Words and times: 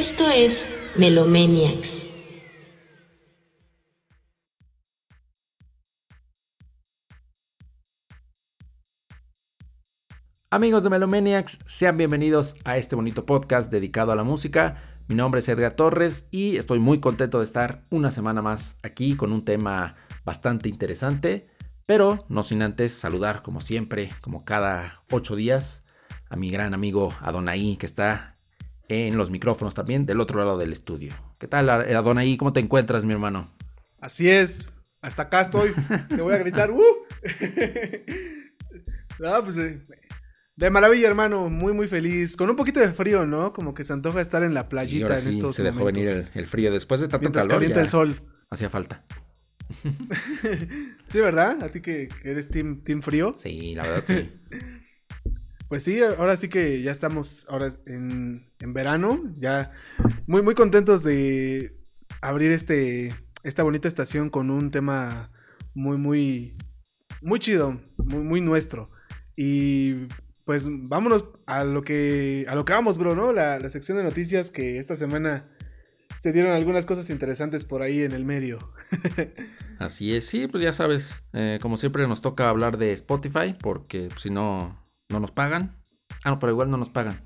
Esto 0.00 0.30
es 0.30 0.94
Melomaniacs. 0.96 2.06
Amigos 10.50 10.84
de 10.84 10.88
Melomaniacs, 10.88 11.58
sean 11.66 11.98
bienvenidos 11.98 12.56
a 12.64 12.78
este 12.78 12.96
bonito 12.96 13.26
podcast 13.26 13.70
dedicado 13.70 14.10
a 14.10 14.16
la 14.16 14.24
música. 14.24 14.82
Mi 15.06 15.16
nombre 15.16 15.40
es 15.40 15.48
Edgar 15.50 15.74
Torres 15.74 16.24
y 16.30 16.56
estoy 16.56 16.78
muy 16.78 17.00
contento 17.00 17.40
de 17.40 17.44
estar 17.44 17.82
una 17.90 18.10
semana 18.10 18.40
más 18.40 18.78
aquí 18.82 19.16
con 19.16 19.34
un 19.34 19.44
tema 19.44 19.96
bastante 20.24 20.70
interesante, 20.70 21.46
pero 21.86 22.24
no 22.30 22.42
sin 22.42 22.62
antes 22.62 22.94
saludar 22.94 23.42
como 23.42 23.60
siempre, 23.60 24.10
como 24.22 24.46
cada 24.46 24.94
ocho 25.10 25.36
días, 25.36 25.82
a 26.30 26.36
mi 26.36 26.50
gran 26.50 26.72
amigo 26.72 27.12
Adonai 27.20 27.76
que 27.76 27.84
está 27.84 28.29
en 28.90 29.16
los 29.16 29.30
micrófonos 29.30 29.74
también 29.74 30.06
del 30.06 30.20
otro 30.20 30.38
lado 30.38 30.58
del 30.58 30.72
estudio. 30.72 31.12
¿Qué 31.38 31.46
tal 31.46 31.70
Adonai? 31.70 32.36
¿Cómo 32.36 32.52
te 32.52 32.60
encuentras 32.60 33.04
mi 33.04 33.12
hermano? 33.12 33.48
Así 34.00 34.28
es, 34.28 34.72
hasta 35.02 35.22
acá 35.22 35.42
estoy, 35.42 35.72
te 36.08 36.20
voy 36.22 36.34
a 36.34 36.38
gritar, 36.38 36.70
¡uh! 36.72 36.82
no, 39.18 39.44
pues, 39.44 39.56
eh, 39.58 39.80
de 40.56 40.70
maravilla, 40.70 41.08
hermano, 41.08 41.48
muy 41.48 41.72
muy 41.72 41.86
feliz, 41.86 42.36
con 42.36 42.50
un 42.50 42.56
poquito 42.56 42.80
de 42.80 42.92
frío, 42.92 43.24
¿no? 43.26 43.52
Como 43.52 43.72
que 43.74 43.84
se 43.84 43.92
antoja 43.92 44.20
estar 44.20 44.42
en 44.42 44.52
la 44.54 44.68
playita 44.68 45.18
en 45.18 45.28
estos 45.28 45.56
se 45.56 45.62
dejó 45.62 45.84
venir 45.84 46.08
el, 46.34 46.46
frío 46.46 46.70
después 46.70 47.00
de 47.00 47.08
tanto 47.08 47.22
Mientras 47.22 47.46
calor. 47.46 47.60
calienta 47.60 47.80
el 47.80 47.88
sol. 47.88 48.20
Hacía 48.50 48.68
falta. 48.68 49.02
sí, 51.06 51.20
¿verdad? 51.20 51.62
A 51.62 51.68
ti 51.70 51.80
que, 51.80 52.08
eres 52.24 52.48
team, 52.48 52.82
team 52.82 53.02
frío. 53.02 53.34
Sí, 53.36 53.74
la 53.74 53.84
verdad 53.84 54.04
sí. 54.06 54.30
Pues 55.70 55.84
sí, 55.84 56.00
ahora 56.02 56.36
sí 56.36 56.48
que 56.48 56.82
ya 56.82 56.90
estamos 56.90 57.46
ahora 57.48 57.68
en, 57.86 58.42
en 58.58 58.72
verano, 58.74 59.22
ya 59.34 59.70
muy 60.26 60.42
muy 60.42 60.56
contentos 60.56 61.04
de 61.04 61.80
abrir 62.20 62.50
este 62.50 63.14
esta 63.44 63.62
bonita 63.62 63.86
estación 63.86 64.30
con 64.30 64.50
un 64.50 64.72
tema 64.72 65.30
muy 65.72 65.96
muy 65.96 66.58
muy 67.22 67.38
chido, 67.38 67.80
muy 67.98 68.24
muy 68.24 68.40
nuestro. 68.40 68.84
Y 69.36 70.08
pues 70.44 70.66
vámonos 70.68 71.26
a 71.46 71.62
lo 71.62 71.82
que 71.82 72.46
a 72.48 72.56
lo 72.56 72.64
que 72.64 72.72
vamos, 72.72 72.98
bro, 72.98 73.14
¿no? 73.14 73.32
La, 73.32 73.70
sección 73.70 73.96
de 73.96 74.02
noticias 74.02 74.50
que 74.50 74.78
esta 74.78 74.96
semana 74.96 75.44
se 76.16 76.32
dieron 76.32 76.52
algunas 76.52 76.84
cosas 76.84 77.10
interesantes 77.10 77.64
por 77.64 77.82
ahí 77.82 78.02
en 78.02 78.10
el 78.10 78.24
medio. 78.24 78.58
Así 79.78 80.16
es, 80.16 80.26
sí, 80.26 80.48
pues 80.48 80.64
ya 80.64 80.72
sabes, 80.72 81.22
eh, 81.32 81.60
como 81.62 81.76
siempre 81.76 82.08
nos 82.08 82.22
toca 82.22 82.48
hablar 82.48 82.76
de 82.76 82.92
Spotify 82.92 83.54
porque 83.58 84.08
si 84.16 84.30
no, 84.30 84.79
no 85.10 85.20
nos 85.20 85.30
pagan. 85.30 85.76
Ah, 86.24 86.30
no, 86.30 86.38
pero 86.38 86.52
igual 86.52 86.70
no 86.70 86.76
nos 86.76 86.88
pagan. 86.88 87.20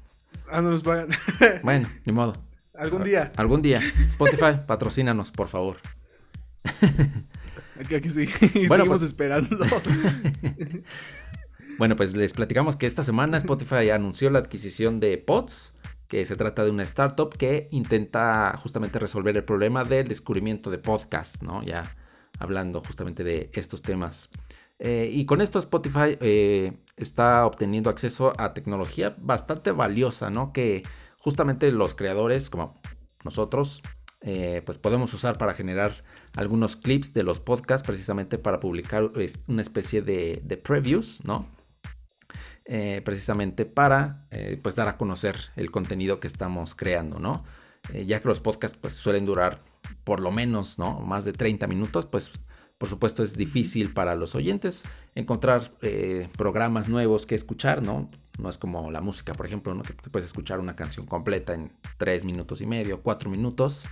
Ah, 0.51 0.61
no 0.61 0.71
nos 0.71 0.83
pagan. 0.83 1.09
bueno, 1.63 1.89
ni 2.05 2.13
modo. 2.13 2.35
Algún 2.77 3.05
día. 3.05 3.33
Algún 3.37 3.63
día. 3.63 3.81
Spotify, 4.09 4.59
patrocínanos, 4.67 5.31
por 5.31 5.49
favor. 5.49 5.77
Aquí, 7.81 7.95
aquí 7.95 8.11
sí. 8.11 8.27
Bueno, 8.69 8.85
Seguimos 8.85 8.99
pues... 8.99 9.03
esperando. 9.03 9.57
Bueno, 11.77 11.97
pues 11.97 12.15
les 12.15 12.33
platicamos 12.33 12.77
que 12.77 12.87
esta 12.87 13.03
semana 13.03 13.37
Spotify 13.37 13.91
anunció 13.91 14.31
la 14.31 14.39
adquisición 14.39 15.01
de 15.01 15.19
Pods, 15.19 15.73
que 16.07 16.25
se 16.25 16.37
trata 16.37 16.63
de 16.63 16.71
una 16.71 16.85
startup 16.85 17.37
que 17.37 17.67
intenta 17.73 18.57
justamente 18.59 19.01
resolver 19.01 19.37
el 19.37 19.43
problema 19.43 19.83
del 19.83 20.07
descubrimiento 20.07 20.71
de 20.71 20.79
podcast, 20.79 21.43
¿no? 21.43 21.65
Ya 21.65 21.97
hablando 22.39 22.81
justamente 22.81 23.25
de 23.25 23.51
estos 23.55 23.83
temas. 23.83 24.29
Eh, 24.79 25.09
y 25.11 25.25
con 25.27 25.41
esto 25.41 25.59
Spotify 25.59 26.19
eh, 26.21 26.73
está 26.97 27.47
obteniendo 27.47 27.91
acceso 27.91 28.33
a 28.39 28.55
tecnología 28.55 29.15
bastante 29.19 29.71
valiosa, 29.71 30.31
¿no? 30.31 30.53
Que 30.53 30.83
justamente 31.19 31.71
los 31.73 31.95
creadores, 31.95 32.51
como 32.51 32.81
nosotros, 33.25 33.83
eh, 34.23 34.63
pues 34.65 34.79
podemos 34.79 35.13
usar 35.15 35.39
para 35.39 35.55
generar 35.55 36.05
algunos 36.35 36.77
clips 36.77 37.15
de 37.15 37.23
los 37.23 37.41
podcasts, 37.41 37.87
precisamente 37.87 38.39
para 38.39 38.59
publicar 38.59 39.09
una 39.49 39.63
especie 39.63 40.03
de, 40.03 40.59
previews, 40.65 41.25
¿no? 41.25 41.47
Precisamente 43.05 43.67
para 43.67 44.09
pues 44.63 44.75
dar 44.75 44.89
a 44.89 44.97
conocer 44.97 45.37
el 45.55 45.71
contenido 45.71 46.19
que 46.19 46.27
estamos 46.27 46.75
creando, 46.75 47.19
¿no? 47.19 47.45
Ya 48.07 48.21
que 48.21 48.29
los 48.29 48.41
podcasts 48.41 48.79
pues 48.81 48.95
suelen 48.95 49.27
durar 49.27 49.59
por 50.05 50.21
lo 50.21 50.31
menos, 50.31 50.79
¿no? 50.79 51.01
Más 51.01 51.27
de 51.27 51.35
30 51.35 51.67
minutos, 51.67 52.07
pues 52.11 52.31
por 52.85 52.91
supuesto 52.91 53.23
es 53.23 53.39
difícil 53.39 53.95
para 53.95 54.15
los 54.15 54.35
oyentes 54.35 54.85
encontrar 55.15 55.71
programas 56.37 56.87
nuevos 56.87 57.25
que 57.25 57.35
escuchar, 57.35 57.81
¿no? 57.81 58.07
No 58.39 58.51
es 58.51 58.59
como 58.59 58.91
la 58.91 59.01
música, 59.01 59.33
por 59.33 59.47
ejemplo, 59.47 59.73
¿no? 59.73 59.83
Que 59.83 59.95
puedes 60.13 60.27
escuchar 60.27 60.61
una 60.61 60.77
canción 60.77 61.07
completa 61.07 61.55
en 61.55 61.71
3 61.97 62.25
minutos 62.25 62.61
y 62.61 62.67
medio, 62.67 63.01
4 63.01 63.31
minutos. 63.31 63.87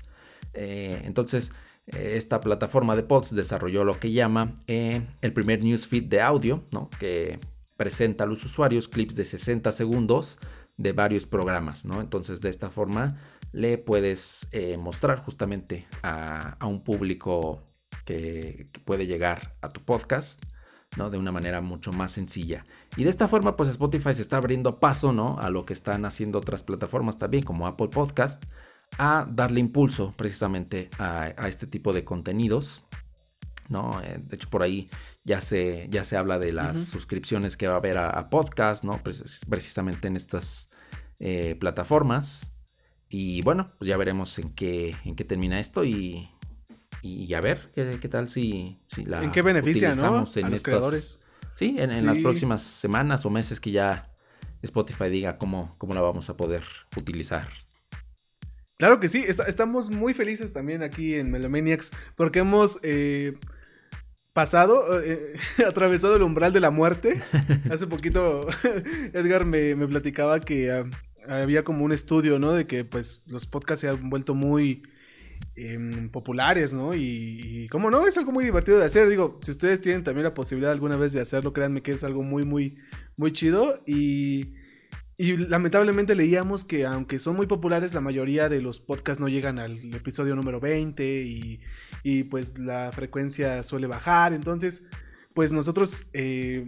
entonces, 0.52 1.52
esta 1.86 2.42
plataforma 2.42 2.94
de 2.94 3.02
pods 3.02 3.34
desarrolló 3.34 3.82
lo 3.82 3.98
que 3.98 4.12
llama 4.12 4.56
el 4.66 5.32
primer 5.32 5.64
newsfeed 5.64 6.04
de 6.04 6.20
audio, 6.20 6.62
¿no? 6.70 6.90
Que 7.00 7.40
presenta 7.78 8.24
a 8.24 8.26
los 8.26 8.44
usuarios 8.44 8.88
clips 8.88 9.14
de 9.14 9.24
60 9.24 9.72
segundos 9.72 10.36
de 10.76 10.92
varios 10.92 11.24
programas, 11.24 11.86
¿no? 11.86 12.02
Entonces 12.02 12.42
de 12.42 12.50
esta 12.50 12.68
forma 12.68 13.16
le 13.52 13.78
puedes 13.78 14.48
eh, 14.52 14.76
mostrar 14.76 15.18
justamente 15.18 15.86
a, 16.02 16.58
un 16.66 16.84
público 16.84 17.62
que, 18.04 18.66
puede 18.84 19.06
llegar 19.06 19.54
a 19.60 19.68
tu 19.68 19.80
podcast, 19.80 20.42
¿no? 20.96 21.10
De 21.10 21.18
una 21.18 21.32
manera 21.32 21.60
mucho 21.60 21.92
más 21.92 22.12
sencilla. 22.12 22.64
Y 22.96 23.04
de 23.04 23.10
esta 23.10 23.28
forma, 23.28 23.56
pues 23.56 23.68
Spotify 23.70 24.14
se 24.14 24.22
está 24.22 24.36
abriendo 24.36 24.78
paso, 24.78 25.12
¿no? 25.12 25.38
A 25.38 25.50
lo 25.50 25.64
que 25.64 25.72
están 25.72 26.04
haciendo 26.04 26.38
otras 26.38 26.62
plataformas 26.62 27.16
también, 27.16 27.44
como 27.44 27.66
Apple 27.66 27.88
Podcast, 27.88 28.44
a 28.98 29.26
darle 29.30 29.60
impulso 29.60 30.12
precisamente 30.16 30.90
a, 30.98 31.32
a 31.36 31.48
este 31.48 31.66
tipo 31.66 31.92
de 31.92 32.04
contenidos, 32.04 32.82
¿no? 33.68 34.00
Eh, 34.02 34.18
de 34.18 34.36
hecho, 34.36 34.50
por 34.50 34.62
ahí 34.62 34.90
ya 35.24 35.40
se, 35.40 35.88
ya 35.90 36.04
se 36.04 36.16
habla 36.16 36.38
de 36.38 36.52
las 36.52 36.84
suscripciones 36.84 37.56
que 37.56 37.68
va 37.68 37.74
a 37.74 37.76
haber 37.76 37.98
a, 37.98 38.28
podcast, 38.28 38.84
¿no? 38.84 39.00
precisamente 39.48 40.08
en 40.08 40.16
estas 40.16 40.68
eh, 41.20 41.56
plataformas. 41.58 42.50
Y 43.08 43.42
bueno, 43.42 43.66
pues 43.78 43.88
ya 43.88 43.96
veremos 43.96 44.38
en 44.38 44.52
qué, 44.54 44.96
en 45.04 45.14
qué 45.14 45.24
termina 45.24 45.60
esto 45.60 45.84
y, 45.84 46.28
y 47.02 47.34
a 47.34 47.40
ver 47.40 47.66
qué, 47.74 48.08
tal 48.08 48.30
si, 48.30 48.78
si, 48.86 49.04
la 49.04 49.22
¿En 49.22 49.32
qué 49.32 49.42
beneficia, 49.42 49.94
¿no? 49.94 50.26
En 50.34 50.44
a 50.44 50.48
los 50.48 50.62
creadores. 50.62 51.18
Sí, 51.56 51.76
en, 51.78 52.06
las 52.06 52.18
próximas 52.18 52.62
semanas 52.62 53.26
o 53.26 53.30
meses 53.30 53.60
que 53.60 53.72
ya 53.72 54.10
Spotify 54.62 55.10
diga 55.10 55.36
cómo, 55.36 55.74
cómo 55.78 55.94
la 55.94 56.00
vamos 56.00 56.30
a 56.30 56.36
poder 56.36 56.62
utilizar. 56.96 57.48
Claro 58.78 58.98
que 59.00 59.08
sí, 59.08 59.24
estamos 59.28 59.90
muy 59.90 60.14
felices 60.14 60.52
también 60.52 60.82
aquí 60.82 61.14
en 61.14 61.30
Melomaniacs 61.30 61.92
porque 62.16 62.40
hemos 62.40 62.78
eh, 62.82 63.34
pasado, 64.32 65.00
eh, 65.02 65.36
atravesado 65.68 66.16
el 66.16 66.22
umbral 66.22 66.52
de 66.52 66.60
la 66.60 66.70
muerte. 66.70 67.22
Hace 67.70 67.86
poquito 67.86 68.46
Edgar 69.12 69.44
me, 69.44 69.76
platicaba 69.86 70.40
que 70.40 70.72
ah, 70.72 70.84
había 71.28 71.64
como 71.64 71.84
un 71.84 71.92
estudio, 71.92 72.38
¿no? 72.38 72.52
De 72.52 72.66
que 72.66 72.84
pues 72.84 73.24
los 73.28 73.46
podcasts 73.46 73.82
se 73.82 73.88
han 73.88 74.10
vuelto 74.10 74.34
muy 74.34 74.82
em, 75.54 76.10
populares, 76.10 76.72
¿no? 76.72 76.94
Y, 76.94 77.66
como 77.70 77.90
no, 77.90 78.06
es 78.06 78.16
algo 78.18 78.32
muy 78.32 78.44
divertido 78.44 78.78
de 78.78 78.86
hacer. 78.86 79.08
Digo, 79.08 79.38
si 79.42 79.50
ustedes 79.50 79.80
tienen 79.80 80.04
también 80.04 80.24
la 80.24 80.34
posibilidad 80.34 80.72
alguna 80.72 80.96
vez 80.96 81.12
de 81.12 81.20
hacerlo, 81.20 81.52
créanme 81.52 81.82
que 81.82 81.92
es 81.92 82.04
algo 82.04 82.22
muy, 82.22 82.44
muy, 82.44 82.76
muy 83.16 83.32
chido. 83.32 83.74
Y... 83.86 84.54
Lamentablemente 85.18 86.16
leíamos 86.16 86.64
que 86.64 86.84
aunque 86.84 87.20
son 87.20 87.36
muy 87.36 87.46
populares, 87.46 87.94
la 87.94 88.00
mayoría 88.00 88.48
de 88.48 88.60
los 88.60 88.80
podcasts 88.80 89.20
no 89.20 89.28
llegan 89.28 89.60
al 89.60 89.94
episodio 89.94 90.34
número 90.34 90.58
20 90.58 91.22
y, 91.22 91.60
y 92.02 92.24
pues 92.24 92.58
la 92.58 92.90
frecuencia 92.92 93.62
suele 93.62 93.86
bajar. 93.86 94.32
Entonces, 94.32 94.82
pues 95.34 95.52
nosotros 95.52 96.06
eh, 96.12 96.66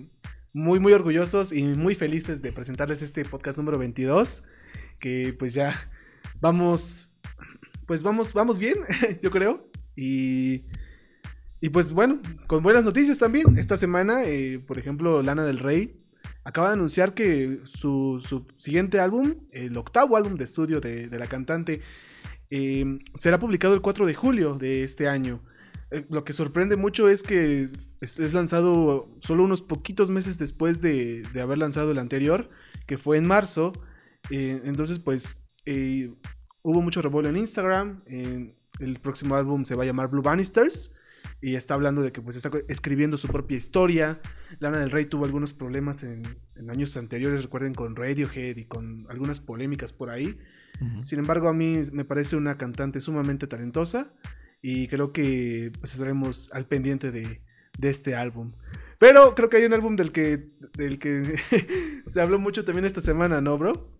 muy, 0.52 0.78
muy 0.78 0.92
orgullosos 0.92 1.52
y 1.52 1.64
muy 1.64 1.94
felices 1.94 2.42
de 2.42 2.52
presentarles 2.52 3.02
este 3.02 3.24
podcast 3.24 3.58
número 3.58 3.78
22, 3.78 4.42
que 5.00 5.34
pues 5.38 5.52
ya 5.52 5.90
vamos, 6.40 7.13
pues 7.86 8.02
vamos, 8.02 8.32
vamos 8.32 8.58
bien, 8.58 8.76
yo 9.22 9.30
creo. 9.30 9.60
Y, 9.96 10.62
y 11.60 11.68
pues 11.70 11.92
bueno, 11.92 12.20
con 12.46 12.62
buenas 12.62 12.84
noticias 12.84 13.18
también. 13.18 13.58
Esta 13.58 13.76
semana, 13.76 14.24
eh, 14.24 14.60
por 14.66 14.78
ejemplo, 14.78 15.22
Lana 15.22 15.44
del 15.44 15.58
Rey 15.58 15.96
acaba 16.44 16.68
de 16.68 16.74
anunciar 16.74 17.14
que 17.14 17.58
su, 17.64 18.22
su, 18.26 18.46
siguiente 18.58 19.00
álbum, 19.00 19.34
el 19.52 19.76
octavo 19.76 20.16
álbum 20.16 20.34
de 20.34 20.44
estudio 20.44 20.80
de, 20.80 21.08
de 21.08 21.18
la 21.18 21.26
cantante, 21.26 21.80
Em, 22.50 22.98
será 23.16 23.38
publicado 23.38 23.74
el 23.74 23.80
4 23.80 24.06
de 24.06 24.14
julio 24.14 24.54
de 24.54 24.84
este 24.84 25.08
año. 25.08 25.42
Eh, 25.90 26.04
lo 26.10 26.24
que 26.24 26.32
sorprende 26.32 26.76
mucho 26.76 27.08
es 27.08 27.22
que 27.22 27.68
es, 28.00 28.34
lanzado 28.34 29.06
solo 29.20 29.44
unos 29.44 29.62
poquitos 29.62 30.10
meses 30.10 30.38
después 30.38 30.80
de, 30.80 31.24
haber 31.40 31.58
lanzado 31.58 31.90
el 31.92 31.98
anterior, 31.98 32.46
que 32.86 32.98
fue 32.98 33.16
en 33.18 33.26
marzo. 33.26 33.72
Eh, 34.30 34.60
entonces, 34.64 34.98
pues, 35.00 35.36
eh, 35.66 36.10
hubo 36.64 36.80
mucho 36.80 37.00
revuelo 37.02 37.28
en 37.28 37.36
Instagram. 37.36 37.98
el 38.08 38.98
próximo 39.00 39.36
álbum 39.36 39.64
se 39.64 39.76
va 39.76 39.84
a 39.84 39.86
llamar 39.86 40.08
Blue 40.08 40.22
Bannisters. 40.22 40.92
Y 41.40 41.56
está 41.56 41.74
hablando 41.74 42.02
de 42.02 42.10
que 42.10 42.22
pues 42.22 42.36
está 42.36 42.50
escribiendo 42.68 43.18
su 43.18 43.28
propia 43.28 43.56
historia. 43.56 44.18
Lana 44.60 44.78
del 44.78 44.90
Rey 44.90 45.04
tuvo 45.04 45.26
algunos 45.26 45.52
problemas 45.52 46.02
en, 46.02 46.22
años 46.70 46.96
anteriores, 46.96 47.42
recuerden, 47.42 47.74
con 47.74 47.94
Radiohead 47.94 48.56
y 48.56 48.64
con 48.64 48.98
algunas 49.10 49.40
polémicas 49.40 49.92
por 49.92 50.10
ahí. 50.10 50.36
Sin 51.02 51.18
embargo, 51.18 51.48
a 51.48 51.54
mí 51.54 51.80
me 51.92 52.04
parece 52.04 52.36
una 52.36 52.56
cantante 52.56 52.98
sumamente 52.98 53.46
talentosa 53.46 54.10
y 54.60 54.88
creo 54.88 55.12
que 55.12 55.70
pues, 55.78 55.92
estaremos 55.92 56.50
al 56.52 56.64
pendiente 56.64 57.10
de, 57.10 57.42
de 57.78 57.90
este 57.90 58.14
álbum. 58.14 58.48
Pero 58.98 59.34
creo 59.34 59.48
que 59.48 59.58
hay 59.58 59.64
un 59.64 59.74
álbum 59.74 59.96
del 59.96 60.12
que, 60.12 60.46
del 60.76 60.98
que 60.98 61.36
se 62.06 62.20
habló 62.20 62.38
mucho 62.38 62.64
también 62.64 62.86
esta 62.86 63.02
semana, 63.02 63.40
¿no, 63.40 63.58
bro? 63.58 63.93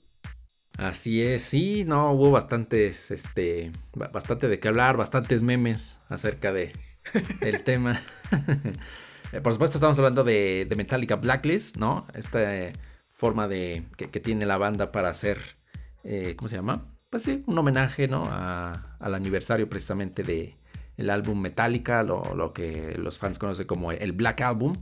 Así 0.77 1.23
es, 1.23 1.43
sí, 1.43 1.85
no, 1.85 2.13
hubo 2.13 2.33
bastantes, 2.33 3.13
este, 3.13 3.71
bastante 3.95 4.49
de 4.49 4.59
qué 4.59 4.69
hablar, 4.69 4.97
bastantes 4.97 5.41
memes 5.41 5.99
acerca 6.09 6.53
de, 6.53 6.73
del 7.41 7.63
tema. 7.63 8.01
Eh, 9.33 9.41
por 9.41 9.53
supuesto 9.53 9.79
estamos 9.79 9.99
hablando 9.99 10.23
de, 10.23 10.65
de 10.65 10.77
Metallica 10.77 11.17
Blacklist, 11.17 11.77
¿no? 11.77 12.07
Esta 12.15 12.57
eh, 12.57 12.73
forma 13.15 13.49
de 13.49 13.83
que, 13.97 14.21
tiene 14.21 14.47
la 14.47 14.59
banda 14.59 14.93
para 14.93 15.09
hacer, 15.09 15.41
eh, 16.05 16.35
¿cómo 16.37 16.49
se 16.49 16.55
llama? 16.55 16.95
Pues 17.11 17.25
sí, 17.25 17.43
un 17.47 17.59
homenaje, 17.59 18.07
¿no? 18.07 18.29
al 18.31 19.15
aniversario 19.15 19.69
precisamente 19.69 20.23
de 20.23 20.53
el 20.97 21.11
álbum 21.11 21.41
Metallica, 21.41 22.05
lo, 22.05 22.53
que 22.55 22.95
los 22.97 23.19
fans 23.19 23.41
conocen 23.41 23.67
como 23.67 23.91
el 23.91 24.13
Black 24.13 24.41
Album. 24.43 24.77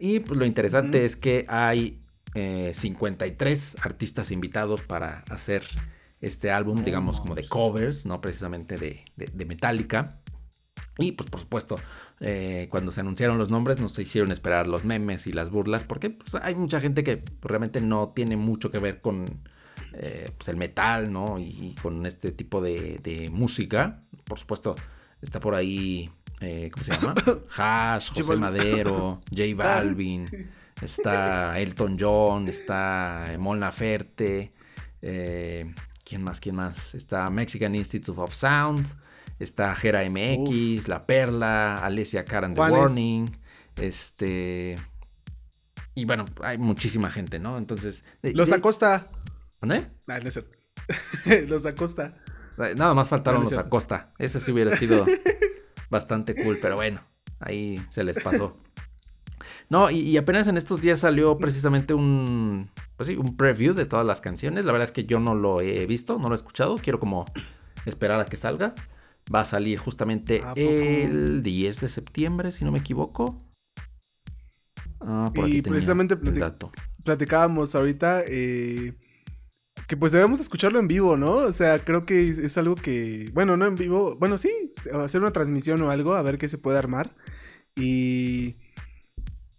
Y 0.00 0.18
pues 0.20 0.36
lo 0.36 0.46
interesante 0.46 1.04
es 1.04 1.14
que 1.14 1.46
hay 1.48 2.00
53 2.36 3.76
artistas 3.80 4.30
invitados 4.30 4.82
para 4.82 5.24
hacer 5.30 5.62
este 6.20 6.50
álbum, 6.50 6.84
digamos, 6.84 7.20
como 7.20 7.34
de 7.34 7.48
covers, 7.48 8.06
no 8.06 8.20
precisamente 8.20 8.76
de, 8.78 9.00
de 9.16 9.44
Metallica. 9.44 10.20
Y 10.98 11.12
pues 11.12 11.28
por 11.28 11.40
supuesto, 11.40 11.78
eh, 12.20 12.68
cuando 12.70 12.90
se 12.90 13.00
anunciaron 13.00 13.36
los 13.36 13.50
nombres 13.50 13.78
nos 13.78 13.98
hicieron 13.98 14.32
esperar 14.32 14.66
los 14.66 14.84
memes 14.84 15.26
y 15.26 15.32
las 15.32 15.50
burlas, 15.50 15.84
porque 15.84 16.10
pues, 16.10 16.34
hay 16.42 16.54
mucha 16.54 16.80
gente 16.80 17.04
que 17.04 17.22
realmente 17.42 17.80
no 17.80 18.12
tiene 18.14 18.36
mucho 18.36 18.70
que 18.70 18.78
ver 18.78 19.00
con 19.00 19.26
eh, 19.92 20.30
pues, 20.36 20.48
el 20.48 20.56
metal, 20.56 21.12
¿no? 21.12 21.38
Y, 21.38 21.74
con 21.82 22.06
este 22.06 22.32
tipo 22.32 22.62
de, 22.62 23.30
música. 23.32 24.00
Por 24.24 24.38
supuesto, 24.38 24.76
está 25.20 25.40
por 25.40 25.54
ahí, 25.54 26.10
eh, 26.40 26.70
¿cómo 26.72 26.84
se 26.84 26.92
llama? 26.92 27.14
Hash, 27.56 28.12
José 28.12 28.36
Madero, 28.36 29.20
J 29.30 29.42
Balvin, 29.54 30.28
está 30.82 31.58
Elton 31.58 31.96
John, 31.98 32.48
está 32.48 33.34
Mon 33.38 33.60
Laferte, 33.60 34.50
¿quién 35.00 36.22
más? 36.22 36.40
¿Quién 36.40 36.56
más? 36.56 36.94
Está 36.94 37.30
Mexican 37.30 37.74
Institute 37.74 38.20
of 38.20 38.34
Sound. 38.34 38.86
Está 39.38 39.74
Jera 39.74 40.02
MX, 40.08 40.88
La 40.88 41.02
Perla, 41.02 41.84
Alessia 41.84 42.24
Karan 42.24 42.54
The 42.54 42.60
Warning. 42.60 43.30
Este. 43.76 44.78
Y 45.94 46.04
bueno, 46.04 46.24
hay 46.42 46.58
muchísima 46.58 47.10
gente, 47.10 47.38
¿no? 47.38 47.58
Entonces. 47.58 48.04
Los 48.22 48.52
Acosta. 48.52 49.06
¿Dónde? 49.60 49.86
Ah, 50.08 50.20
no, 50.20 50.30
los 51.48 51.66
Acosta. 51.66 52.14
Nada 52.76 52.94
más 52.94 53.08
faltaron 53.08 53.42
los 53.42 53.56
Acosta. 53.56 54.12
Ese 54.18 54.38
sí 54.38 54.52
hubiera 54.52 54.76
sido 54.76 55.04
bastante 55.90 56.34
cool, 56.34 56.58
pero 56.60 56.76
bueno, 56.76 57.00
ahí 57.40 57.84
se 57.88 58.04
les 58.04 58.22
pasó. 58.22 58.52
No, 59.68 59.90
y, 59.90 59.98
y, 60.00 60.16
apenas 60.16 60.46
en 60.46 60.56
estos 60.56 60.80
días 60.80 61.00
salió 61.00 61.38
precisamente 61.38 61.92
un, 61.92 62.70
pues 62.96 63.08
sí, 63.08 63.16
un 63.16 63.36
preview 63.36 63.74
de 63.74 63.84
todas 63.84 64.06
las 64.06 64.20
canciones. 64.20 64.64
La 64.64 64.72
verdad 64.72 64.86
es 64.86 64.92
que 64.92 65.04
yo 65.04 65.18
no 65.18 65.34
lo 65.34 65.60
he 65.60 65.86
visto, 65.86 66.18
no 66.18 66.28
lo 66.28 66.34
he 66.34 66.38
escuchado. 66.38 66.76
Quiero 66.76 67.00
como 67.00 67.26
esperar 67.84 68.20
a 68.20 68.26
que 68.26 68.36
salga. 68.36 68.74
Va 69.34 69.40
a 69.40 69.44
salir 69.44 69.78
justamente 69.78 70.44
el 70.54 71.42
10 71.42 71.80
de 71.80 71.88
septiembre, 71.88 72.52
si 72.52 72.64
no 72.64 72.70
me 72.70 72.78
equivoco. 72.78 73.36
Ah, 75.00 75.30
por 75.34 75.48
y 75.48 75.62
precisamente 75.62 76.16
platicábamos 77.04 77.74
ahorita 77.74 78.22
eh, 78.26 78.94
que 79.86 79.96
pues 79.96 80.12
debemos 80.12 80.40
escucharlo 80.40 80.78
en 80.78 80.88
vivo, 80.88 81.16
¿no? 81.16 81.34
O 81.34 81.52
sea, 81.52 81.80
creo 81.80 82.02
que 82.02 82.28
es 82.28 82.56
algo 82.56 82.76
que, 82.76 83.30
bueno, 83.34 83.56
no 83.56 83.66
en 83.66 83.74
vivo, 83.74 84.16
bueno, 84.18 84.38
sí, 84.38 84.50
hacer 84.92 85.20
una 85.20 85.32
transmisión 85.32 85.82
o 85.82 85.90
algo, 85.90 86.14
a 86.14 86.22
ver 86.22 86.38
qué 86.38 86.48
se 86.48 86.58
puede 86.58 86.78
armar. 86.78 87.10
Y, 87.76 88.54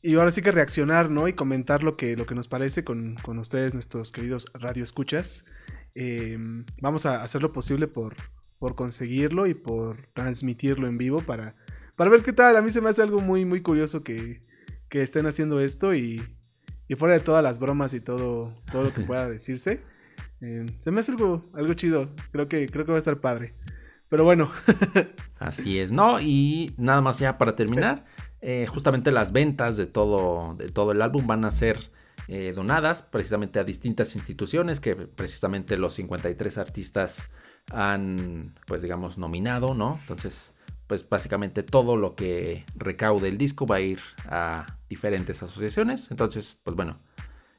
y 0.01 0.15
ahora 0.15 0.31
sí 0.31 0.41
que 0.41 0.51
reaccionar, 0.51 1.09
¿no? 1.09 1.27
Y 1.27 1.33
comentar 1.33 1.83
lo 1.83 1.95
que, 1.95 2.15
lo 2.15 2.25
que 2.25 2.35
nos 2.35 2.47
parece 2.47 2.83
con, 2.83 3.15
con 3.15 3.39
ustedes, 3.39 3.73
nuestros 3.73 4.11
queridos 4.11 4.45
radio 4.53 4.83
escuchas. 4.83 5.43
Eh, 5.95 6.37
vamos 6.81 7.05
a 7.05 7.23
hacer 7.23 7.41
lo 7.41 7.51
posible 7.51 7.87
por, 7.87 8.15
por 8.59 8.75
conseguirlo 8.75 9.47
y 9.47 9.53
por 9.53 9.97
transmitirlo 10.13 10.87
en 10.87 10.97
vivo 10.97 11.21
para, 11.21 11.55
para 11.95 12.09
ver 12.09 12.23
qué 12.23 12.33
tal. 12.33 12.55
A 12.55 12.61
mí 12.61 12.69
se 12.71 12.81
me 12.81 12.89
hace 12.89 13.01
algo 13.01 13.19
muy, 13.19 13.45
muy 13.45 13.61
curioso 13.61 14.03
que, 14.03 14.39
estén 14.91 15.27
haciendo 15.27 15.59
esto 15.59 15.93
y, 15.93 16.23
y, 16.87 16.95
fuera 16.95 17.13
de 17.13 17.19
todas 17.19 17.43
las 17.43 17.59
bromas 17.59 17.93
y 17.93 18.01
todo, 18.01 18.51
todo 18.71 18.83
lo 18.83 18.91
que 18.91 19.01
pueda 19.01 19.27
decirse. 19.29 19.83
Eh, 20.41 20.65
se 20.79 20.91
me 20.91 20.99
hace 20.99 21.11
algo, 21.11 21.41
algo 21.53 21.73
chido. 21.73 22.09
Creo 22.31 22.47
que, 22.47 22.67
creo 22.67 22.85
que 22.85 22.91
va 22.91 22.97
a 22.97 22.99
estar 22.99 23.19
padre. 23.19 23.53
Pero 24.09 24.23
bueno. 24.23 24.51
Así 25.39 25.79
es, 25.79 25.91
¿no? 25.91 26.19
Y 26.19 26.73
nada 26.77 27.01
más 27.01 27.19
ya 27.19 27.37
para 27.37 27.55
terminar. 27.55 28.03
Eh, 28.41 28.67
justamente 28.67 29.11
las 29.11 29.31
ventas 29.31 29.77
de 29.77 29.87
todo, 29.87 30.55
de 30.55 30.69
todo 30.69 30.91
el 30.91 31.01
álbum 31.01 31.25
van 31.25 31.43
a 31.45 31.51
ser 31.51 31.79
eh, 32.27 32.53
donadas 32.53 33.01
precisamente 33.01 33.57
a 33.57 33.63
distintas 33.63 34.15
instituciones 34.15 34.79
que 34.79 34.95
precisamente 34.95 35.77
los 35.77 35.93
53 35.95 36.57
artistas 36.57 37.29
han, 37.71 38.43
pues 38.67 38.81
digamos, 38.81 39.17
nominado, 39.17 39.73
¿no? 39.73 39.97
Entonces, 40.01 40.53
pues 40.87 41.07
básicamente 41.07 41.63
todo 41.63 41.97
lo 41.97 42.15
que 42.15 42.65
recaude 42.75 43.29
el 43.29 43.37
disco 43.37 43.65
va 43.65 43.77
a 43.77 43.81
ir 43.81 43.99
a 44.25 44.77
diferentes 44.89 45.41
asociaciones. 45.41 46.11
Entonces, 46.11 46.57
pues 46.63 46.75
bueno, 46.75 46.93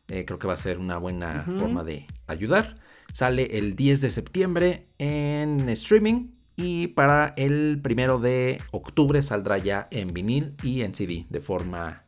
eh, 0.09 0.25
creo 0.25 0.39
que 0.39 0.47
va 0.47 0.55
a 0.55 0.59
ser 0.59 0.79
una 0.79 0.99
buena 0.99 1.45
forma 1.45 1.83
de 1.83 2.07
ayudar. 2.27 2.77
Sale 3.13 3.59
el 3.59 3.75
10 3.75 4.01
de 4.01 4.11
septiembre 4.11 4.83
en 4.99 5.69
streaming 5.69 6.31
y 6.59 6.89
para 6.89 7.33
el 7.37 7.79
primero 7.81 8.19
de 8.19 8.61
octubre 8.73 9.23
saldrá 9.23 9.59
ya 9.59 9.87
en 9.93 10.13
vinil 10.13 10.57
y 10.65 10.83
en 10.83 10.93
CD 10.93 11.25
de 11.31 11.41
forma 11.41 12.03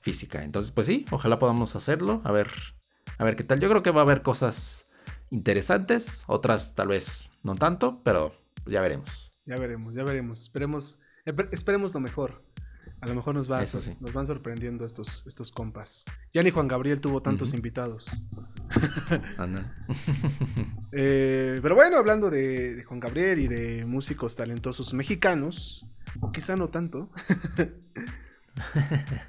física. 0.00 0.44
Entonces, 0.44 0.70
pues 0.70 0.86
sí, 0.86 1.04
ojalá 1.10 1.40
podamos 1.40 1.74
hacerlo. 1.74 2.20
A 2.22 2.30
ver, 2.30 2.48
a 3.18 3.24
ver 3.24 3.34
qué 3.34 3.42
tal. 3.42 3.58
Yo 3.58 3.68
creo 3.68 3.82
que 3.82 3.90
va 3.90 4.02
a 4.02 4.04
haber 4.04 4.22
cosas 4.22 4.92
interesantes, 5.30 6.22
otras 6.28 6.76
tal 6.76 6.86
vez 6.86 7.28
no 7.42 7.56
tanto, 7.56 8.00
pero 8.04 8.30
ya 8.64 8.80
veremos. 8.80 9.28
Ya 9.44 9.56
veremos, 9.56 9.92
ya 9.92 10.04
veremos. 10.04 10.40
Esperemos, 10.40 11.00
esperemos 11.50 11.92
lo 11.92 11.98
mejor. 11.98 12.32
A 13.00 13.06
lo 13.06 13.14
mejor 13.14 13.34
nos, 13.34 13.50
va, 13.50 13.60
nos 13.60 14.12
van 14.12 14.26
sorprendiendo 14.26 14.86
estos, 14.86 15.24
estos 15.26 15.50
compas. 15.50 16.04
Ya 16.32 16.42
ni 16.42 16.50
Juan 16.50 16.68
Gabriel 16.68 17.00
tuvo 17.00 17.22
tantos 17.22 17.54
invitados. 17.54 18.06
Eh, 20.92 21.58
pero 21.62 21.74
bueno, 21.74 21.98
hablando 21.98 22.30
de, 22.30 22.82
Juan 22.86 23.00
Gabriel 23.00 23.38
y 23.38 23.48
de 23.48 23.84
músicos 23.84 24.34
talentosos 24.34 24.94
mexicanos, 24.94 25.96
o 26.20 26.30
quizá 26.30 26.56
no 26.56 26.68
tanto. 26.68 27.10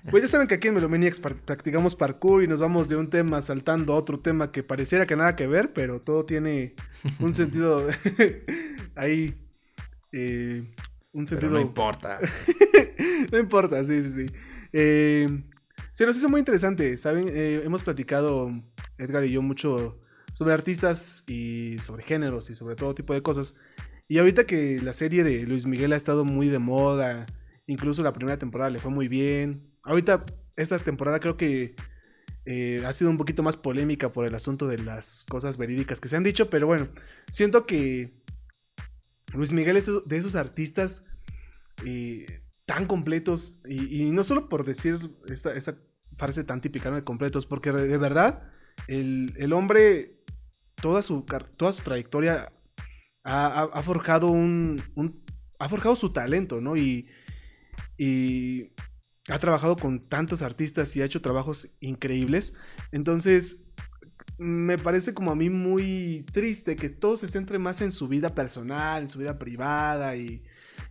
Pues 0.09 0.23
ya 0.23 0.29
saben 0.29 0.47
que 0.47 0.55
aquí 0.55 0.69
en 0.69 0.75
Melomaniacs 0.75 1.19
practicamos 1.19 1.95
parkour 1.95 2.43
y 2.43 2.47
nos 2.47 2.61
vamos 2.61 2.87
de 2.87 2.95
un 2.95 3.09
tema 3.09 3.41
saltando 3.41 3.93
a 3.93 3.97
otro 3.97 4.19
tema 4.19 4.51
que 4.51 4.63
pareciera 4.63 5.05
que 5.05 5.15
nada 5.15 5.35
que 5.35 5.47
ver, 5.47 5.73
pero 5.73 5.99
todo 5.99 6.25
tiene 6.25 6.75
un 7.19 7.33
sentido 7.33 7.87
ahí. 8.95 9.35
Eh, 10.13 10.63
un 11.19 11.27
sentido. 11.27 11.51
no 11.51 11.59
importa. 11.59 12.19
no 13.31 13.37
importa, 13.37 13.83
sí, 13.83 14.01
sí, 14.03 14.11
sí. 14.11 14.25
Eh, 14.73 15.27
se 15.91 16.05
nos 16.05 16.15
hizo 16.17 16.29
muy 16.29 16.39
interesante, 16.39 16.97
¿saben? 16.97 17.27
Eh, 17.29 17.61
hemos 17.63 17.83
platicado, 17.83 18.51
Edgar 18.97 19.25
y 19.25 19.31
yo, 19.31 19.41
mucho 19.41 19.99
sobre 20.33 20.53
artistas 20.53 21.23
y 21.27 21.77
sobre 21.79 22.03
géneros 22.03 22.49
y 22.49 22.55
sobre 22.55 22.75
todo 22.75 22.95
tipo 22.95 23.13
de 23.13 23.21
cosas. 23.21 23.55
Y 24.07 24.19
ahorita 24.19 24.45
que 24.45 24.79
la 24.81 24.93
serie 24.93 25.23
de 25.23 25.45
Luis 25.45 25.65
Miguel 25.65 25.93
ha 25.93 25.97
estado 25.97 26.23
muy 26.23 26.47
de 26.47 26.59
moda 26.59 27.25
Incluso 27.67 28.01
la 28.01 28.13
primera 28.13 28.39
temporada 28.39 28.69
le 28.69 28.79
fue 28.79 28.91
muy 28.91 29.09
bien. 29.09 29.51
Ahorita, 29.83 30.25
esta 30.55 30.79
temporada 30.79 31.19
creo 31.19 31.35
que 31.35 31.75
eh, 32.45 32.81
ha 32.85 32.93
sido 32.93 33.11
un 33.11 33.17
poquito 33.17 33.43
más 33.43 33.57
polémica 33.57 34.09
por 34.09 34.25
el 34.25 34.33
asunto 34.35 34.67
de 34.67 34.79
las 34.79 35.25
cosas 35.29 35.57
verídicas 35.57 35.99
que 35.99 36.07
se 36.07 36.15
han 36.15 36.23
dicho, 36.23 36.49
pero 36.49 36.65
bueno, 36.65 36.87
siento 37.29 37.65
que 37.65 38.09
Luis 39.37 39.51
Miguel 39.51 39.77
es 39.77 39.85
de 39.85 40.17
esos 40.17 40.35
artistas 40.35 41.03
eh, 41.85 42.41
tan 42.65 42.87
completos, 42.87 43.61
y, 43.67 44.09
no 44.09 44.23
solo 44.23 44.49
por 44.49 44.65
decir 44.65 44.99
esta, 45.29 45.77
frase 46.17 46.43
tan 46.43 46.59
típica 46.59 46.89
de 46.89 47.03
completos, 47.03 47.45
porque 47.45 47.71
de 47.71 47.97
verdad 47.97 48.49
el, 48.87 49.53
hombre, 49.53 50.07
toda 50.81 51.01
su, 51.01 51.25
toda 51.57 51.71
su 51.71 51.83
trayectoria 51.83 52.49
ha, 53.23 53.81
forjado 53.83 54.27
un, 54.27 54.81
ha 55.59 55.69
forjado 55.69 55.95
su 55.95 56.11
talento, 56.11 56.59
¿no? 56.59 56.75
Y 56.75 57.07
ha 59.29 59.39
trabajado 59.39 59.75
con 59.75 60.01
tantos 60.01 60.41
artistas 60.41 60.95
y 60.95 61.01
ha 61.01 61.05
hecho 61.05 61.21
trabajos 61.21 61.67
increíbles. 61.79 62.53
Entonces, 62.91 63.66
me 64.37 64.77
parece 64.77 65.13
como 65.13 65.31
a 65.31 65.35
mí 65.35 65.49
muy 65.49 66.25
triste 66.31 66.75
que 66.75 66.87
todo 66.89 67.17
se 67.17 67.27
centre 67.27 67.57
más 67.59 67.81
en 67.81 67.91
su 67.91 68.07
vida 68.07 68.35
personal, 68.35 69.03
en 69.03 69.09
su 69.09 69.19
vida 69.19 69.39
privada 69.39 70.15
y, 70.15 70.43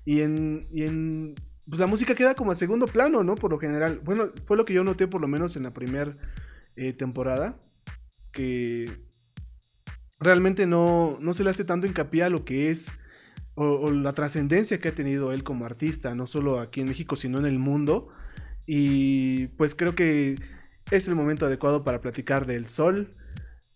y 0.05 0.21
en, 0.21 0.61
y 0.73 0.83
en 0.83 1.35
pues 1.69 1.81
la 1.81 1.87
música 1.87 2.15
queda 2.15 2.35
como 2.35 2.53
a 2.53 2.55
segundo 2.55 2.87
plano, 2.87 3.25
¿no? 3.25 3.35
Por 3.35 3.51
lo 3.51 3.59
general. 3.59 4.01
Bueno, 4.05 4.31
fue 4.47 4.57
lo 4.57 4.65
que 4.65 4.75
yo 4.75 4.85
noté 4.85 5.09
por 5.09 5.21
lo 5.21 5.29
menos 5.29 5.57
en 5.57 5.65
la 5.65 5.73
primera 5.73 6.13
eh, 6.77 6.93
temporada. 6.93 7.59
Que 8.33 8.91
realmente 10.21 10.67
no, 10.67 11.19
no 11.21 11.33
se 11.33 11.43
le 11.43 11.51
hace 11.51 11.65
tanto 11.65 11.87
hincapié 11.87 12.23
a 12.23 12.29
lo 12.29 12.45
que 12.45 12.71
es 12.71 12.93
o, 13.55 13.91
la 13.91 14.13
trascendencia 14.13 14.79
que 14.79 14.89
ha 14.89 14.95
tenido 14.95 15.33
él 15.33 15.43
como 15.43 15.65
artista, 15.65 16.15
no 16.15 16.27
solo 16.27 16.61
aquí 16.61 16.83
en 16.83 16.89
México, 16.89 17.17
sino 17.17 17.39
en 17.39 17.47
el 17.47 17.59
mundo. 17.59 18.09
Y 18.67 19.49
pues 19.59 19.75
creo 19.75 19.95
que 19.95 20.37
es 20.91 21.09
el 21.09 21.15
momento 21.15 21.47
adecuado 21.47 21.83
para 21.83 22.01
platicar 22.01 22.47
del 22.47 22.67
sol, 22.67 23.11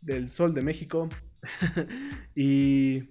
del 0.02 0.28
sol 0.28 0.54
de 0.54 0.62
México. 0.62 1.08
y 2.34 3.08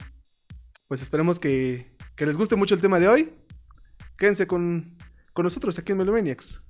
pues 0.88 1.02
esperemos 1.02 1.40
que, 1.40 1.86
que 2.16 2.26
les 2.26 2.38
guste 2.38 2.56
mucho 2.56 2.76
el 2.76 2.82
tema 2.82 3.00
de 3.00 3.08
hoy. 3.08 3.30
Quédense 4.18 4.48
con, 4.48 4.98
con 5.34 5.44
nosotros 5.44 5.78
aquí 5.80 5.92
en 5.92 6.00
Melomaniacs. 6.00 6.64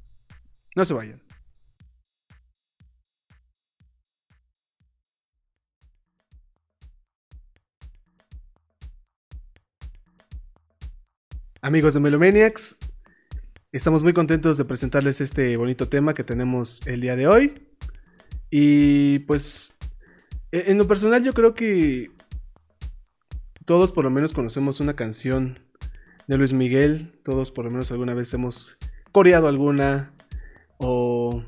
No 0.75 0.85
se 0.85 0.93
vayan. 0.93 1.21
Amigos 11.61 11.93
de 11.93 11.99
Melomaniacs, 11.99 12.77
estamos 13.73 14.01
muy 14.01 14.13
contentos 14.13 14.57
de 14.57 14.63
presentarles 14.63 15.19
este 15.19 15.57
bonito 15.57 15.89
tema 15.89 16.13
que 16.13 16.23
tenemos 16.23 16.81
el 16.87 17.01
día 17.01 17.17
de 17.17 17.27
hoy. 17.27 17.67
Y 18.49 19.19
pues, 19.19 19.75
en 20.51 20.77
lo 20.77 20.87
personal 20.87 21.23
yo 21.23 21.33
creo 21.33 21.53
que 21.53 22.11
todos 23.65 23.91
por 23.91 24.03
lo 24.03 24.09
menos 24.09 24.33
conocemos 24.33 24.79
una 24.79 24.95
canción 24.95 25.59
de 26.27 26.37
Luis 26.37 26.53
Miguel, 26.53 27.19
todos 27.23 27.51
por 27.51 27.65
lo 27.65 27.71
menos 27.71 27.91
alguna 27.91 28.13
vez 28.13 28.33
hemos 28.33 28.77
coreado 29.11 29.47
alguna 29.47 30.13
o... 30.77 31.43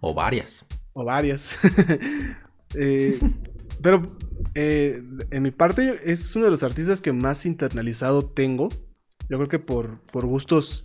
O 0.00 0.14
varias. 0.14 0.64
O 0.92 1.04
varias. 1.04 1.58
Eh, 2.74 3.18
pero 3.80 4.18
eh, 4.54 5.02
en 5.30 5.42
mi 5.42 5.50
parte 5.50 6.02
es 6.04 6.36
uno 6.36 6.44
de 6.44 6.50
los 6.50 6.62
artistas 6.62 7.00
que 7.00 7.14
más 7.14 7.46
internalizado 7.46 8.26
tengo 8.26 8.68
yo 9.28 9.36
creo 9.36 9.48
que 9.48 9.58
por, 9.58 10.00
por 10.00 10.26
gustos 10.26 10.84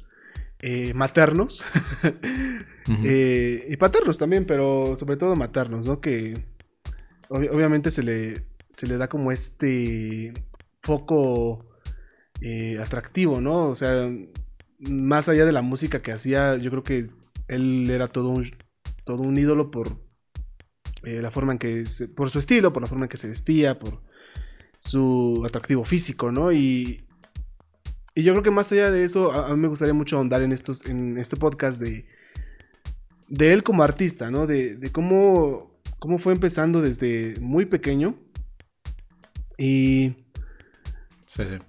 eh, 0.59 0.93
maternos 0.93 1.63
eh, 3.03 3.65
y 3.69 3.77
paternos 3.77 4.17
también, 4.17 4.45
pero 4.45 4.95
sobre 4.97 5.17
todo 5.17 5.35
maternos, 5.35 5.87
¿no? 5.87 6.01
Que 6.01 6.45
obviamente 7.29 7.91
se 7.91 8.03
le, 8.03 8.45
se 8.69 8.87
le 8.87 8.97
da 8.97 9.07
como 9.07 9.31
este 9.31 10.33
foco 10.81 11.65
eh, 12.41 12.79
atractivo, 12.79 13.41
¿no? 13.41 13.69
O 13.69 13.75
sea, 13.75 14.09
más 14.79 15.29
allá 15.29 15.45
de 15.45 15.51
la 15.51 15.61
música 15.61 16.01
que 16.01 16.11
hacía, 16.11 16.57
yo 16.57 16.69
creo 16.69 16.83
que 16.83 17.09
él 17.47 17.89
era 17.89 18.07
todo 18.07 18.29
un, 18.29 18.51
todo 19.05 19.21
un 19.21 19.37
ídolo 19.37 19.71
por 19.71 20.01
la 21.03 21.31
forma 21.31 21.51
en 21.51 21.59
que, 21.59 21.85
por 22.15 22.29
su 22.29 22.39
estilo, 22.39 22.71
por 22.71 22.81
la 22.81 22.87
forma 22.87 23.05
en 23.05 23.09
que 23.09 23.17
se 23.17 23.27
vestía, 23.27 23.77
por 23.77 24.01
su 24.77 25.43
atractivo 25.45 25.83
físico, 25.83 26.31
¿no? 26.31 26.51
Y, 26.51 27.05
y 28.15 28.23
yo 28.23 28.33
creo 28.33 28.43
que 28.43 28.51
más 28.51 28.71
allá 28.71 28.91
de 28.91 29.03
eso, 29.03 29.31
a, 29.31 29.53
mí 29.55 29.61
me 29.61 29.67
gustaría 29.67 29.93
mucho 29.93 30.17
ahondar 30.17 30.41
en, 30.41 30.51
estos, 30.51 30.85
en 30.85 31.17
este 31.17 31.35
podcast 31.35 31.81
de, 31.81 32.05
de 33.27 33.53
él 33.53 33.63
como 33.63 33.83
artista, 33.83 34.29
¿no? 34.29 34.45
De, 34.45 34.89
cómo, 34.91 35.72
cómo 36.03 36.19
fue 36.19 36.33
empezando 36.33 36.81
desde 36.81 37.35
muy 37.39 37.65
pequeño. 37.65 38.19
Y... 39.57 40.17
Sí, 41.25 41.43
sí. 41.49 41.59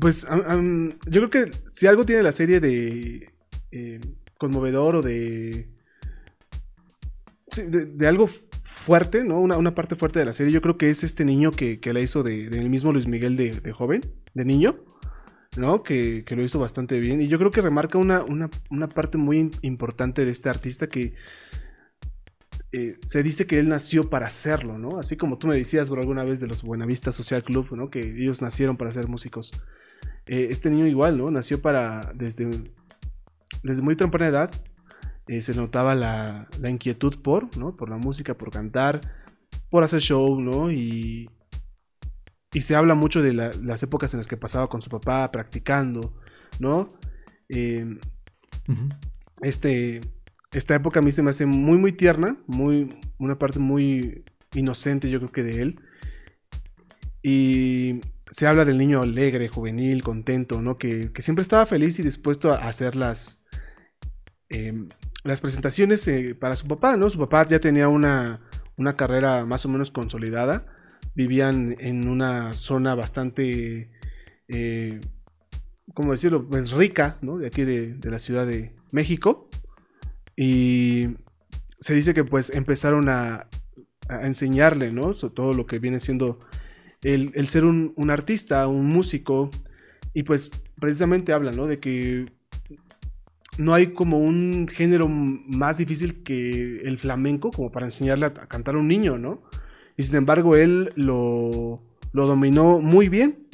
Pues 0.00 0.26
yo 0.28 1.28
creo 1.28 1.30
que 1.30 1.52
si 1.66 1.86
algo 1.86 2.04
tiene 2.04 2.24
la 2.24 2.32
serie 2.32 2.58
de 2.58 3.32
eh, 3.70 4.00
conmovedor 4.38 4.96
o 4.96 5.02
de, 5.02 5.68
de, 7.64 8.08
algo 8.08 8.26
fuerte, 8.26 9.22
¿no? 9.22 9.40
Una, 9.40 9.72
parte 9.72 9.94
fuerte 9.94 10.18
de 10.18 10.24
la 10.24 10.32
serie, 10.32 10.52
yo 10.52 10.62
creo 10.62 10.76
que 10.76 10.90
es 10.90 11.04
este 11.04 11.24
niño 11.24 11.52
que, 11.52 11.78
que 11.78 11.92
la 11.92 12.00
hizo 12.00 12.24
del 12.24 12.50
de, 12.50 12.68
mismo 12.68 12.92
Luis 12.92 13.06
Miguel 13.06 13.36
de, 13.36 13.52
de 13.60 13.72
joven, 13.72 14.00
de 14.34 14.44
niño. 14.44 14.74
¿no? 15.56 15.84
Que, 15.84 16.24
lo 16.28 16.42
hizo 16.42 16.58
bastante 16.58 16.98
bien. 16.98 17.20
Y 17.20 17.28
yo 17.28 17.38
creo 17.38 17.52
que 17.52 17.62
remarca 17.62 17.98
una, 17.98 18.48
parte 18.88 19.16
muy 19.16 19.52
importante 19.62 20.24
de 20.24 20.32
este 20.32 20.48
artista 20.48 20.88
que 20.88 21.14
eh, 22.72 22.98
se 23.02 23.22
dice 23.24 23.46
que 23.46 23.58
él 23.58 23.68
nació 23.68 24.10
para 24.10 24.28
hacerlo, 24.28 24.78
¿no? 24.78 24.98
Así 24.98 25.16
como 25.16 25.38
tú 25.38 25.48
me 25.48 25.56
decías 25.56 25.88
por 25.88 25.98
alguna 25.98 26.22
vez 26.22 26.38
de 26.38 26.46
los 26.46 26.62
Buenavista 26.62 27.10
Social 27.10 27.42
Club, 27.42 27.68
¿no? 27.72 27.90
Que 27.90 28.00
ellos 28.00 28.40
nacieron 28.42 28.76
para 28.76 28.92
ser 28.92 29.08
músicos. 29.08 29.50
Eh, 30.26 30.48
este 30.50 30.70
niño 30.70 30.86
igual, 30.86 31.18
¿no? 31.18 31.30
Nació 31.32 31.60
para, 31.60 32.12
desde, 32.14 32.48
desde 33.64 33.82
muy 33.82 33.96
temprana 33.96 34.28
edad, 34.28 34.50
eh, 35.26 35.42
se 35.42 35.54
notaba 35.54 35.96
la, 35.96 36.48
la, 36.60 36.70
inquietud 36.70 37.20
por, 37.22 37.56
¿no? 37.56 37.74
Por 37.74 37.90
la 37.90 37.96
música, 37.96 38.34
por 38.34 38.52
cantar, 38.52 39.00
por 39.68 39.82
hacer 39.82 40.00
show, 40.00 40.40
¿no? 40.40 40.70
Y, 40.70 41.28
y 42.52 42.62
se 42.62 42.76
habla 42.76 42.94
mucho 42.94 43.20
de 43.20 43.32
las 43.32 43.82
épocas 43.82 44.14
en 44.14 44.18
las 44.18 44.28
que 44.28 44.36
pasaba 44.36 44.68
con 44.68 44.80
su 44.80 44.90
papá 44.90 45.28
practicando, 45.32 46.14
¿no? 46.60 46.94
Este, 49.42 50.00
esta 50.52 50.74
época 50.74 51.00
a 51.00 51.02
mí 51.02 51.12
se 51.12 51.22
me 51.22 51.30
hace 51.30 51.46
muy, 51.46 51.78
muy 51.78 51.92
tierna, 51.92 52.36
muy, 52.46 52.98
una 53.18 53.38
parte 53.38 53.58
muy 53.58 54.24
inocente 54.54 55.10
yo 55.10 55.18
creo 55.18 55.32
que 55.32 55.42
de 55.42 55.62
él. 55.62 55.80
Y 57.22 58.00
se 58.30 58.46
habla 58.46 58.64
del 58.64 58.78
niño 58.78 59.02
alegre, 59.02 59.48
juvenil, 59.48 60.02
contento, 60.02 60.62
¿no? 60.62 60.76
Que, 60.76 61.10
siempre 61.18 61.42
estaba 61.42 61.66
feliz 61.66 61.98
y 61.98 62.02
dispuesto 62.02 62.52
a 62.52 62.68
hacer 62.68 62.96
las, 62.96 63.38
em, 64.48 64.88
las 65.24 65.40
presentaciones 65.40 66.06
eh, 66.08 66.34
para 66.34 66.56
su 66.56 66.66
papá, 66.66 66.96
¿no? 66.96 67.10
Su 67.10 67.18
papá 67.18 67.46
ya 67.46 67.60
tenía 67.60 67.88
una, 67.88 68.40
una 68.76 68.96
carrera 68.96 69.44
más 69.46 69.64
o 69.66 69.68
menos 69.68 69.90
consolidada 69.90 70.66
vivían 71.14 71.76
en 71.78 72.08
una 72.08 72.54
zona 72.54 72.94
bastante, 72.94 73.90
eh, 74.48 75.00
¿cómo 75.94 76.12
decirlo? 76.12 76.48
Pues 76.48 76.72
rica, 76.72 77.18
¿no? 77.20 77.38
De 77.38 77.46
aquí 77.46 77.64
de, 77.64 77.98
la 78.02 78.18
Ciudad 78.18 78.46
de 78.46 78.74
México. 78.90 79.48
Y 80.42 81.18
se 81.80 81.92
dice 81.92 82.14
que 82.14 82.24
pues 82.24 82.48
empezaron 82.48 83.10
a, 83.10 83.46
enseñarle, 84.22 84.90
¿no? 84.90 85.12
todo 85.12 85.52
lo 85.52 85.66
que 85.66 85.78
viene 85.78 86.00
siendo 86.00 86.40
el, 87.02 87.46
ser 87.46 87.66
un, 87.66 88.10
artista, 88.10 88.66
un 88.66 88.86
músico. 88.86 89.50
Y 90.14 90.22
pues 90.22 90.50
precisamente 90.80 91.34
habla, 91.34 91.52
¿no? 91.52 91.66
De 91.66 91.78
que 91.78 92.24
no 93.58 93.74
hay 93.74 93.88
como 93.88 94.18
un 94.18 94.66
género 94.66 95.08
más 95.08 95.76
difícil 95.76 96.22
que 96.22 96.80
el 96.84 96.98
flamenco 96.98 97.50
como 97.50 97.70
para 97.70 97.86
enseñarle 97.86 98.24
a, 98.26 98.32
cantar 98.32 98.76
a 98.76 98.78
un 98.78 98.88
niño, 98.88 99.18
¿no? 99.18 99.42
Y 99.98 100.04
sin 100.04 100.16
embargo, 100.16 100.56
él 100.56 100.90
lo, 100.96 101.82
dominó 102.14 102.80
muy 102.80 103.10
bien. 103.10 103.46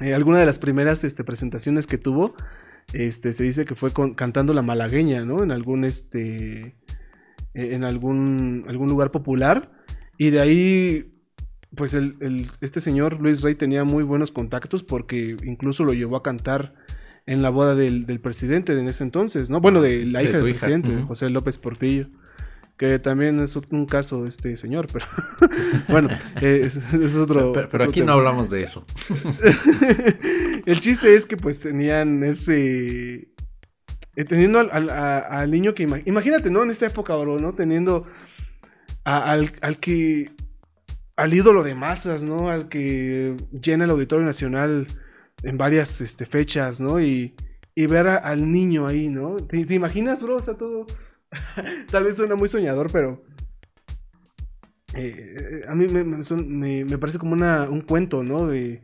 Eh, 0.00 0.14
alguna 0.14 0.38
de 0.38 0.46
las 0.46 0.58
primeras 0.58 1.04
este, 1.04 1.22
presentaciones 1.22 1.86
que 1.86 1.98
tuvo, 1.98 2.34
este, 2.92 3.32
se 3.32 3.42
dice 3.42 3.64
que 3.64 3.74
fue 3.74 3.92
cantando 4.14 4.54
la 4.54 4.62
malagueña, 4.62 5.24
¿no? 5.24 5.42
En 5.42 5.50
algún, 5.50 5.84
este, 5.84 6.76
e, 7.54 7.74
en 7.74 7.84
algún, 7.84 8.64
algún 8.68 8.88
lugar 8.88 9.10
popular. 9.10 9.72
Y 10.18 10.30
de 10.30 10.40
ahí, 10.40 11.12
pues 11.74 11.96
este 12.60 12.80
señor 12.80 13.20
Luis 13.20 13.42
Rey 13.42 13.54
tenía 13.54 13.84
muy 13.84 14.02
buenos 14.02 14.32
contactos 14.32 14.82
porque 14.82 15.36
incluso 15.44 15.84
lo 15.84 15.92
llevó 15.92 16.16
a 16.16 16.22
cantar 16.22 16.74
en 17.26 17.42
la 17.42 17.50
boda 17.50 17.74
del, 17.74 18.20
presidente 18.20 18.74
de 18.74 18.80
en 18.80 18.88
ese 18.88 19.04
entonces, 19.04 19.50
¿no? 19.50 19.60
Bueno, 19.60 19.82
de 19.82 20.06
la 20.06 20.22
hija 20.22 20.38
del 20.38 20.42
presidente, 20.42 21.02
José 21.02 21.28
López 21.28 21.58
Portillo 21.58 22.08
que 22.76 22.98
también 22.98 23.40
es 23.40 23.56
un 23.56 23.86
caso 23.86 24.26
este 24.26 24.56
señor, 24.56 24.86
pero 24.92 25.06
bueno, 25.88 26.08
es, 26.40 26.76
es 26.76 27.16
otro... 27.16 27.52
Pero, 27.52 27.84
aquí 27.84 28.02
no 28.02 28.12
hablamos 28.12 28.50
de 28.50 28.62
eso. 28.62 28.84
el 30.66 30.80
chiste 30.80 31.14
es 31.14 31.24
que 31.24 31.36
pues 31.36 31.60
tenían 31.60 32.22
ese... 32.22 33.28
Eh, 34.14 34.24
teniendo 34.24 34.58
al, 34.58 35.50
niño 35.50 35.74
que... 35.74 35.84
Imagínate, 36.04 36.50
¿no? 36.50 36.62
En 36.62 36.70
esta 36.70 36.86
época, 36.86 37.16
bro, 37.16 37.38
¿no? 37.38 37.54
Teniendo 37.54 38.06
al, 39.04 39.50
que... 39.80 40.32
Al 41.16 41.32
ídolo 41.32 41.62
de 41.62 41.74
masas, 41.74 42.22
¿no? 42.22 42.50
Al 42.50 42.68
que 42.68 43.36
llena 43.62 43.84
el 43.84 43.90
Auditorio 43.90 44.26
Nacional 44.26 44.86
en 45.42 45.56
varias 45.56 46.02
este, 46.02 46.26
fechas, 46.26 46.78
¿no? 46.78 47.00
Y, 47.00 47.34
y 47.74 47.86
ver 47.86 48.06
al 48.06 48.52
niño 48.52 48.86
ahí, 48.86 49.08
¿no? 49.08 49.36
¿Te, 49.36 49.64
¿Te, 49.64 49.74
imaginas, 49.74 50.22
bro? 50.22 50.36
O 50.36 50.42
sea, 50.42 50.54
todo 50.54 50.86
Tal 51.90 52.04
vez 52.04 52.16
suena 52.16 52.34
muy 52.34 52.48
soñador, 52.48 52.90
pero. 52.92 53.24
Eh, 54.94 55.64
a 55.68 55.74
mí 55.74 55.88
me, 55.88 56.98
parece 56.98 57.18
como 57.18 57.34
un 57.34 57.80
cuento, 57.82 58.22
¿no? 58.22 58.46
De, 58.46 58.82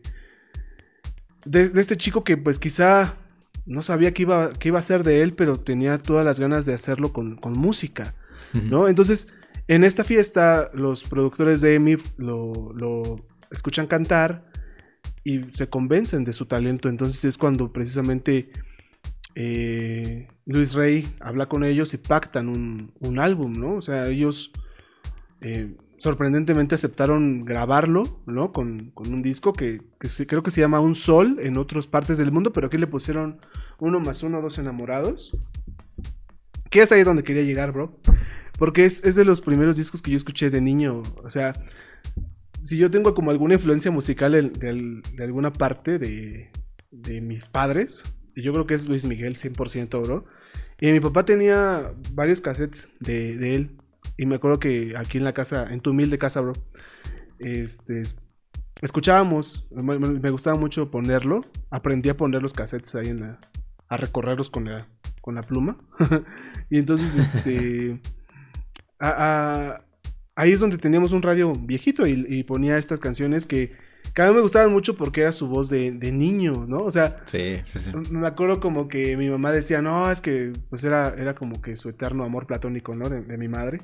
de, 1.46 1.80
este 1.80 1.96
chico 1.96 2.22
que, 2.22 2.36
pues, 2.36 2.58
quizá 2.58 3.16
no 3.64 3.80
sabía 3.80 4.12
qué 4.12 4.22
iba, 4.22 4.52
qué 4.52 4.68
iba 4.68 4.78
a 4.78 4.80
hacer 4.80 5.04
de 5.04 5.22
él, 5.22 5.34
pero 5.34 5.60
tenía 5.60 5.98
todas 5.98 6.24
las 6.24 6.38
ganas 6.38 6.66
de 6.66 6.74
hacerlo 6.74 7.12
con, 7.12 7.38
música, 7.54 8.14
¿no? 8.52 8.88
Entonces, 8.88 9.28
En 9.68 9.84
esta 9.84 10.02
fiesta, 10.02 10.70
los 10.74 11.04
productores 11.04 11.60
de 11.60 11.76
EMI 11.76 11.96
lo, 12.18 12.72
lo 12.74 13.24
escuchan 13.52 13.86
cantar 13.86 14.44
y 15.24 15.50
se 15.50 15.68
convencen 15.68 16.24
de 16.24 16.32
su 16.32 16.46
talento. 16.46 16.88
Entonces 16.88 17.24
es 17.24 17.38
cuando 17.38 17.72
precisamente 17.72 18.50
eh, 19.34 20.28
Luis 20.46 20.74
Rey 20.74 21.08
habla 21.20 21.46
con 21.48 21.64
ellos 21.64 21.94
y 21.94 21.98
pactan 21.98 22.48
un, 22.48 22.92
un 23.00 23.18
álbum, 23.18 23.52
¿no? 23.52 23.74
O 23.74 23.82
sea, 23.82 24.06
ellos 24.08 24.50
eh, 25.40 25.74
sorprendentemente 25.98 26.74
aceptaron 26.74 27.44
grabarlo, 27.44 28.20
¿no? 28.26 28.52
Con, 28.52 28.90
con 28.90 29.12
un 29.12 29.22
disco 29.22 29.52
que, 29.52 29.80
se- 30.02 30.26
creo 30.26 30.42
que 30.42 30.50
se 30.50 30.60
llama 30.60 30.80
Un 30.80 30.94
Sol 30.94 31.36
en 31.40 31.56
otras 31.58 31.86
partes 31.86 32.18
del 32.18 32.32
mundo, 32.32 32.52
pero 32.52 32.66
aquí 32.66 32.76
le 32.78 32.86
pusieron 32.86 33.38
uno 33.78 34.00
más 34.00 34.22
uno, 34.22 34.42
dos 34.42 34.58
enamorados. 34.58 35.36
Que 36.70 36.82
es 36.82 36.92
ahí 36.92 37.02
donde 37.04 37.22
quería 37.22 37.42
llegar, 37.42 37.72
bro. 37.72 37.98
Porque 38.58 38.84
es, 38.84 39.04
es 39.04 39.14
de 39.14 39.24
los 39.24 39.40
primeros 39.40 39.76
discos 39.76 40.02
que 40.02 40.10
yo 40.10 40.16
escuché 40.16 40.50
de 40.50 40.60
niño. 40.60 41.02
O 41.22 41.28
sea, 41.30 41.52
si 42.56 42.76
yo 42.76 42.90
tengo 42.90 43.14
como 43.14 43.30
alguna 43.30 43.54
influencia 43.54 43.90
musical 43.90 44.32
de, 44.32 45.02
de 45.16 45.24
alguna 45.24 45.52
parte 45.52 45.98
de, 45.98 46.50
de 46.90 47.20
mis 47.20 47.46
padres, 47.46 48.04
yo 48.36 48.52
creo 48.52 48.66
que 48.66 48.74
es 48.74 48.86
Luis 48.86 49.04
Miguel 49.04 49.36
100%, 49.36 50.02
bro. 50.02 50.24
Y 50.80 50.90
mi 50.92 51.00
papá 51.00 51.24
tenía 51.24 51.92
varios 52.12 52.40
cassettes 52.40 52.88
de, 53.00 53.54
él. 53.54 53.76
Y 54.16 54.26
me 54.26 54.36
acuerdo 54.36 54.58
que 54.58 54.94
aquí 54.96 55.18
en 55.18 55.24
la 55.24 55.32
casa, 55.32 55.72
en 55.72 55.80
tu 55.80 55.90
humilde 55.90 56.18
casa, 56.18 56.40
bro, 56.40 56.52
este, 57.38 58.00
es- 58.02 58.16
escuchábamos, 58.80 59.66
me, 59.70 60.30
gustaba 60.30 60.58
mucho 60.58 60.90
ponerlo. 60.90 61.42
Aprendí 61.70 62.08
a 62.08 62.16
poner 62.16 62.42
los 62.42 62.52
cassettes 62.52 62.94
ahí 62.94 63.08
en 63.08 63.20
la, 63.20 63.40
a 63.88 63.96
recorrerlos 63.96 64.50
con 64.50 64.64
la, 64.64 64.88
con 65.20 65.34
la 65.34 65.42
pluma. 65.42 65.76
y 66.70 66.78
entonces, 66.78 67.16
este, 67.16 68.00
ahí 68.98 70.52
es 70.52 70.60
donde 70.60 70.78
teníamos 70.78 71.12
un 71.12 71.22
radio 71.22 71.52
viejito 71.52 72.06
y 72.06 72.42
ponía 72.44 72.76
estas 72.76 72.98
canciones 72.98 73.46
que, 73.46 73.72
que 74.14 74.22
a 74.22 74.28
mí 74.28 74.34
me 74.34 74.40
gustaban 74.42 74.72
mucho 74.72 74.96
porque 74.96 75.22
era 75.22 75.32
su 75.32 75.48
voz 75.48 75.68
de, 75.70 75.92
de 75.92 76.12
niño, 76.12 76.66
¿no? 76.68 76.78
O 76.78 76.90
sea, 76.90 77.22
Sí, 77.24 77.60
sí, 77.64 77.78
sí. 77.78 77.92
me 78.10 78.26
acuerdo 78.26 78.60
como 78.60 78.88
que 78.88 79.16
mi 79.16 79.28
mamá 79.30 79.52
decía, 79.52 79.80
no, 79.82 80.10
es 80.10 80.20
que 80.20 80.52
pues 80.68 80.84
era, 80.84 81.14
era 81.16 81.34
como 81.34 81.60
que 81.62 81.76
su 81.76 81.88
eterno 81.88 82.24
amor 82.24 82.46
platónico, 82.46 82.94
¿no? 82.94 83.08
De, 83.08 83.22
de 83.22 83.38
mi 83.38 83.48
madre. 83.48 83.80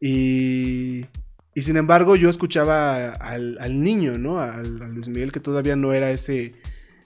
Y, 0.00 1.06
y 1.54 1.62
sin 1.62 1.76
embargo 1.76 2.16
yo 2.16 2.28
escuchaba 2.28 3.12
al, 3.12 3.56
al 3.60 3.82
niño, 3.82 4.18
¿no? 4.18 4.40
Al, 4.40 4.82
a 4.82 4.88
Luis 4.88 5.08
Miguel 5.08 5.32
que 5.32 5.40
todavía 5.40 5.76
no 5.76 5.92
era 5.92 6.10
ese, 6.10 6.54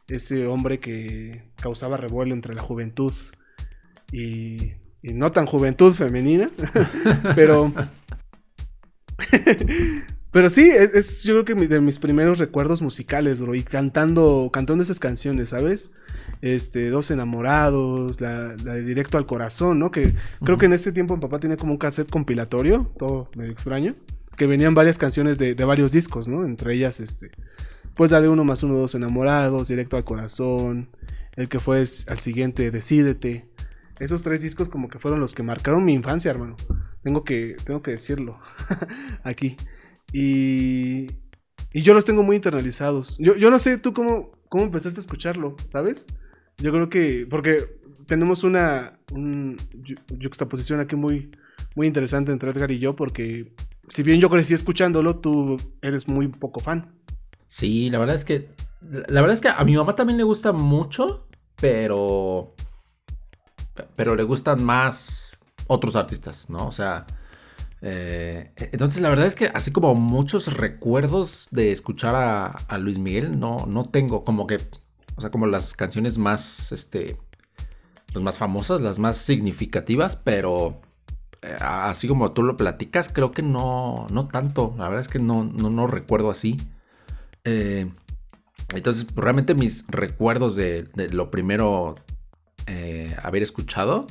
ese 0.09 0.47
hombre 0.47 0.81
que 0.81 1.43
causaba 1.57 1.97
revuelo 1.97 2.35
entre 2.35 2.55
la 2.55 2.63
juventud 2.63 3.13
y, 4.13 4.73
y 5.03 5.15
no 5.15 5.31
tan 5.33 5.47
juventud 5.47 5.93
femenina, 5.93 6.47
pero... 7.37 7.73
Pero 10.37 10.51
sí, 10.51 10.69
es, 10.69 10.93
es 10.95 11.23
yo 11.23 11.33
creo 11.33 11.45
que 11.47 11.67
de 11.67 11.81
mis 11.81 11.99
primeros 11.99 12.39
recuerdos 12.39 12.83
musicales, 12.83 13.41
bro. 13.41 13.55
Y 13.55 13.63
cantando, 13.63 14.51
cantando 14.53 14.85
esas 14.85 15.01
canciones, 15.01 15.49
¿sabes? 15.49 15.93
Este, 16.43 16.91
Dos 16.91 17.11
enamorados, 17.11 18.21
la, 18.21 18.55
la 18.63 18.75
de 18.75 18.83
Directo 18.83 19.17
al 19.17 19.25
Corazón, 19.25 19.79
¿no? 19.79 19.91
Que 19.91 20.15
creo 20.45 20.59
que 20.59 20.67
en 20.67 20.75
ese 20.75 20.93
tiempo 20.93 21.15
mi 21.17 21.23
papá 21.23 21.41
tenía 21.41 21.57
como 21.57 21.73
un 21.73 21.79
cassette 21.79 22.11
compilatorio, 22.11 22.93
todo 22.99 23.31
medio 23.35 23.51
extraño. 23.51 23.97
Que 24.37 24.47
venían 24.47 24.75
varias 24.75 24.99
canciones 24.99 25.39
de, 25.39 25.55
de 25.55 25.65
varios 25.65 25.91
discos, 25.91 26.29
¿no? 26.29 26.45
Entre 26.45 26.75
ellas, 26.75 27.01
este. 27.01 27.31
Pues 27.95 28.11
la 28.11 28.21
de 28.21 28.29
uno 28.29 28.45
más 28.45 28.63
uno, 28.63 28.75
dos 28.75 28.95
enamorados, 28.95 29.69
Directo 29.69 29.97
al 29.97 30.05
Corazón. 30.05 30.91
El 31.35 31.49
que 31.49 31.61
fue 31.61 31.81
es- 31.81 32.07
al 32.09 32.19
siguiente, 32.19 32.71
Decídete. 32.71 33.47
Esos 34.01 34.23
tres 34.23 34.43
discos 34.43 34.69
como 34.69 34.91
que 34.91 34.99
fueron 34.99 35.19
los 35.19 35.35
que 35.35 35.43
marcaron 35.43 35.83
mi 35.83 35.95
infancia, 35.95 36.31
hermano. 36.31 36.57
Tengo 37.03 37.25
que, 37.25 37.57
tengo 37.65 37.81
que 37.81 37.93
decirlo 37.93 38.39
aquí. 39.25 39.57
Y, 40.19 41.09
y 41.75 41.83
yo 41.83 41.93
los 41.93 42.07
tengo 42.07 42.23
muy 42.23 42.37
internalizados. 42.37 43.19
Yo, 43.19 43.35
no 43.51 43.59
sé 43.59 43.77
tú 43.77 43.93
cómo, 43.93 44.33
cómo 44.49 44.65
empezaste 44.65 44.99
a 44.99 45.03
escucharlo, 45.03 45.57
¿sabes? 45.67 46.07
Yo 46.57 46.73
creo 46.73 46.89
que, 46.89 47.27
porque 47.29 47.79
tenemos 48.07 48.43
una 48.43 48.99
un, 49.13 49.59
yuxtaposición 50.09 50.81
aquí 50.81 50.97
muy, 50.97 51.31
muy 51.75 51.87
interesante 51.87 52.33
entre 52.33 52.51
Edgar 52.51 52.71
y 52.71 52.79
yo, 52.79 52.97
porque 52.97 53.53
si 53.89 54.03
bien 54.03 54.19
yo 54.19 54.31
crecí 54.31 54.55
escuchándolo, 54.55 55.19
tú 55.19 55.59
eres 55.83 56.09
muy 56.09 56.29
poco 56.29 56.61
fan. 56.61 56.95
Sí, 57.47 57.91
la 57.91 57.99
verdad 57.99 58.17
es 58.17 58.25
que. 58.25 58.49
La 58.81 59.21
verdad 59.21 59.35
es 59.35 59.43
que 59.43 59.49
a 59.49 59.63
mi 59.65 59.77
mamá 59.77 59.95
también 59.95 60.17
le 60.17 60.25
gusta 60.25 60.53
mucho, 60.53 61.29
pero. 61.61 62.55
Pero 63.97 64.15
le 64.15 64.23
gustan 64.23 64.65
más 64.65 65.37
otros 65.67 65.95
artistas, 65.95 66.49
¿no? 66.49 66.67
O 66.67 66.73
sea. 66.73 67.07
Eh, 67.83 68.53
entonces, 68.57 69.03
la 69.03 69.09
verdad 69.09 69.27
es 69.27 69.35
que 69.35 69.47
así 69.47 69.71
como 69.71 69.95
muchos 69.95 70.57
recuerdos 70.57 71.49
de 71.51 71.73
escuchar 71.73 72.15
a, 72.17 72.79
Luis 72.79 72.99
Miguel, 72.99 73.39
no, 73.39 73.67
no 73.67 73.85
tengo 73.85 74.25
como 74.25 74.47
que. 74.47 74.61
O 75.17 75.21
sea, 75.21 75.31
como 75.31 75.47
las 75.47 75.75
canciones 75.75 76.19
más. 76.19 76.73
Este. 76.73 77.17
Pues 78.13 78.25
más 78.25 78.39
famosas, 78.39 78.81
las 78.81 78.99
más 78.99 79.19
significativas, 79.19 80.17
pero. 80.17 80.81
eh, 81.43 81.57
así 81.61 82.09
como 82.09 82.33
tú 82.33 82.43
lo 82.43 82.57
platicas, 82.57 83.11
creo 83.13 83.33
que 83.33 83.43
no, 83.43 84.07
no 84.11 84.27
tanto. 84.29 84.75
La 84.79 84.89
verdad 84.89 85.03
es 85.03 85.09
que 85.09 85.19
no, 85.19 85.45
no, 85.45 85.71
no 85.71 85.87
recuerdo 85.87 86.31
así. 86.31 86.59
Eh, 87.45 87.91
entonces, 88.75 89.07
realmente 89.15 89.55
mis 89.55 89.87
recuerdos 89.89 90.57
de, 90.57 90.85
de 90.95 91.09
lo 91.11 91.31
primero 91.31 91.97
haber 93.23 93.45
escuchado, 93.45 94.09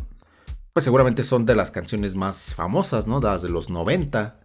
pues 0.75 0.83
seguramente 0.83 1.23
son 1.23 1.45
de 1.45 1.55
las 1.55 1.71
canciones 1.71 2.15
más 2.15 2.53
famosas, 2.53 3.07
¿no? 3.07 3.21
De 3.21 3.27
las 3.29 3.41
de 3.41 3.47
los 3.47 3.69
90. 3.69 4.41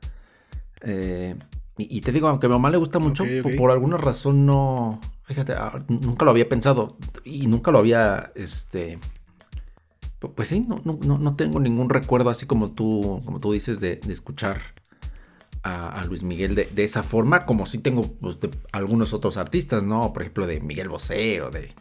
Eh, 0.83 1.35
y, 1.77 1.99
y 1.99 2.01
te 2.03 2.13
digo, 2.13 2.29
aunque 2.29 2.47
a 2.47 2.49
mi 2.49 2.55
mamá 2.55 2.71
le 2.71 2.77
gusta 2.77 3.01
mucho, 3.01 3.25
por, 3.57 3.73
alguna 3.73 3.97
razón 3.97 4.47
no. 4.47 5.01
Fíjate, 5.25 5.55
ah, 5.55 5.85
nunca 5.89 6.25
lo 6.25 6.31
había 6.31 6.49
pensado 6.49 6.97
y 7.25 7.49
nunca 7.49 7.73
lo 7.73 7.79
había, 7.81 8.31
este. 8.37 9.01
pu- 10.21 10.33
Pues 10.33 10.47
sí, 10.47 10.61
no, 10.61 10.81
no, 10.85 11.01
no- 11.05 11.19
no 11.19 11.35
tengo 11.35 11.59
ningún 11.59 11.91
recuerdo 11.91 12.31
así 12.31 12.47
como 12.47 12.71
tú, 12.71 13.23
como 13.25 13.41
tú 13.41 13.51
dices 13.53 13.81
de, 13.81 13.97
de 13.97 14.13
escuchar 14.13 14.61
a, 15.65 16.01
a 16.01 16.05
Luis 16.05 16.23
Miguel 16.23 16.55
de, 16.55 16.67
de 16.67 16.85
esa 16.85 17.03
forma, 17.03 17.45
como 17.45 17.67
sí 17.67 17.79
tengo 17.79 18.03
pues, 18.03 18.39
de 18.39 18.51
algunos 18.71 19.13
otros 19.15 19.37
artistas, 19.37 19.83
¿no? 19.83 20.13
Por 20.13 20.23
ejemplo, 20.23 20.47
de 20.47 20.61
Miguel 20.61 20.91
Bosé 20.91 21.43
o 21.43 21.51
de 21.51 21.75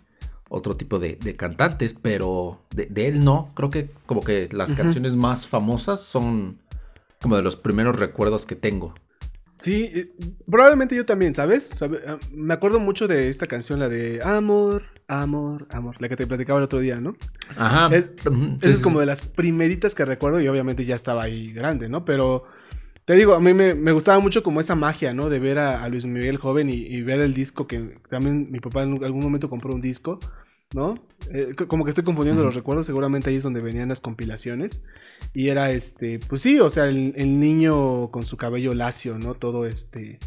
otro 0.49 0.75
tipo 0.75 0.99
de, 0.99 1.15
de 1.15 1.35
cantantes, 1.35 1.93
pero 1.93 2.59
de, 2.75 2.85
de 2.87 3.07
él 3.07 3.23
no. 3.23 3.51
Creo 3.55 3.69
que 3.69 3.89
como 4.05 4.21
que 4.21 4.49
las 4.51 4.73
canciones 4.73 5.15
más 5.15 5.47
famosas 5.47 6.01
son 6.01 6.57
como 7.21 7.35
de 7.35 7.41
los 7.41 7.55
primeros 7.55 7.99
recuerdos 7.99 8.45
que 8.45 8.55
tengo. 8.55 8.93
Sí, 9.59 9.91
eh, 9.93 10.13
probablemente 10.49 10.95
yo 10.95 11.05
también, 11.05 11.33
¿sabes? 11.33 11.65
Sabe- 11.67 11.99
ah, 12.07 12.17
Me 12.31 12.53
acuerdo 12.53 12.79
mucho 12.79 13.07
de 13.07 13.29
esta 13.29 13.45
canción, 13.45 13.79
la 13.79 13.89
de 13.89 14.21
Amor, 14.23 14.83
Amor, 15.09 15.67
Amor, 15.71 15.95
la 15.99 16.07
que 16.07 16.15
te 16.15 16.25
platicaba 16.27 16.59
el 16.59 16.63
otro 16.65 16.79
día, 16.79 17.01
¿no? 17.01 17.15
Ajá. 17.57 17.89
Es- 17.93 18.13
Esa 18.61 18.69
es 18.73 18.79
como 18.79 19.01
de 19.01 19.05
las 19.05 19.21
primeritas 19.21 19.95
que 19.95 20.05
recuerdo 20.05 20.39
y 20.39 20.47
obviamente 20.47 20.85
ya 20.85 20.95
estaba 20.95 21.23
ahí 21.23 21.51
grande, 21.51 21.89
¿no? 21.89 22.05
Pero 22.05 22.45
te 23.09 23.15
digo, 23.15 23.33
a 23.33 23.39
mí 23.39 23.55
me, 23.55 23.73
me 23.73 23.91
gustaba 23.91 24.19
mucho 24.19 24.43
como 24.43 24.59
esa 24.61 24.75
magia, 24.75 25.15
¿no? 25.15 25.31
De 25.31 25.39
ver 25.39 25.57
a, 25.57 25.83
a 25.83 25.89
Luis 25.89 26.05
Miguel 26.05 26.37
joven 26.37 26.69
y, 26.69 26.75
y 26.75 27.01
ver 27.01 27.21
el 27.21 27.33
disco 27.33 27.65
que 27.65 27.95
también 28.07 28.51
mi 28.51 28.59
papá 28.59 28.83
en 28.83 29.03
algún 29.03 29.21
momento 29.23 29.49
compró 29.49 29.73
un 29.73 29.81
disco, 29.81 30.19
¿no? 30.75 30.93
Eh, 31.33 31.53
como 31.67 31.85
que 31.85 31.89
estoy 31.89 32.03
confundiendo 32.03 32.43
los 32.43 32.53
recuerdos, 32.53 32.85
seguramente 32.85 33.31
ahí 33.31 33.37
es 33.37 33.41
donde 33.41 33.61
venían 33.61 33.89
las 33.89 33.99
compilaciones. 33.99 34.83
Y 35.33 35.47
era 35.47 35.71
este, 35.71 36.19
pues 36.19 36.43
sí, 36.43 36.59
o 36.59 36.69
sea, 36.69 36.85
el, 36.85 37.13
el 37.17 37.39
niño 37.39 38.11
con 38.11 38.21
su 38.27 38.37
cabello 38.37 38.75
lacio, 38.75 39.17
¿no? 39.17 39.33
Todo 39.33 39.65
este, 39.65 40.19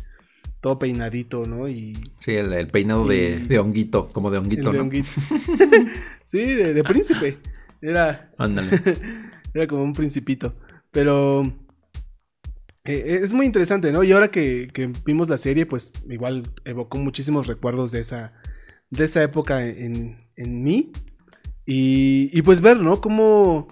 todo 0.60 0.80
peinadito, 0.80 1.44
¿no? 1.46 1.68
Y 1.68 1.96
Sí, 2.18 2.32
el, 2.32 2.52
el 2.52 2.66
peinado 2.66 3.06
de, 3.06 3.42
Y- 3.44 3.46
de 3.46 3.60
honguito, 3.60 4.08
como 4.08 4.28
de 4.32 4.38
el 4.38 4.42
honguito, 4.42 4.72
de 4.72 4.78
¿no? 4.78 4.82
honguito. 4.82 5.08
sí, 6.24 6.38
de, 6.52 6.74
de 6.74 6.82
príncipe. 6.82 7.38
Era, 7.80 8.32
Ándale. 8.38 8.70
era 9.54 9.68
como 9.68 9.84
un 9.84 9.92
principito. 9.92 10.52
Pero 10.90 11.44
eh, 12.84 13.20
es 13.22 13.32
muy 13.32 13.46
interesante, 13.46 13.92
¿no? 13.92 14.02
Y 14.02 14.12
ahora 14.12 14.30
que, 14.30 14.68
que 14.72 14.92
vimos 15.04 15.28
la 15.28 15.38
serie, 15.38 15.66
pues 15.66 15.92
igual 16.08 16.42
evocó 16.64 16.98
muchísimos 16.98 17.46
recuerdos 17.46 17.92
de 17.92 18.00
esa, 18.00 18.32
de 18.90 19.04
esa 19.04 19.22
época 19.22 19.66
en, 19.66 20.18
en 20.36 20.62
mí. 20.62 20.92
Y, 21.64 22.30
y 22.32 22.42
pues 22.42 22.60
ver, 22.60 22.78
¿no? 22.78 23.00
Cómo... 23.00 23.68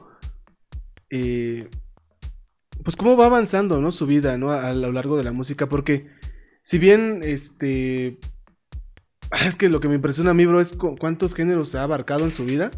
eh, 1.11 1.69
pues 2.85 2.97
cómo 2.97 3.17
va 3.17 3.27
avanzando, 3.27 3.81
¿no? 3.81 3.93
Su 3.93 4.07
vida, 4.07 4.39
¿no? 4.39 4.53
A, 4.53 4.69
a 4.69 4.73
lo 4.73 4.93
largo 4.93 5.17
de 5.17 5.25
la 5.25 5.33
música. 5.33 5.69
Porque 5.69 6.07
si 6.63 6.79
bien, 6.79 7.21
este... 7.23 8.19
Es 9.47 9.55
que 9.57 9.69
lo 9.69 9.81
que 9.81 9.89
me 9.89 9.95
impresiona 9.95 10.31
a 10.31 10.35
mí, 10.35 10.45
bro, 10.45 10.61
es 10.61 10.73
cu- 10.73 10.97
cuántos 10.99 11.35
géneros 11.35 11.75
ha 11.75 11.85
abarcado 11.85 12.25
en 12.25 12.33
su 12.33 12.45
vida. 12.45 12.71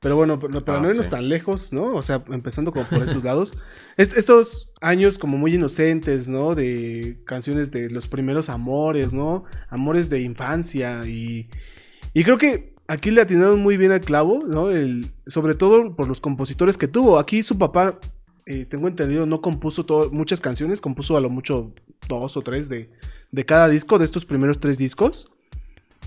Pero 0.00 0.16
bueno, 0.16 0.38
pero- 0.38 0.64
para 0.64 0.78
Ah, 0.78 0.82
no 0.82 0.90
irnos 0.90 1.06
sí. 1.06 1.10
tan 1.10 1.28
lejos, 1.28 1.72
¿no? 1.74 1.94
O 1.94 2.02
sea, 2.02 2.24
empezando 2.30 2.72
como 2.72 2.86
por 2.86 3.02
estos 3.02 3.22
lados. 3.24 3.52
Est- 3.98 4.16
estos 4.16 4.70
años 4.80 5.18
como 5.18 5.36
muy 5.36 5.54
inocentes, 5.54 6.26
¿no? 6.26 6.54
De 6.54 7.18
canciones 7.26 7.70
de 7.70 7.90
los 7.90 8.08
primeros 8.08 8.48
amores, 8.48 9.12
¿no? 9.12 9.44
Amores 9.68 10.08
de 10.08 10.22
infancia. 10.22 11.02
Y, 11.06 11.50
y 12.14 12.24
creo 12.24 12.38
que 12.38 12.74
aquí 12.88 13.10
le 13.10 13.20
atinaron 13.20 13.60
muy 13.60 13.76
bien 13.76 13.92
al 13.92 14.00
clavo, 14.00 14.42
¿no? 14.46 14.70
El, 14.70 15.10
sobre 15.26 15.54
todo 15.54 15.94
por 15.94 16.08
los 16.08 16.22
compositores 16.22 16.78
que 16.78 16.88
tuvo. 16.88 17.18
Aquí 17.18 17.42
su 17.42 17.58
papá 17.58 18.00
eh, 18.46 18.64
tengo 18.64 18.88
entendido, 18.88 19.26
no 19.26 19.42
compuso 19.42 19.84
muchas 20.12 20.40
canciones, 20.40 20.80
compuso 20.80 21.14
a 21.16 21.20
lo 21.20 21.28
mucho 21.28 21.74
dos 22.08 22.38
o 22.38 22.40
tres 22.40 22.70
de, 22.70 22.90
de 23.32 23.44
cada 23.44 23.68
disco, 23.68 23.98
de 23.98 24.06
estos 24.06 24.24
primeros 24.24 24.60
tres 24.60 24.78
discos. 24.78 25.30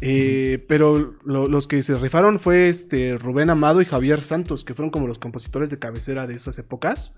Eh, 0.05 0.65
pero 0.67 1.15
los 1.23 1.65
que 1.65 1.81
se 1.81 1.95
rifaron 1.95 2.37
fue 2.37 2.67
este 2.67 3.17
Rubén 3.17 3.49
Amado 3.49 3.81
y 3.81 3.85
Javier 3.85 4.21
Santos, 4.21 4.65
que 4.65 4.73
fueron 4.73 4.89
como 4.91 5.07
los 5.07 5.17
compositores 5.17 5.69
de 5.69 5.79
cabecera 5.79 6.27
de 6.27 6.33
esas 6.33 6.59
épocas. 6.59 7.15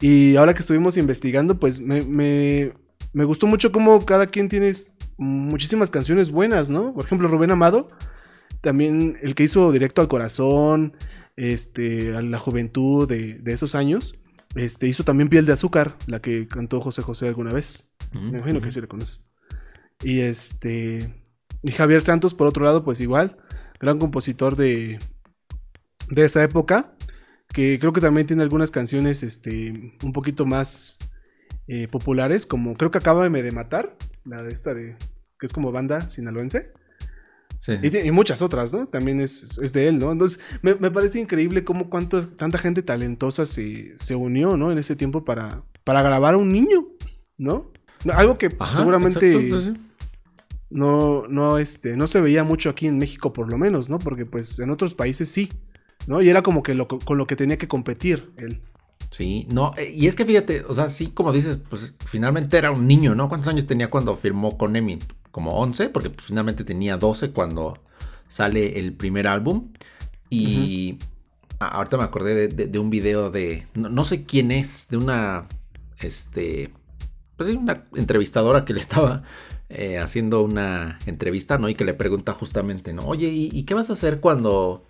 Y 0.00 0.36
ahora 0.36 0.54
que 0.54 0.60
estuvimos 0.60 0.96
investigando, 0.96 1.60
pues 1.60 1.80
me, 1.80 2.00
me, 2.00 2.72
me 3.12 3.24
gustó 3.24 3.46
mucho 3.46 3.72
cómo 3.72 4.06
cada 4.06 4.28
quien 4.28 4.48
tiene 4.48 4.72
muchísimas 5.18 5.90
canciones 5.90 6.30
buenas, 6.30 6.70
¿no? 6.70 6.94
Por 6.94 7.04
ejemplo, 7.04 7.28
Rubén 7.28 7.50
Amado, 7.50 7.90
también 8.62 9.18
el 9.20 9.34
que 9.34 9.42
hizo 9.42 9.70
Directo 9.70 10.00
al 10.00 10.08
Corazón, 10.08 10.94
este, 11.36 12.16
a 12.16 12.22
la 12.22 12.38
juventud 12.38 13.06
de, 13.06 13.38
esos 13.52 13.74
años, 13.74 14.14
este, 14.54 14.88
hizo 14.88 15.04
también 15.04 15.28
Piel 15.28 15.44
de 15.44 15.52
Azúcar, 15.52 15.98
la 16.06 16.22
que 16.22 16.48
cantó 16.48 16.80
José 16.80 17.02
José 17.02 17.28
alguna 17.28 17.52
vez. 17.52 17.90
Me 18.14 18.38
imagino 18.38 18.62
que 18.62 18.70
sí 18.70 18.80
le 18.80 18.88
conoces. 18.88 19.20
Y 20.02 20.20
este. 20.20 21.27
Y 21.62 21.72
Javier 21.72 22.02
Santos, 22.02 22.34
por 22.34 22.46
otro 22.46 22.64
lado, 22.64 22.84
pues 22.84 23.00
igual, 23.00 23.36
gran 23.80 23.98
compositor 23.98 24.56
de, 24.56 24.98
de 26.10 26.24
esa 26.24 26.42
época, 26.42 26.94
que 27.52 27.78
creo 27.78 27.92
que 27.92 28.00
también 28.00 28.26
tiene 28.26 28.42
algunas 28.42 28.70
canciones 28.70 29.22
este, 29.22 29.94
un 30.02 30.12
poquito 30.12 30.46
más 30.46 30.98
eh, 31.66 31.88
populares, 31.88 32.46
como 32.46 32.74
creo 32.76 32.90
que 32.90 32.98
acaba 32.98 33.28
de 33.28 33.52
matar, 33.52 33.96
la 34.24 34.42
de 34.42 34.52
esta 34.52 34.74
de, 34.74 34.96
que 35.38 35.46
es 35.46 35.52
como 35.52 35.72
banda 35.72 36.08
sinaloense. 36.08 36.72
Sí. 37.60 37.72
Y, 37.82 38.10
muchas 38.12 38.40
otras, 38.40 38.72
¿no? 38.72 38.86
También 38.86 39.20
es, 39.20 39.56
de 39.72 39.88
él, 39.88 39.98
¿no? 39.98 40.12
Entonces, 40.12 40.38
me, 40.62 40.90
parece 40.92 41.18
increíble 41.18 41.64
cómo 41.64 41.90
cuánto, 41.90 42.28
tanta 42.28 42.56
gente 42.56 42.82
talentosa 42.82 43.46
se, 43.46 43.98
se, 43.98 44.14
unió, 44.14 44.56
¿no? 44.56 44.70
En 44.70 44.78
ese 44.78 44.94
tiempo 44.94 45.24
para, 45.24 45.64
para 45.82 46.02
grabar 46.02 46.34
a 46.34 46.36
un 46.36 46.50
niño, 46.50 46.86
¿no? 47.36 47.72
Algo 48.12 48.38
que 48.38 48.48
seguramente 48.76 49.50
no, 50.70 51.26
no, 51.28 51.58
este, 51.58 51.96
no 51.96 52.06
se 52.06 52.20
veía 52.20 52.44
mucho 52.44 52.70
aquí 52.70 52.86
en 52.86 52.98
México, 52.98 53.32
por 53.32 53.50
lo 53.50 53.58
menos, 53.58 53.88
¿no? 53.88 53.98
Porque 53.98 54.26
pues 54.26 54.58
en 54.58 54.70
otros 54.70 54.94
países 54.94 55.28
sí, 55.28 55.50
¿no? 56.06 56.20
Y 56.20 56.28
era 56.28 56.42
como 56.42 56.62
que 56.62 56.74
lo, 56.74 56.88
con 56.88 57.18
lo 57.18 57.26
que 57.26 57.36
tenía 57.36 57.58
que 57.58 57.68
competir 57.68 58.32
él. 58.36 58.60
Sí, 59.10 59.46
no, 59.50 59.72
eh, 59.78 59.92
y 59.96 60.06
es 60.06 60.16
que 60.16 60.26
fíjate, 60.26 60.64
o 60.68 60.74
sea, 60.74 60.88
sí, 60.88 61.08
como 61.08 61.32
dices, 61.32 61.58
pues 61.68 61.94
finalmente 62.04 62.58
era 62.58 62.70
un 62.70 62.86
niño, 62.86 63.14
¿no? 63.14 63.28
¿Cuántos 63.28 63.48
años 63.48 63.66
tenía 63.66 63.88
cuando 63.90 64.16
firmó 64.16 64.58
con 64.58 64.76
Emin? 64.76 65.00
Como 65.30 65.52
11, 65.52 65.88
porque 65.88 66.10
pues, 66.10 66.26
finalmente 66.26 66.64
tenía 66.64 66.98
12 66.98 67.30
cuando 67.30 67.78
sale 68.28 68.78
el 68.78 68.92
primer 68.92 69.26
álbum. 69.26 69.72
Y 70.30 70.98
ahorita 71.58 71.96
me 71.96 72.04
acordé 72.04 72.48
de, 72.48 72.78
un 72.78 72.90
video 72.90 73.30
de, 73.30 73.66
no, 73.74 74.04
sé 74.04 74.24
quién 74.24 74.50
es, 74.50 74.88
de 74.88 74.98
una, 74.98 75.48
este, 76.00 76.70
pues 77.36 77.48
una 77.50 77.86
entrevistadora 77.94 78.66
que 78.66 78.74
le 78.74 78.80
estaba 78.80 79.22
eh, 79.70 79.98
haciendo 79.98 80.42
una 80.42 80.98
entrevista, 81.04 81.58
¿no? 81.58 81.68
Y 81.68 81.74
que 81.74 81.84
le 81.84 81.92
pregunta 81.92 82.32
justamente, 82.32 82.94
¿no? 82.94 83.02
Oye, 83.02 83.28
¿y, 83.28 83.62
qué 83.64 83.74
vas 83.74 83.90
a 83.90 83.92
hacer 83.92 84.18
cuando 84.20 84.86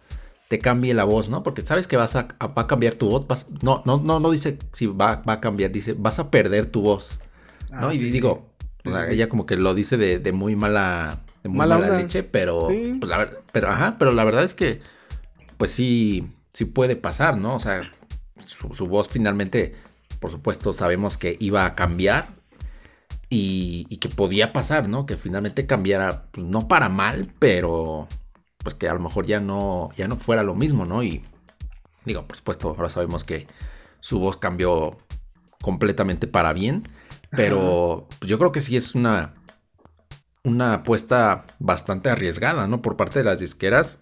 te 0.47 0.61
cambie 0.61 0.95
la 0.95 1.03
voz, 1.03 1.29
¿no? 1.29 1.43
Porque 1.43 1.67
sabes 1.67 1.88
que 1.88 1.97
vas 1.97 2.14
a, 2.14 2.29
va 2.41 2.62
a 2.62 2.67
cambiar 2.69 2.95
tu 2.95 3.09
voz. 3.09 3.27
no, 3.61 3.83
no, 3.85 3.99
no, 3.99 4.21
no 4.21 4.31
dice 4.31 4.57
si 4.73 4.87
va, 4.87 5.23
a 5.27 5.41
cambiar, 5.41 5.73
dice 5.73 5.95
vas 5.99 6.21
a 6.21 6.31
perder 6.31 6.67
tu 6.67 6.83
voz. 6.83 7.19
¿no? 7.71 7.88
Ah, 7.88 7.95
y 7.95 7.99
digo, 7.99 8.51
ella 9.11 9.29
como 9.29 9.47
que 9.47 9.57
lo 9.57 9.75
dice 9.75 9.97
de, 9.97 10.33
muy 10.33 10.55
mala, 10.55 11.25
de 11.43 11.49
muy 11.49 11.59
mala, 11.59 11.99
leche, 11.99 12.23
pero, 12.23 12.69
pues, 12.69 13.03
la, 13.03 13.31
pero, 13.51 13.69
ajá, 13.71 13.97
pero 13.99 14.12
la 14.12 14.23
verdad 14.23 14.45
es 14.45 14.55
que, 14.55 14.81
pues 15.57 15.73
sí, 15.73 16.29
sí 16.53 16.67
puede 16.67 16.95
pasar, 16.95 17.37
¿no? 17.37 17.57
O 17.57 17.61
sea, 17.61 17.91
su 18.47 18.87
voz 18.87 19.09
finalmente, 19.09 19.75
por 20.21 20.31
supuesto, 20.31 20.73
sabemos 20.73 21.19
que 21.19 21.37
iba 21.41 21.67
a 21.67 21.75
cambiar, 21.75 22.38
y, 23.31 23.97
que 23.99 24.09
podía 24.09 24.53
pasar, 24.53 24.88
¿no? 24.88 25.07
Que 25.07 25.17
finalmente 25.17 25.67
cambiara, 25.67 26.27
pues, 26.33 26.47
no 26.47 26.69
para 26.69 26.88
mal, 26.88 27.33
pero 27.38 28.09
pues 28.59 28.75
que 28.75 28.88
a 28.88 28.95
lo 28.95 29.01
mejor 29.01 29.27
ya 29.27 29.41
no, 29.41 29.91
ya 29.97 30.09
no 30.09 30.17
fuera 30.17 30.43
lo 30.43 30.55
mismo, 30.55 30.85
¿no? 30.85 31.03
Y 31.03 31.25
digo, 32.05 32.27
por 32.27 32.37
supuesto, 32.37 32.69
ahora 32.69 32.88
sabemos 32.88 33.25
que 33.25 33.47
su 34.01 34.19
voz 34.19 34.37
cambió 34.37 34.99
completamente 35.62 36.27
para 36.27 36.53
bien, 36.53 36.88
pero 37.31 38.09
pues, 38.19 38.29
yo 38.29 38.38
creo 38.38 38.53
que 38.53 38.61
sí 38.61 38.77
es 38.77 38.95
una, 38.95 39.35
una 40.43 40.75
apuesta 40.75 41.47
bastante 41.59 42.11
arriesgada, 42.11 42.67
¿no? 42.67 42.83
Por 42.83 42.97
parte 42.97 43.21
de 43.21 43.25
las 43.25 43.41
disqueras, 43.41 43.99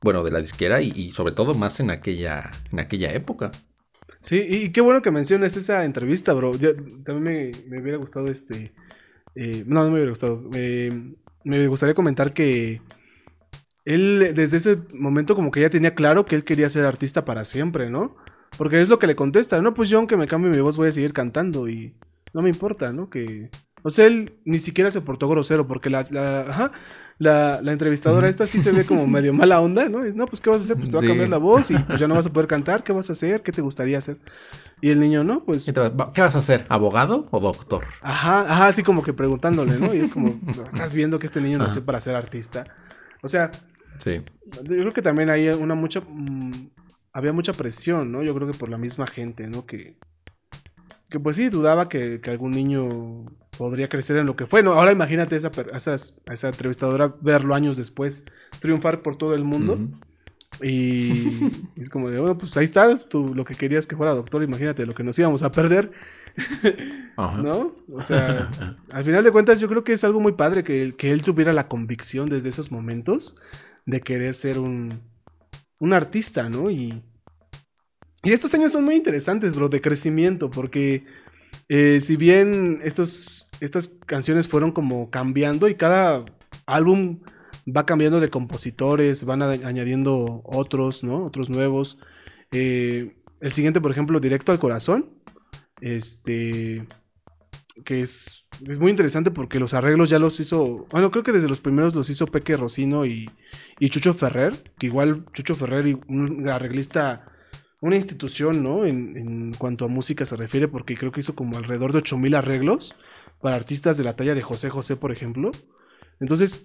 bueno, 0.00 0.22
de 0.22 0.30
la 0.30 0.40
disquera 0.40 0.80
y, 0.80 0.92
y 0.94 1.12
sobre 1.12 1.32
todo 1.32 1.54
más 1.54 1.80
en 1.80 1.90
aquella, 1.90 2.50
en 2.72 2.80
aquella 2.80 3.12
época. 3.12 3.50
Sí, 4.20 4.44
y 4.48 4.70
qué 4.70 4.80
bueno 4.80 5.02
que 5.02 5.10
menciones 5.10 5.56
esa 5.56 5.84
entrevista, 5.84 6.32
bro. 6.34 6.52
También 7.04 7.52
me, 7.68 7.80
hubiera 7.80 7.98
gustado 7.98 8.28
este... 8.28 8.72
Eh, 9.34 9.64
no, 9.66 9.82
no 9.82 9.86
me 9.86 9.94
hubiera 9.94 10.10
gustado. 10.10 10.42
me 11.44 11.66
gustaría 11.68 11.94
comentar 11.94 12.32
que 12.32 12.80
él 13.84 14.32
desde 14.34 14.58
ese 14.58 14.78
momento 14.92 15.34
como 15.34 15.50
que 15.50 15.60
ya 15.60 15.70
tenía 15.70 15.94
claro 15.94 16.24
que 16.24 16.36
él 16.36 16.44
quería 16.44 16.68
ser 16.68 16.86
artista 16.86 17.24
para 17.24 17.44
siempre, 17.44 17.90
¿no? 17.90 18.16
Porque 18.56 18.80
es 18.80 18.88
lo 18.88 18.98
que 18.98 19.06
le 19.06 19.16
contesta, 19.16 19.60
no, 19.62 19.74
pues 19.74 19.88
yo 19.88 19.98
aunque 19.98 20.16
me 20.16 20.26
cambie 20.26 20.50
mi 20.50 20.60
voz 20.60 20.76
voy 20.76 20.88
a 20.88 20.92
seguir 20.92 21.12
cantando 21.12 21.68
y 21.68 21.94
no 22.34 22.42
me 22.42 22.50
importa, 22.50 22.92
¿no? 22.92 23.08
Que... 23.08 23.50
O 23.82 23.90
sea, 23.90 24.06
él 24.06 24.34
ni 24.44 24.58
siquiera 24.58 24.90
se 24.90 25.00
portó 25.00 25.28
grosero 25.28 25.66
porque 25.66 25.90
la, 25.90 26.06
la, 26.10 26.40
ajá, 26.40 26.70
la, 27.18 27.60
la, 27.62 27.72
entrevistadora 27.72 28.28
esta 28.28 28.46
sí 28.46 28.60
se 28.60 28.72
ve 28.72 28.84
como 28.84 29.06
medio 29.08 29.32
mala 29.32 29.60
onda, 29.60 29.88
¿no? 29.88 30.04
no, 30.04 30.26
pues 30.26 30.40
¿qué 30.40 30.50
vas 30.50 30.62
a 30.62 30.64
hacer? 30.64 30.76
Pues 30.76 30.90
te 30.90 30.96
va 30.96 31.02
a 31.02 31.06
cambiar 31.06 31.28
la 31.28 31.38
voz 31.38 31.70
y 31.70 31.78
pues 31.78 32.00
ya 32.00 32.08
no 32.08 32.14
vas 32.14 32.26
a 32.26 32.32
poder 32.32 32.48
cantar, 32.48 32.82
¿qué 32.82 32.92
vas 32.92 33.08
a 33.10 33.12
hacer? 33.12 33.42
¿Qué 33.42 33.52
te 33.52 33.62
gustaría 33.62 33.98
hacer? 33.98 34.18
Y 34.80 34.90
el 34.90 35.00
niño, 35.00 35.24
¿no? 35.24 35.40
Pues... 35.40 35.64
¿Qué, 35.64 35.72
vas 35.72 36.34
a 36.34 36.38
hacer? 36.38 36.64
¿Abogado 36.68 37.26
o 37.30 37.40
doctor? 37.40 37.84
Ajá, 38.00 38.42
ajá, 38.42 38.68
así 38.68 38.82
como 38.82 39.02
que 39.02 39.12
preguntándole, 39.12 39.78
¿no? 39.78 39.94
Y 39.94 39.98
es 39.98 40.10
como, 40.10 40.40
estás 40.68 40.94
viendo 40.94 41.18
que 41.18 41.26
este 41.26 41.40
niño 41.40 41.58
nació 41.58 41.84
para 41.84 42.00
ser 42.00 42.16
artista. 42.16 42.66
O 43.22 43.28
sea, 43.28 43.50
sí. 43.98 44.22
yo 44.62 44.76
creo 44.76 44.92
que 44.92 45.02
también 45.02 45.30
hay 45.30 45.48
una 45.48 45.74
mucha... 45.74 46.00
Mm, 46.00 46.70
había 47.12 47.32
mucha 47.32 47.52
presión, 47.52 48.12
¿no? 48.12 48.22
Yo 48.22 48.34
creo 48.34 48.50
que 48.50 48.56
por 48.56 48.68
la 48.68 48.78
misma 48.78 49.06
gente, 49.06 49.46
¿no? 49.48 49.66
Que, 49.66 49.96
que 51.10 51.18
pues 51.18 51.36
sí, 51.36 51.48
dudaba 51.48 51.88
que, 51.88 52.20
que 52.20 52.30
algún 52.30 52.52
niño 52.52 53.26
podría 53.56 53.88
crecer 53.88 54.16
en 54.16 54.26
lo 54.26 54.36
que 54.36 54.46
fue. 54.46 54.62
No, 54.62 54.72
ahora 54.72 54.92
imagínate 54.92 55.36
esa, 55.36 55.50
a 55.72 55.76
esa 56.32 56.48
entrevistadora 56.48 57.14
verlo 57.20 57.54
años 57.54 57.76
después, 57.76 58.24
triunfar 58.60 59.02
por 59.02 59.16
todo 59.16 59.34
el 59.34 59.44
mundo. 59.44 59.78
Y, 60.62 61.28
es 61.76 61.88
como 61.88 62.10
de, 62.10 62.18
bueno, 62.18 62.36
pues 62.36 62.56
ahí 62.56 62.64
está, 62.64 62.98
tú 63.08 63.34
lo 63.34 63.44
que 63.44 63.54
querías 63.54 63.86
que 63.86 63.96
fuera 63.96 64.14
doctor, 64.14 64.42
imagínate 64.42 64.84
lo 64.84 64.94
que 64.94 65.04
nos 65.04 65.18
íbamos 65.18 65.42
a 65.42 65.52
perder. 65.52 65.92
¿No? 67.16 67.74
O 67.92 68.02
sea, 68.02 68.50
al 68.92 69.04
final 69.04 69.24
de 69.24 69.32
cuentas 69.32 69.60
yo 69.60 69.68
creo 69.68 69.84
que 69.84 69.92
es 69.92 70.04
algo 70.04 70.20
muy 70.20 70.32
padre 70.32 70.64
que, 70.64 70.94
que 70.96 71.12
él 71.12 71.22
tuviera 71.22 71.52
la 71.52 71.68
convicción 71.68 72.28
desde 72.28 72.48
esos 72.48 72.70
momentos 72.70 73.36
de 73.86 74.00
querer 74.00 74.34
ser 74.34 74.58
un, 74.58 75.00
un 75.78 75.92
artista, 75.92 76.48
¿no? 76.48 76.70
Y, 76.70 77.02
y 78.22 78.32
estos 78.32 78.54
años 78.54 78.72
son 78.72 78.84
muy 78.84 78.94
interesantes, 78.94 79.54
bro, 79.54 79.68
de 79.68 79.80
crecimiento, 79.80 80.50
porque 80.50 81.04
eh, 81.72 82.00
si 82.00 82.16
bien 82.16 82.80
estos, 82.82 83.48
estas 83.60 83.94
canciones 84.04 84.48
fueron 84.48 84.72
como 84.72 85.08
cambiando 85.08 85.68
y 85.68 85.76
cada 85.76 86.24
álbum 86.66 87.20
va 87.64 87.86
cambiando 87.86 88.18
de 88.18 88.28
compositores, 88.28 89.24
van 89.24 89.40
añadiendo 89.40 90.42
otros, 90.44 91.04
¿no? 91.04 91.24
Otros 91.24 91.48
nuevos. 91.48 91.96
Eh, 92.50 93.14
el 93.38 93.52
siguiente, 93.52 93.80
por 93.80 93.92
ejemplo, 93.92 94.18
Directo 94.18 94.50
al 94.50 94.58
Corazón. 94.58 95.10
Este. 95.80 96.88
Que 97.84 98.00
es, 98.00 98.46
es 98.66 98.80
muy 98.80 98.90
interesante 98.90 99.30
porque 99.30 99.60
los 99.60 99.72
arreglos 99.72 100.10
ya 100.10 100.18
los 100.18 100.40
hizo. 100.40 100.88
Bueno, 100.90 101.12
creo 101.12 101.22
que 101.22 101.30
desde 101.30 101.48
los 101.48 101.60
primeros 101.60 101.94
los 101.94 102.10
hizo 102.10 102.26
Peque 102.26 102.56
Rocino 102.56 103.06
y, 103.06 103.30
y 103.78 103.90
Chucho 103.90 104.12
Ferrer. 104.12 104.60
Que 104.76 104.88
igual 104.88 105.24
Chucho 105.34 105.54
Ferrer, 105.54 106.00
un 106.08 106.48
arreglista 106.48 107.26
una 107.80 107.96
institución, 107.96 108.62
¿no? 108.62 108.84
En, 108.86 109.52
cuanto 109.54 109.84
a 109.84 109.88
música 109.88 110.24
se 110.24 110.36
refiere, 110.36 110.68
porque 110.68 110.96
creo 110.96 111.12
que 111.12 111.20
hizo 111.20 111.34
como 111.34 111.56
alrededor 111.56 111.92
de 111.92 111.98
8000 111.98 112.34
arreglos 112.34 112.94
para 113.40 113.56
artistas 113.56 113.96
de 113.96 114.04
la 114.04 114.16
talla 114.16 114.34
de 114.34 114.42
José 114.42 114.70
José, 114.70 114.96
por 114.96 115.12
ejemplo. 115.12 115.50
Entonces, 116.20 116.62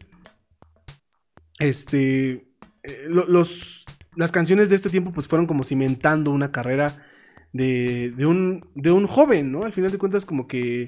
este, 1.60 2.47
eh, 2.84 3.06
los, 3.08 3.86
las 4.15 4.32
canciones 4.32 4.69
de 4.69 4.75
este 4.75 4.89
tiempo 4.89 5.12
pues 5.12 5.28
fueron 5.28 5.47
como 5.47 5.63
cimentando 5.63 6.32
una 6.32 6.51
carrera 6.51 7.06
de, 7.54 8.12
de, 8.12 8.25
un, 8.25 8.69
de 8.75 8.91
un 8.91 9.08
joven, 9.08 9.51
¿no? 9.51 9.63
Al 9.63 9.73
final 9.73 9.91
de 9.91 9.97
cuentas 9.97 10.25
como 10.25 10.47
que 10.47 10.88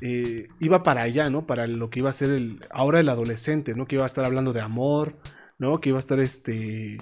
eh, 0.00 0.48
iba 0.58 0.82
para 0.82 1.02
allá, 1.02 1.30
¿no? 1.30 1.46
Para 1.46 1.66
lo 1.66 1.90
que 1.90 2.00
iba 2.00 2.10
a 2.10 2.14
ser 2.14 2.30
el, 2.30 2.60
ahora 2.70 3.00
el 3.00 3.08
adolescente, 3.08 3.74
¿no? 3.74 3.86
Que 3.86 3.96
iba 3.96 4.04
a 4.04 4.06
estar 4.06 4.24
hablando 4.24 4.52
de 4.52 4.60
amor, 4.60 5.16
¿no? 5.58 5.80
Que 5.80 5.90
iba 5.90 5.98
a 5.98 6.00
estar 6.00 6.18
este... 6.18 6.98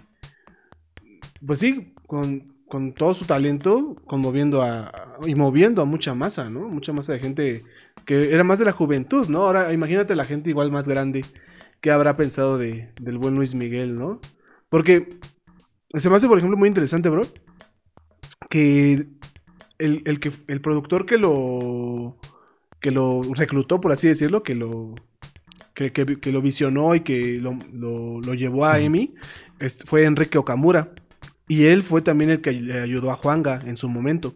Pues 1.44 1.58
sí, 1.60 1.94
con, 2.06 2.44
todo 2.94 3.14
su 3.14 3.24
talento, 3.24 3.96
conmoviendo 4.06 4.62
a, 4.62 5.18
y 5.26 5.34
moviendo 5.34 5.82
a 5.82 5.84
mucha 5.86 6.14
masa, 6.14 6.50
¿no? 6.50 6.68
Mucha 6.68 6.92
masa 6.92 7.12
de 7.14 7.18
gente 7.20 7.64
que 8.04 8.32
era 8.34 8.44
más 8.44 8.58
de 8.58 8.64
la 8.66 8.72
juventud, 8.72 9.26
¿no? 9.28 9.44
Ahora 9.44 9.72
imagínate 9.72 10.14
la 10.16 10.24
gente 10.24 10.50
igual 10.50 10.70
más 10.70 10.86
grande 10.88 11.24
que 11.80 11.90
habrá 11.90 12.16
pensado 12.16 12.58
de, 12.58 12.92
del 13.00 13.18
buen 13.18 13.34
Luis 13.34 13.54
Miguel, 13.54 13.96
¿no? 13.96 14.20
Porque 14.68 15.18
se 15.96 16.10
me 16.10 16.16
hace, 16.16 16.28
por 16.28 16.38
ejemplo, 16.38 16.58
muy 16.58 16.68
interesante, 16.68 17.08
bro, 17.10 17.22
que 18.48 18.92
el, 19.78 20.02
el 20.06 20.20
que, 20.20 20.32
el 20.48 20.60
productor 20.60 21.06
que 21.06 21.18
lo, 21.18 22.18
que 22.80 22.90
lo 22.90 23.22
reclutó, 23.34 23.80
por 23.80 23.92
así 23.92 24.08
decirlo, 24.08 24.42
que 24.42 24.54
lo, 24.54 24.94
que, 25.74 25.92
que- 25.92 26.20
que 26.20 26.32
lo 26.32 26.42
visionó 26.42 26.94
y 26.94 27.00
que 27.00 27.38
lo, 27.40 27.58
lo- 27.72 28.20
lo 28.20 28.34
llevó 28.34 28.66
a 28.66 28.80
este, 29.60 29.86
fue 29.86 30.04
Enrique 30.04 30.38
Okamura. 30.38 30.94
Y 31.50 31.66
él 31.66 31.82
fue 31.82 32.02
también 32.02 32.30
el 32.30 32.40
que 32.40 32.52
le 32.52 32.80
ayudó 32.80 33.10
a 33.10 33.16
Juanga 33.16 33.60
en 33.66 33.76
su 33.76 33.88
momento. 33.88 34.34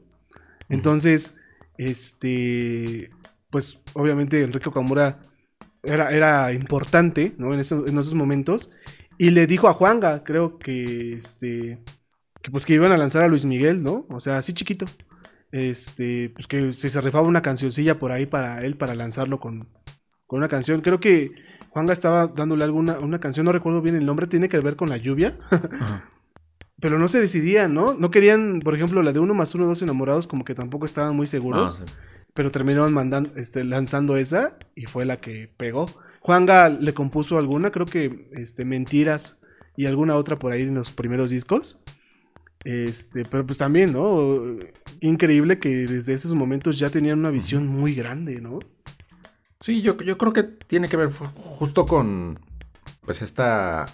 Entonces, 0.68 1.34
este, 1.78 3.10
pues 3.50 3.80
obviamente 3.94 4.42
Enrique 4.42 4.68
Okamura 4.68 5.20
era, 5.82 6.10
era 6.12 6.52
importante, 6.52 7.34
¿no? 7.38 7.54
En, 7.54 7.60
esos- 7.60 7.88
en 7.88 7.98
esos 7.98 8.14
momentos. 8.14 8.70
Y 9.18 9.30
le 9.30 9.46
dijo 9.46 9.68
a 9.68 9.74
Juanga, 9.74 10.24
creo 10.24 10.58
que, 10.58 11.14
este, 11.14 11.80
que 12.42 12.50
pues 12.50 12.66
que 12.66 12.74
iban 12.74 12.92
a 12.92 12.98
lanzar 12.98 13.22
a 13.22 13.28
Luis 13.28 13.44
Miguel, 13.46 13.82
¿no? 13.82 14.06
O 14.10 14.20
sea, 14.20 14.38
así 14.38 14.54
chiquito. 14.54 14.86
Este, 15.52 16.30
pues 16.34 16.46
que 16.48 16.72
si 16.72 16.88
se 16.88 17.00
rifaba 17.00 17.28
una 17.28 17.42
cancioncilla 17.42 17.98
por 17.98 18.12
ahí 18.12 18.26
para 18.26 18.64
él, 18.64 18.76
para 18.76 18.94
lanzarlo 18.96 19.38
con, 19.40 19.68
con 20.26 20.38
una 20.38 20.48
canción. 20.48 20.80
Creo 20.82 21.00
que 21.00 21.32
Juanga 21.70 21.92
estaba 21.92 22.28
dándole 22.28 22.64
alguna 22.64 22.98
una 23.00 23.20
canción, 23.20 23.46
no 23.46 23.52
recuerdo 23.52 23.82
bien 23.82 23.96
el 23.96 24.06
nombre, 24.06 24.26
tiene 24.28 24.48
que 24.48 24.60
ver 24.60 24.76
con 24.76 24.90
la 24.90 24.98
lluvia. 24.98 25.38
Ajá. 25.78 26.10
Pero 26.84 26.98
no 26.98 27.08
se 27.08 27.18
decidían, 27.18 27.72
¿no? 27.72 27.94
No 27.94 28.10
querían, 28.10 28.60
por 28.60 28.74
ejemplo, 28.74 29.02
la 29.02 29.14
de 29.14 29.18
uno 29.18 29.32
más 29.32 29.54
uno, 29.54 29.66
dos 29.66 29.80
enamorados, 29.80 30.26
como 30.26 30.44
que 30.44 30.54
tampoco 30.54 30.84
estaban 30.84 31.16
muy 31.16 31.26
seguros. 31.26 31.80
Ah, 31.80 31.86
sí. 31.86 31.94
Pero 32.34 32.50
terminaron 32.50 32.92
mandando, 32.92 33.30
este, 33.36 33.64
lanzando 33.64 34.18
esa 34.18 34.58
y 34.74 34.84
fue 34.84 35.06
la 35.06 35.18
que 35.18 35.50
pegó. 35.56 35.86
Juanga 36.20 36.68
le 36.68 36.92
compuso 36.92 37.38
alguna, 37.38 37.70
creo 37.70 37.86
que 37.86 38.28
este, 38.32 38.66
Mentiras 38.66 39.38
y 39.78 39.86
alguna 39.86 40.14
otra 40.16 40.38
por 40.38 40.52
ahí 40.52 40.60
en 40.60 40.74
los 40.74 40.92
primeros 40.92 41.30
discos. 41.30 41.80
Este, 42.64 43.24
pero 43.24 43.46
pues 43.46 43.56
también, 43.56 43.94
¿no? 43.94 44.42
Increíble 45.00 45.58
que 45.58 45.86
desde 45.86 46.12
esos 46.12 46.34
momentos 46.34 46.78
ya 46.78 46.90
tenían 46.90 47.18
una 47.18 47.30
visión 47.30 47.66
muy 47.66 47.94
grande, 47.94 48.42
¿no? 48.42 48.58
Sí, 49.58 49.80
yo, 49.80 49.96
yo 50.02 50.18
creo 50.18 50.34
que 50.34 50.42
tiene 50.42 50.90
que 50.90 50.98
ver 50.98 51.08
justo 51.08 51.86
con 51.86 52.40
pues 53.06 53.22
esta 53.22 53.86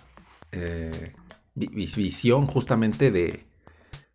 eh, 0.50 1.12
visión 1.54 2.46
justamente 2.46 3.10
de, 3.10 3.44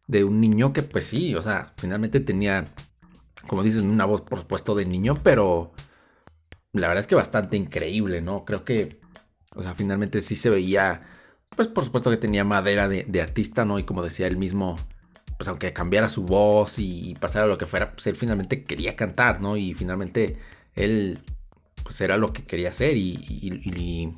de 0.08 0.24
un 0.24 0.42
niño 0.42 0.74
que 0.74 0.84
pues 0.84 1.08
sí, 1.08 1.36
o 1.36 1.42
sea, 1.42 1.74
finalmente 1.78 2.20
tenía, 2.22 2.74
como 3.48 3.64
dices, 3.64 3.82
una 3.84 4.06
voz 4.06 4.22
por 4.22 4.40
supuesto 4.40 4.76
de 4.76 4.86
niño, 4.86 5.16
pero 5.24 5.74
la 6.74 6.88
verdad 6.88 7.02
es 7.02 7.08
que 7.08 7.16
bastante 7.16 7.58
increíble, 7.58 8.22
¿no? 8.22 8.46
Creo 8.46 8.64
que, 8.66 9.00
o 9.56 9.64
sea, 9.64 9.74
finalmente 9.76 10.22
sí 10.22 10.36
se 10.36 10.50
veía, 10.50 11.02
pues 11.56 11.68
por 11.68 11.86
supuesto 11.86 12.10
que 12.12 12.18
tenía 12.18 12.44
madera 12.44 12.88
de, 12.88 13.22
artista, 13.22 13.66
¿no? 13.66 13.80
Y 13.80 13.84
como 13.84 14.04
decía 14.04 14.28
él 14.28 14.38
mismo, 14.38 14.78
pues 15.38 15.48
aunque 15.50 15.74
cambiara 15.74 16.10
su 16.10 16.24
voz 16.24 16.80
y 16.80 17.16
pasara 17.20 17.48
lo 17.48 17.58
que 17.58 17.66
fuera, 17.66 17.94
pues 17.94 18.08
él 18.08 18.16
finalmente 18.16 18.64
quería 18.64 18.96
cantar, 18.96 19.42
¿no? 19.42 19.58
Y 19.58 19.74
finalmente 19.74 20.38
él 20.76 21.20
pues 21.84 22.02
era 22.02 22.18
lo 22.18 22.34
que 22.34 22.44
quería 22.44 22.70
hacer 22.70 22.98
y, 22.98 23.20
y- 23.30 23.62
y- 23.66 24.18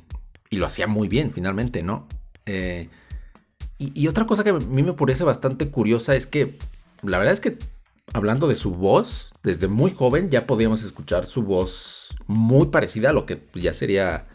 y 0.50 0.56
lo 0.56 0.66
hacía 0.66 0.86
muy 0.86 1.08
bien 1.08 1.32
finalmente, 1.32 1.82
¿no? 1.82 2.08
Eh, 2.46 2.88
y, 3.78 3.92
y 4.00 4.08
otra 4.08 4.26
cosa 4.26 4.44
que 4.44 4.50
a 4.50 4.54
mí 4.54 4.82
me 4.82 4.92
parece 4.92 5.24
bastante 5.24 5.70
curiosa 5.70 6.14
es 6.14 6.26
que 6.26 6.58
la 7.02 7.18
verdad 7.18 7.34
es 7.34 7.40
que 7.40 7.58
hablando 8.12 8.48
de 8.48 8.54
su 8.54 8.72
voz, 8.74 9.30
desde 9.42 9.68
muy 9.68 9.92
joven 9.92 10.30
ya 10.30 10.46
podíamos 10.46 10.82
escuchar 10.82 11.26
su 11.26 11.42
voz 11.42 12.08
muy 12.26 12.66
parecida 12.66 13.10
a 13.10 13.12
lo 13.12 13.26
que 13.26 13.40
ya 13.54 13.72
sería, 13.72 14.26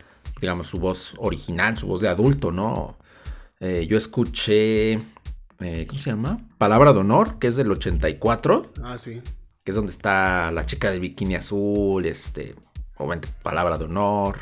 digamos, 0.41 0.67
su 0.67 0.79
voz 0.79 1.13
original, 1.17 1.77
su 1.77 1.87
voz 1.87 2.01
de 2.01 2.07
adulto, 2.07 2.51
¿no? 2.51 2.97
Eh, 3.59 3.85
yo 3.89 3.97
escuché, 3.97 4.93
eh, 5.59 5.85
¿cómo 5.87 5.99
se 5.99 6.09
llama? 6.11 6.39
Palabra 6.57 6.93
de 6.93 6.99
Honor, 6.99 7.39
que 7.39 7.47
es 7.47 7.55
del 7.55 7.71
84 7.71 8.73
Ah, 8.83 8.97
sí. 8.97 9.21
que 9.63 9.71
es 9.71 9.75
donde 9.75 9.91
está 9.91 10.51
la 10.51 10.65
chica 10.65 10.91
de 10.91 10.99
bikini 10.99 11.35
azul, 11.35 12.05
este, 12.05 12.55
obviamente 12.97 13.27
palabra 13.41 13.77
de 13.77 13.85
honor. 13.85 14.37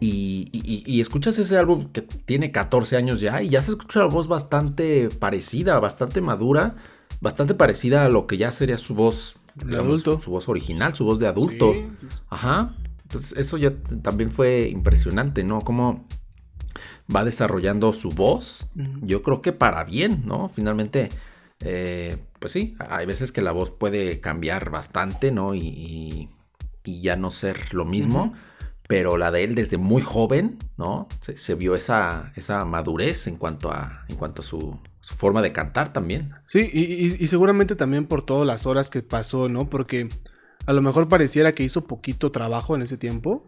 Y, 0.00 0.48
y- 0.52 0.84
y 0.86 1.00
escuchas 1.00 1.38
ese 1.38 1.56
álbum 1.58 1.88
que 1.88 2.02
tiene 2.02 2.52
14 2.52 2.96
años 2.96 3.20
ya 3.20 3.42
y 3.42 3.48
ya 3.48 3.62
se 3.62 3.72
escucha 3.72 3.98
la 4.00 4.06
voz 4.06 4.28
bastante 4.28 5.08
parecida, 5.08 5.80
bastante 5.80 6.20
madura, 6.20 6.76
bastante 7.20 7.54
parecida 7.54 8.04
a 8.04 8.08
lo 8.08 8.26
que 8.28 8.36
ya 8.36 8.52
sería 8.52 8.78
su 8.78 8.94
voz, 8.94 9.36
De 9.56 9.76
adulto. 9.76 10.20
su 10.20 10.30
voz 10.30 10.48
original, 10.48 10.94
su 10.94 11.04
voz 11.04 11.18
de 11.18 11.26
adulto. 11.26 11.72
Sí, 11.72 11.88
pues, 12.00 12.20
Ajá. 12.30 12.74
Entonces, 13.02 13.36
eso 13.38 13.56
ya 13.56 13.72
también 14.02 14.30
fue 14.30 14.68
impresionante, 14.68 15.42
¿no? 15.42 15.62
Cómo 15.62 16.06
va 17.14 17.24
desarrollando 17.24 17.92
su 17.92 18.10
voz. 18.10 18.68
Yo 19.02 19.22
creo 19.22 19.40
que 19.42 19.52
para 19.52 19.82
bien, 19.84 20.22
¿no? 20.26 20.48
Finalmente, 20.48 21.08
eh, 21.60 22.18
pues 22.38 22.52
sí, 22.52 22.76
hay 22.78 23.06
veces 23.06 23.32
que 23.32 23.40
la 23.42 23.50
voz 23.52 23.70
puede 23.70 24.20
cambiar 24.20 24.70
bastante, 24.70 25.32
¿no? 25.32 25.54
Y, 25.54 25.60
y- 25.60 26.28
y 26.84 27.00
ya 27.02 27.16
no 27.16 27.30
ser 27.30 27.74
lo 27.74 27.84
mismo. 27.84 28.32
Pero 28.88 29.18
la 29.18 29.30
de 29.30 29.44
él 29.44 29.54
desde 29.54 29.76
muy 29.76 30.00
joven, 30.02 30.58
¿no? 30.78 31.08
Se, 31.20 31.54
vio 31.54 31.76
esa, 31.76 32.32
esa 32.36 32.64
madurez 32.64 33.26
en 33.26 33.36
cuanto 33.36 33.70
a, 33.70 34.04
en 34.08 34.16
cuanto 34.16 34.40
a 34.40 34.44
su, 34.44 34.78
su 35.00 35.14
forma 35.14 35.42
de 35.42 35.52
cantar 35.52 35.92
también. 35.92 36.32
Sí, 36.46 36.68
y, 36.72 37.22
y- 37.22 37.26
seguramente 37.28 37.76
también 37.76 38.06
por 38.06 38.22
todas 38.22 38.46
las 38.46 38.64
horas 38.66 38.88
que 38.88 39.02
pasó, 39.02 39.50
¿no? 39.50 39.68
Porque 39.68 40.08
a 40.64 40.72
lo 40.72 40.80
mejor 40.80 41.06
pareciera 41.08 41.52
que 41.52 41.64
hizo 41.64 41.84
poquito 41.84 42.32
trabajo 42.32 42.74
en 42.74 42.80
ese 42.82 42.96
tiempo, 42.96 43.46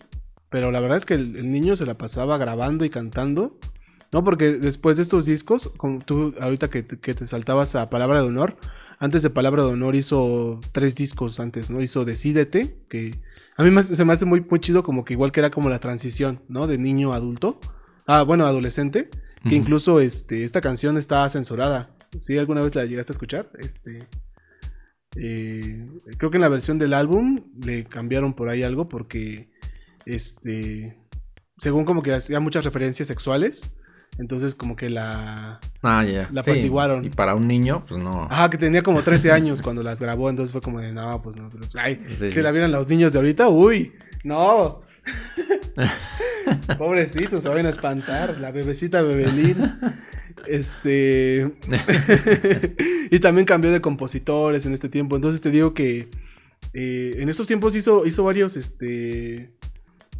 pero 0.50 0.70
la 0.70 0.80
verdad 0.80 0.98
es 0.98 1.06
que 1.06 1.14
el, 1.14 1.50
niño 1.50 1.74
se 1.74 1.86
la 1.86 1.96
pasaba 1.96 2.36
grabando 2.36 2.84
y 2.84 2.90
cantando, 2.90 3.58
¿no? 4.12 4.22
Porque 4.22 4.52
después 4.52 4.98
de 4.98 5.04
estos 5.04 5.24
discos, 5.24 5.72
como 5.78 6.00
tú 6.00 6.34
ahorita 6.38 6.68
que, 6.68 6.84
que 6.86 7.14
te 7.14 7.26
saltabas 7.26 7.74
a 7.76 7.88
Palabra 7.88 8.20
de 8.20 8.28
Honor, 8.28 8.58
antes 9.00 9.22
de 9.22 9.30
Palabra 9.30 9.64
de 9.64 9.70
Honor 9.70 9.96
hizo 9.96 10.60
tres 10.72 10.94
discos 10.94 11.40
antes, 11.40 11.70
¿no? 11.70 11.80
Hizo 11.80 12.04
Decídete, 12.04 12.76
que 12.90 13.18
a 13.56 13.64
mí 13.64 13.82
se 13.82 14.04
me 14.04 14.12
hace 14.12 14.26
muy, 14.26 14.42
muy 14.42 14.60
chido 14.60 14.82
como 14.82 15.06
que 15.06 15.14
igual 15.14 15.32
que 15.32 15.40
era 15.40 15.50
como 15.50 15.70
la 15.70 15.78
transición, 15.78 16.42
¿no? 16.48 16.66
De 16.66 16.76
niño 16.76 17.14
a 17.14 17.16
adulto. 17.16 17.58
Ah, 18.06 18.22
bueno, 18.22 18.46
adolescente. 18.46 19.08
Que 19.42 19.54
incluso 19.54 20.00
este, 20.00 20.44
esta 20.44 20.60
canción 20.60 20.98
está 20.98 21.26
censurada. 21.30 21.96
¿Sí? 22.18 22.36
¿Alguna 22.36 22.60
vez 22.60 22.74
la 22.74 22.84
llegaste 22.84 23.12
a 23.12 23.14
escuchar? 23.14 23.50
Este, 23.58 24.06
eh, 25.16 25.86
creo 26.18 26.30
que 26.30 26.36
en 26.36 26.42
la 26.42 26.50
versión 26.50 26.78
del 26.78 26.92
álbum 26.92 27.38
le 27.56 27.84
cambiaron 27.84 28.34
por 28.34 28.50
ahí 28.50 28.62
algo 28.62 28.86
porque, 28.86 29.50
este, 30.04 30.98
según 31.56 31.86
como 31.86 32.02
que 32.02 32.12
hacía 32.12 32.38
muchas 32.38 32.66
referencias 32.66 33.08
sexuales, 33.08 33.72
entonces 34.20 34.54
como 34.54 34.76
que 34.76 34.90
la... 34.90 35.60
Ah, 35.82 36.04
ya. 36.04 36.28
La 36.32 36.42
Sí, 36.42 36.50
apaciguaron. 36.50 37.04
Y 37.04 37.10
para 37.10 37.34
un 37.34 37.48
niño, 37.48 37.84
pues 37.88 37.98
no. 38.00 38.28
Ajá, 38.30 38.50
que 38.50 38.58
tenía 38.58 38.82
como 38.82 39.02
13 39.02 39.32
años 39.32 39.62
cuando 39.62 39.82
las 39.82 40.00
grabó, 40.00 40.28
entonces 40.28 40.52
fue 40.52 40.60
como 40.60 40.80
de, 40.80 40.92
no, 40.92 41.22
pues 41.22 41.36
no, 41.36 41.48
pero, 41.48 41.62
pues, 41.62 41.76
ay, 41.76 42.00
Sí, 42.08 42.16
si 42.16 42.30
sí. 42.30 42.42
la 42.42 42.50
vieran 42.50 42.70
los 42.70 42.86
niños 42.88 43.12
de 43.12 43.18
ahorita, 43.18 43.48
uy, 43.48 43.92
no. 44.22 44.82
Pobrecitos, 46.78 47.42
se 47.42 47.48
van 47.48 47.66
a 47.66 47.70
espantar, 47.70 48.38
la 48.38 48.50
bebecita 48.50 49.02
Bebelín. 49.02 49.56
Este. 50.46 51.50
y 53.10 53.18
también 53.20 53.46
cambió 53.46 53.70
de 53.72 53.80
compositores 53.80 54.66
en 54.66 54.72
este 54.72 54.88
tiempo. 54.88 55.16
Entonces 55.16 55.40
te 55.40 55.50
digo 55.50 55.74
que 55.74 56.10
eh, 56.72 57.16
en 57.18 57.28
estos 57.28 57.46
tiempos 57.46 57.74
hizo, 57.76 58.06
hizo 58.06 58.24
varios, 58.24 58.56
este. 58.56 59.50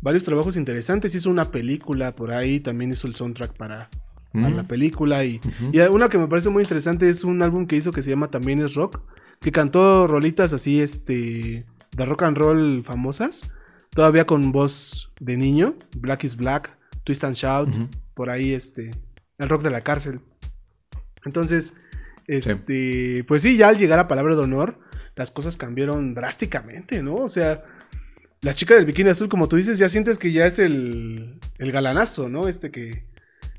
Varios 0.03 0.25
trabajos 0.25 0.57
interesantes. 0.57 1.15
Hizo 1.15 1.31
una 1.31 1.51
película 1.51 2.15
por 2.15 2.33
ahí. 2.33 2.61
También 2.61 2.93
hizo 2.93 3.07
el 3.07 3.15
soundtrack 3.15 3.57
para, 3.57 3.91
para 4.33 4.51
la 4.51 4.65
película. 4.65 5.25
Y, 5.25 5.41
y 5.73 5.81
una 5.81 6.09
que 6.09 6.19
me 6.19 6.27
parece 6.27 6.49
muy 6.51 6.63
interesante 6.63 7.09
es 7.09 7.25
un 7.25 7.43
álbum 7.43 7.67
que 7.67 7.77
hizo 7.77 7.93
que 7.93 8.03
se 8.03 8.11
llama 8.11 8.31
También 8.31 8.61
es 8.61 8.75
Rock. 8.75 9.03
Que 9.41 9.53
cantó 9.53 10.07
rolitas 10.07 10.53
así, 10.53 10.81
este. 10.81 11.65
De 11.97 12.07
rock 12.07 12.23
and 12.23 12.39
roll 12.39 12.85
famosas. 12.85 13.51
Todavía 13.91 14.27
con 14.27 14.53
voz 14.53 15.13
de 15.21 15.37
niño. 15.37 15.75
Black 15.97 16.25
is 16.25 16.37
Black. 16.37 16.79
Twist 17.05 17.25
and 17.25 17.35
Shout. 17.35 17.77
Por 18.15 18.31
ahí, 18.31 18.53
este. 18.53 18.93
El 19.39 19.49
rock 19.49 19.63
de 19.63 19.71
la 19.71 19.81
cárcel. 19.81 20.21
Entonces, 21.25 21.75
este. 22.27 23.25
Pues 23.27 23.43
sí, 23.43 23.57
ya 23.57 23.69
al 23.69 23.77
llegar 23.77 23.99
a 23.99 24.09
Palabra 24.09 24.37
de 24.37 24.43
Honor. 24.43 24.79
Las 25.17 25.31
cosas 25.31 25.57
cambiaron 25.57 26.15
drásticamente, 26.15 27.03
¿no? 27.03 27.17
O 27.17 27.29
sea. 27.29 27.65
La 28.42 28.55
chica 28.55 28.74
del 28.74 28.87
bikini 28.87 29.11
azul, 29.11 29.29
como 29.29 29.48
tú 29.48 29.57
dices, 29.57 29.79
ya 29.79 29.88
sientes 29.88 30.16
que 30.16 30.33
ya 30.33 30.46
es 30.46 30.59
el, 30.59 31.38
el 31.59 31.72
galanazo, 31.72 32.29
¿no? 32.31 32.48
Este 32.48 32.70
que, 32.70 33.05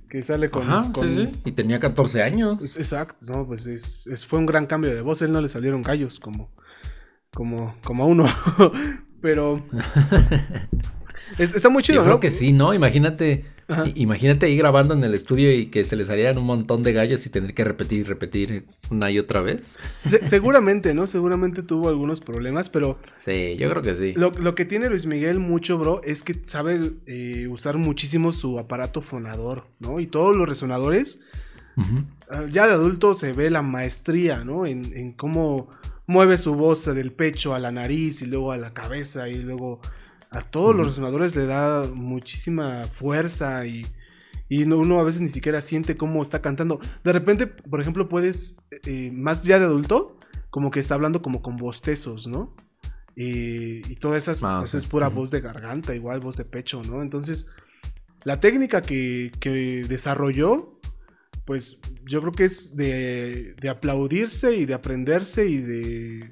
que 0.10 0.24
sale 0.24 0.50
con, 0.50 0.64
Ajá, 0.64 0.92
con- 0.92 1.08
sí, 1.08 1.30
sí. 1.34 1.42
Y 1.46 1.52
tenía 1.52 1.80
14 1.80 2.24
años. 2.24 2.60
es- 2.64 2.78
Exacto, 2.78 3.24
no, 3.32 3.46
pues 3.46 3.68
es, 3.68 4.08
es- 4.08 4.26
fue 4.26 4.40
un 4.40 4.48
gran 4.48 4.66
cambio 4.66 4.94
de 4.94 5.02
voz. 5.02 5.22
A 5.22 5.26
él 5.26 5.32
no 5.34 5.42
le 5.42 5.50
salieron 5.50 5.84
gallos 5.84 6.20
como, 6.20 6.52
como, 7.32 7.76
como 7.84 8.04
a 8.04 8.08
uno. 8.08 8.26
Pero 9.22 9.64
es- 11.38 11.54
está 11.54 11.70
muy 11.70 11.84
chido, 11.84 11.98
Yo 11.98 12.02
¿no? 12.02 12.08
creo 12.08 12.20
que 12.20 12.32
sí, 12.32 12.52
¿no? 12.52 12.74
Imagínate, 12.74 13.46
Ajá. 13.72 13.84
imagínate 13.96 14.46
ahí 14.46 14.58
grabando 14.58 14.94
en 14.94 15.04
el 15.04 15.14
estudio 15.14 15.52
y 15.54 15.68
que 15.68 15.86
se 15.86 15.96
le 15.96 16.06
salieran 16.06 16.38
un 16.38 16.46
montón 16.46 16.84
de 16.84 16.94
gallos 16.94 17.26
y 17.26 17.30
tener 17.30 17.54
que 17.54 17.64
repetir 17.64 18.00
y 18.00 18.04
repetir 18.04 18.66
una 18.90 19.10
y 19.12 19.18
otra 19.20 19.42
vez. 19.42 19.80
Se- 19.96 20.26
seguramente, 20.28 20.94
¿no? 20.94 21.08
Seguramente 21.08 21.64
tuvo 21.64 21.90
algunos 21.90 22.20
problemas, 22.22 22.70
pero 22.70 22.98
Sí, 23.18 23.56
yo 23.58 23.70
creo 23.70 23.82
que 23.82 23.96
sí. 23.96 24.14
lo, 24.16 24.32
lo 24.32 24.56
que 24.56 24.66
tiene 24.66 24.90
Luis 24.90 25.06
Miguel 25.06 25.40
mucho, 25.40 25.78
bro, 25.78 26.02
es 26.04 26.24
que 26.24 26.40
sabe 26.44 26.92
eh, 27.06 27.48
usar 27.48 27.78
muchísimo 27.78 28.32
su 28.32 28.60
aparato 28.60 29.02
fonador, 29.02 29.68
¿no? 29.80 30.00
Y 30.00 30.08
todos 30.08 30.36
los 30.36 30.48
resonadores. 30.50 31.20
Ah, 32.30 32.46
ya 32.50 32.68
de 32.68 32.74
adulto 32.74 33.14
se 33.14 33.34
ve 33.34 33.50
la 33.50 33.62
maestría, 33.62 34.44
¿no? 34.44 34.66
En, 34.66 34.96
en 34.96 35.14
cómo 35.14 35.70
mueve 36.06 36.38
su 36.38 36.54
voz 36.56 36.86
del 36.94 37.12
pecho 37.12 37.54
a 37.56 37.60
la 37.60 37.72
nariz 37.72 38.22
y 38.22 38.26
luego 38.26 38.52
a 38.52 38.58
la 38.58 38.74
cabeza 38.74 39.30
y 39.30 39.36
luego 39.36 39.82
a 40.32 40.42
todos 40.42 40.76
los 40.76 40.88
resonadores 40.88 41.36
le 41.36 41.46
da 41.46 41.88
muchísima 41.94 42.86
fuerza 42.86 43.66
y, 43.66 43.86
y 44.50 44.64
uno 44.64 45.00
a 45.00 45.04
veces 45.04 45.22
ni 45.22 45.28
siquiera 45.28 45.62
siente 45.62 45.98
cómo 45.98 46.24
está 46.24 46.42
cantando. 46.42 46.80
De 47.04 47.12
repente, 47.14 47.48
por 47.48 47.82
ejemplo, 47.82 48.08
puedes, 48.08 48.58
eh, 48.86 49.12
más 49.12 49.44
ya 49.44 49.60
de 49.60 49.66
adulto, 49.66 50.18
como 50.50 50.72
que 50.72 50.80
está 50.80 50.96
hablando 50.96 51.22
como 51.22 51.42
con 51.42 51.58
bostezos, 51.58 52.28
¿no? 52.28 52.56
Eh, 53.18 53.82
y 53.88 53.96
todas 53.98 54.24
esas, 54.24 54.42
Ah, 54.42 54.62
eso 54.64 54.78
ok. 54.78 54.84
es 54.84 54.88
pura 54.90 55.10
voz 55.10 55.32
de 55.32 55.42
garganta, 55.42 55.94
igual 55.94 56.22
voz 56.22 56.38
de 56.38 56.46
pecho, 56.46 56.82
¿no? 56.84 57.02
Entonces, 57.02 57.48
la 58.24 58.40
técnica 58.40 58.82
que, 58.82 59.32
que 59.40 59.84
desarrolló, 59.88 60.80
pues 61.46 61.80
yo 62.06 62.22
creo 62.22 62.32
que 62.32 62.46
es 62.46 62.76
de, 62.76 63.54
de 63.62 63.70
aplaudirse 63.70 64.56
y 64.56 64.66
de 64.66 64.74
aprenderse 64.76 65.48
y 65.48 65.58
de, 65.58 66.32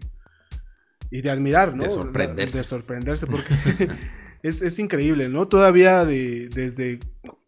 y 1.12 1.22
de 1.22 1.30
admirar, 1.32 1.76
¿no? 1.76 1.84
De 1.84 1.90
sorprenderse. 1.90 2.58
De 2.58 2.64
sorprenderse, 2.64 3.28
porque 3.28 3.54
es, 4.44 4.62
es 4.62 4.80
increíble, 4.80 5.30
¿no? 5.30 5.48
Todavía 5.48 6.06
de, 6.06 6.50
desde 6.50 7.00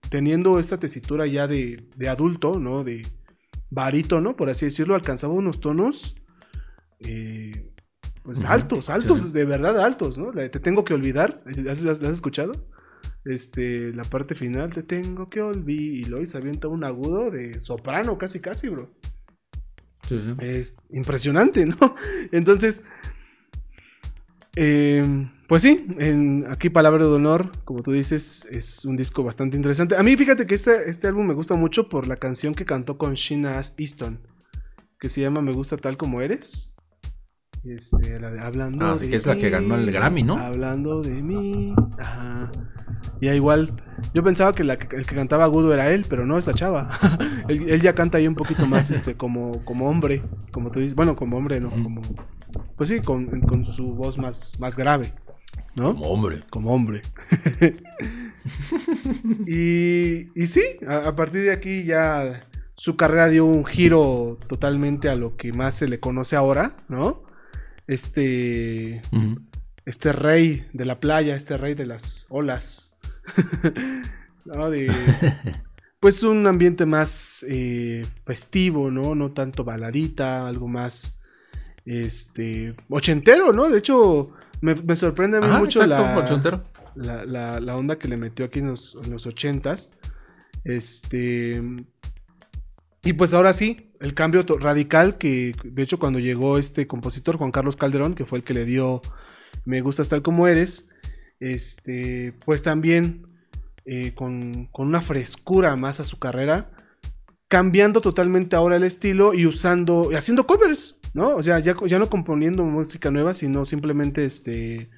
teniendo 0.10 0.60
esa 0.60 0.80
tesitura 0.80 1.26
ya 1.28 1.48
de, 1.48 1.88
de 1.96 2.10
adulto, 2.10 2.60
¿no? 2.60 2.84
De 2.84 3.08
barítono, 3.70 4.36
por 4.36 4.50
así 4.50 4.66
decirlo, 4.66 4.96
alcanzaba 4.96 5.34
unos 5.34 5.60
tonos 5.60 6.16
eh, 7.00 7.72
pues 8.24 8.46
altos, 8.46 8.90
altos, 8.90 9.22
sí. 9.28 9.34
de 9.34 9.46
verdad 9.46 9.80
altos, 9.84 10.18
¿no? 10.18 10.32
La 10.32 10.44
de 10.44 10.50
Te 10.50 10.60
tengo 10.60 10.86
que 10.86 10.94
olvidar, 10.94 11.44
¿has, 11.70 11.84
has- 11.84 12.02
has 12.04 12.14
escuchado? 12.14 12.54
Este, 13.26 13.94
la 13.94 14.04
parte 14.04 14.36
final, 14.36 14.74
te 14.74 14.84
tengo 14.84 15.28
que 15.28 15.42
olvidar, 15.42 15.82
y 15.82 16.06
Lois 16.06 16.36
avienta 16.36 16.68
un 16.68 16.84
agudo 16.84 17.32
de 17.32 17.60
soprano, 17.60 18.18
casi, 18.18 18.40
casi, 18.40 18.70
bro. 18.70 18.92
Sí, 20.08 20.18
sí. 20.20 20.36
Es 20.38 20.76
impresionante, 20.90 21.66
¿no? 21.66 21.78
Entonces, 22.32 22.84
eh, 24.56 25.28
pues 25.48 25.62
sí, 25.62 25.86
en, 26.00 26.46
aquí 26.50 26.70
Palabra 26.70 27.06
de 27.06 27.12
Honor, 27.12 27.52
como 27.64 27.84
tú 27.84 27.92
dices, 27.92 28.46
es 28.50 28.86
un 28.86 28.96
disco 28.96 29.24
bastante 29.24 29.58
interesante. 29.58 29.96
A 29.96 30.04
mí 30.04 30.16
fíjate 30.16 30.46
que 30.46 30.56
este, 30.56 30.90
este 30.90 31.08
álbum 31.08 31.28
me 31.28 31.34
gusta 31.34 31.56
mucho 31.56 31.90
por 31.90 32.08
la 32.08 32.18
canción 32.18 32.54
que 32.54 32.66
cantó 32.66 32.98
con 32.98 33.16
Sheena 33.16 33.62
Easton, 33.78 34.20
que 35.00 35.10
se 35.10 35.22
llama 35.22 35.42
Me 35.42 35.54
gusta 35.54 35.78
tal 35.78 35.98
como 35.98 36.22
eres. 36.22 36.74
Este, 37.64 38.20
la 38.20 38.32
de 38.32 38.40
Hablando 38.40 38.86
Ah, 38.86 38.96
de 38.96 39.10
que 39.10 39.16
es 39.16 39.26
la 39.26 39.36
que 39.36 39.50
ganó 39.50 39.76
el 39.76 39.92
Grammy, 39.92 40.24
¿no? 40.24 40.38
Hablando 40.38 41.02
de 41.02 41.22
mí. 41.22 41.76
Ajá. 42.00 42.52
Ya 43.22 43.36
igual, 43.36 43.74
yo 44.14 44.24
pensaba 44.24 44.54
que 44.54 44.64
la 44.64 44.74
el 44.74 45.06
que 45.06 45.16
cantaba 45.16 45.44
agudo 45.44 45.74
era 45.74 45.92
él, 45.92 46.06
pero 46.10 46.26
no, 46.26 46.38
es 46.40 46.48
la 46.48 46.54
chava. 46.54 46.98
él, 47.50 47.70
él 47.70 47.82
ya 47.82 47.94
canta 47.94 48.18
ahí 48.18 48.28
un 48.28 48.36
poquito 48.36 48.66
más 48.66 48.90
este 48.90 49.16
como, 49.16 49.64
como 49.64 49.90
hombre, 49.90 50.24
como 50.52 50.72
tú 50.72 50.80
dices. 50.80 50.96
Bueno, 50.96 51.16
como 51.16 51.38
hombre, 51.38 51.60
no, 51.60 51.70
como... 51.70 52.02
Pues 52.76 52.90
sí, 52.90 53.02
con, 53.02 53.42
con 53.42 53.66
su 53.66 53.94
voz 53.94 54.18
más, 54.18 54.60
más 54.60 54.78
grave, 54.78 55.14
¿no? 55.76 55.92
Como 55.94 56.08
hombre. 56.08 56.40
Como 56.50 56.74
hombre. 56.74 57.02
y, 59.48 60.42
y 60.42 60.48
sí, 60.48 60.62
a, 60.88 61.08
a 61.08 61.16
partir 61.16 61.44
de 61.44 61.52
aquí 61.52 61.84
ya 61.84 62.48
su 62.76 62.96
carrera 62.96 63.28
dio 63.28 63.46
un 63.46 63.66
giro 63.66 64.40
totalmente 64.48 65.10
a 65.10 65.16
lo 65.16 65.38
que 65.38 65.54
más 65.54 65.76
se 65.76 65.88
le 65.88 66.00
conoce 66.00 66.36
ahora, 66.36 66.78
¿no? 66.88 67.24
Este 67.88 69.02
este 69.86 70.14
rey 70.14 70.66
de 70.74 70.86
la 70.86 71.00
playa, 71.00 71.36
este 71.36 71.58
rey 71.58 71.74
de 71.74 71.86
las 71.86 72.26
olas. 72.30 72.94
¿no? 74.46 74.70
De, 74.70 74.92
pues 76.00 76.24
un 76.24 76.48
ambiente 76.48 76.86
más 76.86 77.46
eh, 77.48 78.06
festivo, 78.26 78.92
¿no? 78.92 79.16
No 79.16 79.32
tanto 79.32 79.64
baladita, 79.64 80.48
algo 80.48 80.68
más 80.68 81.20
este 82.00 82.76
ochentero, 82.90 83.54
¿no? 83.54 83.70
De 83.70 83.80
hecho, 83.80 84.28
me, 84.62 84.76
me 84.76 84.96
sorprende 84.96 85.38
a 85.38 85.42
mí 85.42 85.48
Ajá, 85.48 85.60
mucho 85.60 85.84
exacto, 85.84 86.04
la, 86.04 86.14
la, 86.96 87.26
la- 87.26 87.60
la 87.60 87.76
onda 87.78 87.98
que 87.98 88.08
le 88.08 88.18
metió 88.18 88.46
aquí 88.46 88.60
en 88.60 88.68
los, 88.68 88.98
en 89.04 89.12
los 89.12 89.26
80s. 89.28 89.90
Este. 90.64 91.62
Y 93.04 93.14
pues 93.14 93.34
ahora 93.34 93.52
sí, 93.54 93.92
el 94.00 94.14
cambio 94.14 94.44
radical 94.60 95.18
que, 95.18 95.56
de 95.64 95.82
hecho, 95.84 95.98
cuando 95.98 96.20
llegó 96.20 96.58
este 96.60 96.86
compositor, 96.86 97.38
Juan 97.38 97.52
Carlos 97.52 97.76
Calderón, 97.76 98.14
que 98.14 98.26
fue 98.26 98.38
el 98.38 98.44
que 98.44 98.54
le 98.54 98.66
dio 98.66 99.02
Me 99.66 99.82
gustas 99.82 100.08
tal 100.08 100.22
como 100.22 100.48
eres, 100.48 100.86
este, 101.40 102.34
pues 102.46 102.62
también 102.62 103.26
eh, 103.86 104.14
con, 104.14 104.68
con 104.68 104.88
una 104.88 105.02
frescura 105.02 105.76
más 105.76 106.00
a 106.00 106.04
su 106.04 106.20
carrera, 106.20 106.70
cambiando 107.48 108.02
totalmente 108.02 108.56
ahora 108.56 108.76
el 108.76 108.84
estilo 108.84 109.34
y 109.34 109.48
usando, 109.48 110.10
y 110.12 110.16
haciendo 110.16 110.46
covers, 110.46 110.96
¿no? 111.14 111.36
O 111.36 111.44
sea, 111.44 111.60
ya, 111.60 111.76
ya 111.88 112.00
no 112.00 112.10
componiendo 112.10 112.64
música 112.66 113.12
nueva, 113.12 113.34
sino 113.34 113.66
simplemente 113.66 114.26
este 114.26 114.90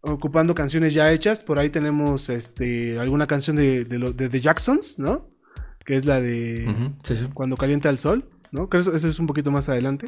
ocupando 0.00 0.54
canciones 0.54 0.94
ya 0.94 1.12
hechas. 1.12 1.42
Por 1.42 1.58
ahí 1.58 1.70
tenemos 1.70 2.28
este 2.28 2.98
alguna 2.98 3.26
canción 3.26 3.56
de, 3.56 3.84
de, 3.84 4.28
The 4.28 4.40
Jacksons, 4.40 4.98
¿no? 4.98 5.28
Que 5.84 5.96
es 5.96 6.04
la 6.04 6.20
de 6.20 6.66
Ujú, 6.68 6.94
Sí, 7.02 7.16
sí. 7.16 7.28
Cuando 7.32 7.56
calienta 7.56 7.90
el 7.90 7.98
sol, 7.98 8.28
¿no? 8.50 8.68
Que 8.68 8.78
eso, 8.78 8.94
eso 8.94 9.08
es 9.08 9.18
un 9.18 9.26
poquito 9.26 9.50
más 9.50 9.68
adelante. 9.68 10.06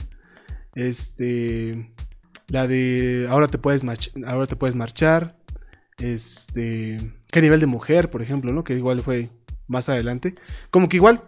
Este 0.75 1.93
la 2.49 2.67
de 2.67 3.27
Ahora 3.31 3.49
te 3.49 3.59
puedes 3.59 3.85
ahora 4.27 4.47
te 4.47 4.57
puedes 4.57 4.75
marchar. 4.75 5.37
Este, 5.99 6.99
qué 7.33 7.41
nivel 7.41 7.61
de 7.61 7.67
mujer, 7.67 8.11
por 8.11 8.21
ejemplo, 8.21 8.53
¿no? 8.53 8.65
Que 8.65 8.75
igual 8.75 9.01
fue 9.01 9.31
más 9.67 9.89
adelante. 9.89 10.35
Como 10.71 10.89
que 10.89 10.97
igual 10.97 11.23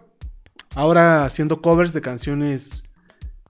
ahora 0.75 1.25
haciendo 1.25 1.61
covers 1.61 1.93
de 1.93 2.01
canciones 2.01 2.83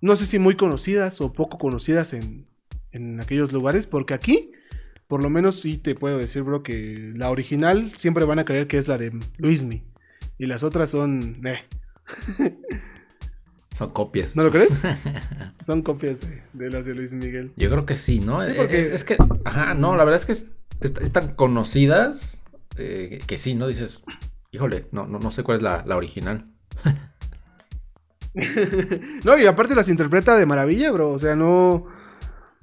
no 0.02 0.16
sé 0.16 0.26
si 0.26 0.40
muy 0.40 0.56
conocidas 0.56 1.22
o 1.22 1.34
poco 1.34 1.58
conocidas 1.58 2.14
en, 2.14 2.46
en 2.92 3.20
aquellos 3.22 3.52
lugares, 3.52 3.86
porque 3.88 4.14
aquí, 4.14 4.52
por 5.08 5.22
lo 5.24 5.30
menos 5.30 5.60
sí 5.62 5.78
te 5.78 5.96
puedo 5.96 6.18
decir, 6.18 6.44
bro, 6.44 6.64
que 6.64 7.12
la 7.16 7.30
original 7.32 7.92
siempre 7.98 8.26
van 8.26 8.40
a 8.40 8.46
creer 8.46 8.68
que 8.68 8.78
es 8.78 8.88
la 8.88 8.98
de 8.98 9.12
Luismi. 9.38 9.84
Y 10.38 10.46
las 10.46 10.64
otras 10.64 10.90
son... 10.90 11.42
eh, 11.46 11.60
Son 13.72 13.92
copias. 13.92 14.36
¿No 14.36 14.44
lo 14.44 14.52
crees? 14.52 14.80
son 15.62 15.84
copias 15.84 16.20
de, 16.22 16.42
de 16.54 16.70
las 16.70 16.86
de 16.86 16.96
Luis 16.96 17.14
Miguel. 17.14 17.54
Yo 17.56 17.70
creo 17.70 17.86
que 17.86 17.96
sí, 17.96 18.20
¿no? 18.20 18.44
Sí, 18.44 18.52
Es- 18.52 18.58
porque- 18.58 18.80
es, 18.82 18.88
es 18.88 19.04
que, 19.06 19.18
ajá, 19.46 19.74
no, 19.74 19.96
la 19.96 20.04
verdad 20.04 20.20
es 20.20 20.26
que 20.26 20.32
es- 20.34 20.46
conocidas 21.38 22.44
eh, 22.78 23.22
que 23.26 23.38
sí, 23.38 23.54
¿no? 23.56 23.68
Dices, 23.68 24.04
híjole, 24.52 24.88
no, 24.92 25.06
no, 25.08 25.20
no 25.20 25.32
sé 25.32 25.44
cuál 25.44 25.58
es 25.58 25.62
la, 25.62 25.84
la 25.86 25.96
original. 25.98 26.46
no, 29.24 29.38
y 29.38 29.46
aparte 29.46 29.76
las 29.76 29.90
interpreta 29.90 30.38
de 30.38 30.46
maravilla, 30.46 30.92
bro. 30.92 31.12
O 31.12 31.20
sea, 31.20 31.36
no... 31.36 31.88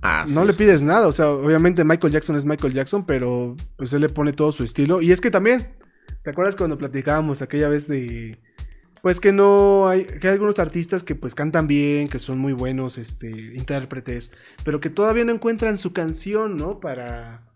Ah, 0.02 0.24
no 0.28 0.44
le 0.44 0.52
sí. 0.52 0.58
pides 0.58 0.84
nada, 0.84 1.08
o 1.08 1.12
sea, 1.12 1.30
obviamente 1.30 1.82
Michael 1.82 2.12
Jackson 2.12 2.36
es 2.36 2.44
Michael 2.44 2.74
Jackson, 2.74 3.06
pero 3.06 3.56
pues 3.76 3.92
él 3.92 4.02
le 4.02 4.08
pone 4.08 4.32
todo 4.32 4.52
su 4.52 4.62
estilo. 4.62 5.00
Y 5.00 5.10
es 5.10 5.20
que 5.20 5.30
también, 5.30 5.74
¿te 6.22 6.30
acuerdas 6.30 6.54
cuando 6.54 6.78
platicábamos 6.78 7.42
aquella 7.42 7.68
vez 7.68 7.88
de, 7.88 8.38
pues 9.02 9.20
que 9.20 9.32
no 9.32 9.88
hay, 9.88 10.04
que 10.04 10.28
hay 10.28 10.34
algunos 10.34 10.58
artistas 10.58 11.02
que 11.02 11.14
pues 11.14 11.34
cantan 11.34 11.66
bien, 11.66 12.08
que 12.08 12.18
son 12.18 12.38
muy 12.38 12.52
buenos, 12.52 12.98
este, 12.98 13.30
intérpretes, 13.30 14.32
pero 14.64 14.80
que 14.80 14.90
todavía 14.90 15.24
no 15.24 15.32
encuentran 15.32 15.78
su 15.78 15.92
canción, 15.92 16.56
¿no? 16.56 16.78
Para, 16.78 17.46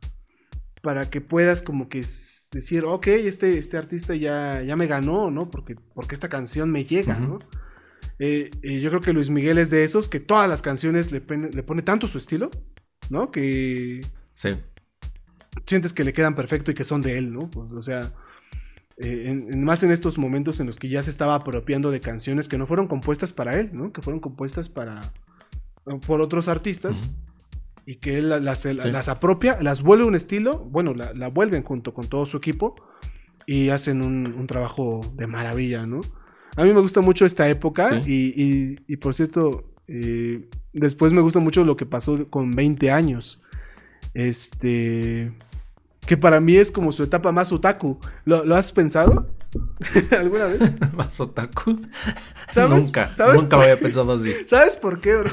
para 0.82 1.10
que 1.10 1.20
puedas 1.20 1.60
como 1.60 1.88
que 1.88 1.98
decir, 1.98 2.84
ok, 2.84 3.06
este, 3.08 3.58
este 3.58 3.76
artista 3.76 4.14
ya, 4.14 4.62
ya 4.62 4.76
me 4.76 4.86
ganó, 4.86 5.30
¿no? 5.30 5.50
Porque, 5.50 5.76
porque 5.94 6.14
esta 6.14 6.28
canción 6.28 6.70
me 6.70 6.84
llega. 6.84 7.18
¿no? 7.18 7.40
Eh, 8.22 8.50
y 8.62 8.80
yo 8.80 8.90
creo 8.90 9.00
que 9.00 9.12
Luis 9.14 9.30
Miguel 9.30 9.58
es 9.58 9.70
de 9.70 9.82
esos 9.82 10.08
que 10.08 10.20
todas 10.20 10.48
las 10.48 10.60
canciones 10.62 11.10
le, 11.10 11.20
pone- 11.22 11.50
le 11.50 11.62
pone 11.62 11.80
tanto 11.82 12.06
su 12.06 12.18
estilo, 12.18 12.50
¿no? 13.08 13.30
Que 13.30 14.02
Sí. 14.34 14.50
sientes 15.66 15.92
que 15.92 16.04
le 16.04 16.12
quedan 16.12 16.34
perfecto 16.34 16.70
y 16.70 16.74
que 16.74 16.84
son 16.84 17.00
de 17.02 17.16
él, 17.18 17.32
¿no? 17.32 17.50
Pues, 17.50 17.72
o 17.72 17.82
sea, 17.82 18.12
eh, 18.98 19.24
en- 19.28 19.52
en- 19.52 19.64
más 19.64 19.82
en 19.82 19.90
estos 19.90 20.18
momentos 20.18 20.60
en 20.60 20.66
los 20.66 20.76
que 20.78 20.88
ya 20.90 21.02
se 21.02 21.10
estaba 21.10 21.34
apropiando 21.34 21.90
de 21.90 22.00
canciones 22.00 22.48
que 22.48 22.58
no 22.58 22.66
fueron 22.66 22.86
compuestas 22.88 23.32
para 23.32 23.58
él, 23.58 23.70
¿no? 23.72 23.92
Que 23.92 24.02
fueron 24.02 24.20
compuestas 24.20 24.68
para 24.68 25.00
por 26.06 26.20
otros 26.20 26.46
artistas 26.48 27.04
y 27.86 27.96
que 27.96 28.18
él 28.18 28.28
la- 28.28 28.38
las, 28.38 28.60
Sí. 28.60 28.74
las 28.74 29.08
apropia, 29.08 29.56
las 29.62 29.80
vuelve 29.82 30.04
un 30.04 30.14
estilo, 30.14 30.58
bueno, 30.58 30.92
la, 30.94 31.14
la 31.14 31.28
vuelven 31.28 31.62
junto 31.64 31.94
con 31.94 32.06
todo 32.06 32.26
su 32.26 32.36
equipo 32.36 32.76
y 33.46 33.70
hacen 33.70 34.04
un, 34.04 34.26
un 34.26 34.46
trabajo 34.46 35.00
de 35.16 35.26
maravilla, 35.26 35.86
¿no? 35.86 36.02
A 36.56 36.64
mí 36.64 36.72
me 36.72 36.80
gusta 36.80 37.00
mucho 37.00 37.24
esta 37.24 37.48
época 37.48 38.02
Sí. 38.02 38.10
y, 38.36 38.42
y- 38.42 38.78
y, 38.88 38.96
por 38.96 39.14
cierto, 39.14 39.64
eh, 39.88 40.48
después 40.72 41.12
me 41.12 41.20
gusta 41.20 41.40
mucho 41.40 41.64
lo 41.64 41.76
que 41.76 41.86
pasó 41.86 42.26
con 42.28 42.50
20 42.52 42.90
años. 42.90 43.40
Este, 44.14 45.32
que 46.06 46.16
para 46.16 46.40
mí 46.40 46.56
es 46.56 46.72
como 46.72 46.92
su 46.92 47.02
etapa 47.02 47.32
más 47.32 47.52
otaku. 47.52 47.98
¿Lo, 48.24 48.44
lo 48.44 48.56
has 48.56 48.72
pensado? 48.72 49.26
¿Alguna 50.18 50.46
vez? 50.46 50.60
Más 50.94 51.18
otaku. 51.20 51.80
¿Sabes? 52.52 52.84
Nunca, 52.86 53.08
¿Sabes? 53.08 53.40
nunca 53.42 53.56
lo 53.56 53.62
había 53.62 53.78
pensado 53.80 54.12
así. 54.12 54.32
¿Sabes 54.46 54.76
por 54.76 55.00
qué, 55.00 55.16
bro? 55.16 55.30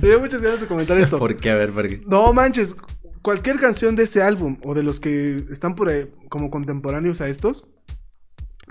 Tenía 0.00 0.18
muchas 0.18 0.40
ganas 0.42 0.60
de 0.60 0.66
comentar 0.66 0.96
esto. 0.98 1.18
¿Por 1.18 1.36
qué? 1.36 1.50
A 1.50 1.54
ver, 1.56 1.70
¿por 1.72 1.86
qué? 1.88 2.02
No 2.06 2.32
manches, 2.32 2.74
cualquier 3.22 3.58
canción 3.58 3.94
de 3.96 4.04
ese 4.04 4.22
álbum 4.22 4.56
o 4.64 4.72
de 4.74 4.82
los 4.82 5.00
que 5.00 5.44
están 5.50 5.74
por 5.74 5.88
ahí 5.90 6.06
como 6.30 6.50
contemporáneos 6.50 7.20
a 7.20 7.28
estos, 7.28 7.66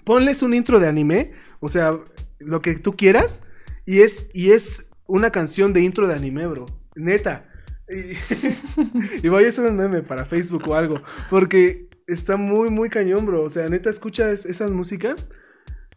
ponles 0.03 0.41
un 0.41 0.53
intro 0.53 0.79
de 0.79 0.87
anime, 0.87 1.31
o 1.59 1.69
sea, 1.69 1.99
lo 2.39 2.61
que 2.61 2.75
tú 2.75 2.95
quieras, 2.95 3.43
y 3.85 4.01
es, 4.01 4.27
y 4.33 4.51
es 4.51 4.89
una 5.07 5.31
canción 5.31 5.73
de 5.73 5.81
intro 5.81 6.07
de 6.07 6.15
anime, 6.15 6.47
bro. 6.47 6.65
Neta. 6.95 7.49
Y, 7.87 9.27
voy 9.29 9.45
a 9.45 9.49
hacer 9.49 9.65
un 9.65 9.77
meme 9.77 10.01
para 10.01 10.25
Facebook 10.25 10.63
o 10.67 10.75
algo. 10.75 11.01
Porque 11.29 11.89
está 12.07 12.37
muy, 12.37 12.69
muy 12.69 12.89
cañón, 12.89 13.25
bro. 13.25 13.43
O 13.43 13.49
sea, 13.49 13.69
neta, 13.69 13.89
escucha 13.89 14.31
esas 14.31 14.71
músicas. 14.71 15.15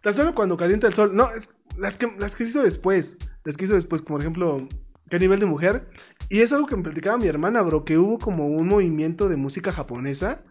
Tan 0.03 0.14
solo 0.14 0.34
cuando 0.34 0.57
calienta 0.57 0.86
el 0.86 0.94
sol. 0.94 1.14
No, 1.14 1.30
es 1.30 1.55
las 1.76 1.96
que, 1.96 2.12
las 2.18 2.34
que 2.34 2.44
hizo 2.44 2.62
después. 2.62 3.16
Las 3.44 3.57
que 3.57 3.64
hizo 3.64 3.74
después, 3.74 4.03
como 4.03 4.16
por 4.16 4.20
ejemplo, 4.20 4.68
¿qué 5.11 5.18
nivel 5.18 5.40
de 5.40 5.46
mujer? 5.46 5.88
Y 6.28 6.40
es 6.40 6.53
algo 6.53 6.66
que 6.66 6.76
me 6.76 6.82
platicaba 6.82 7.16
mi 7.16 7.26
hermana, 7.26 7.62
bro. 7.62 7.84
Que 7.84 7.99
hubo 7.99 8.18
como 8.18 8.46
un 8.46 8.68
movimiento 8.68 9.28
de 9.28 9.36
música 9.36 9.72
japonesa. 9.72 10.42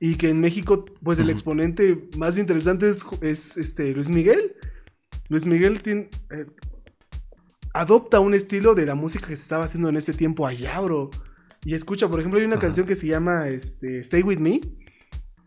Y 0.00 0.14
que 0.14 0.30
en 0.30 0.40
México, 0.40 0.86
pues 1.02 1.18
el 1.18 1.28
exponente 1.28 2.08
más 2.16 2.38
interesante 2.38 2.88
es, 2.88 3.04
es 3.20 3.56
este, 3.58 3.92
Luis 3.92 4.08
Miguel. 4.08 4.56
Luis 5.28 5.44
Miguel 5.44 5.82
tiene, 5.82 6.08
eh, 6.30 6.46
adopta 7.74 8.18
un 8.18 8.32
estilo 8.32 8.74
de 8.74 8.86
la 8.86 8.94
música 8.94 9.28
que 9.28 9.36
se 9.36 9.42
estaba 9.42 9.64
haciendo 9.64 9.90
en 9.90 9.96
ese 9.96 10.14
tiempo 10.14 10.46
allá, 10.46 10.80
bro. 10.80 11.10
Y 11.64 11.74
escucha, 11.74 12.08
por 12.08 12.18
ejemplo, 12.18 12.40
hay 12.40 12.46
una 12.46 12.58
canción 12.58 12.86
que 12.86 12.96
se 12.96 13.06
llama 13.06 13.48
este, 13.48 13.98
Stay 14.00 14.22
With 14.22 14.38
Me. 14.38 14.60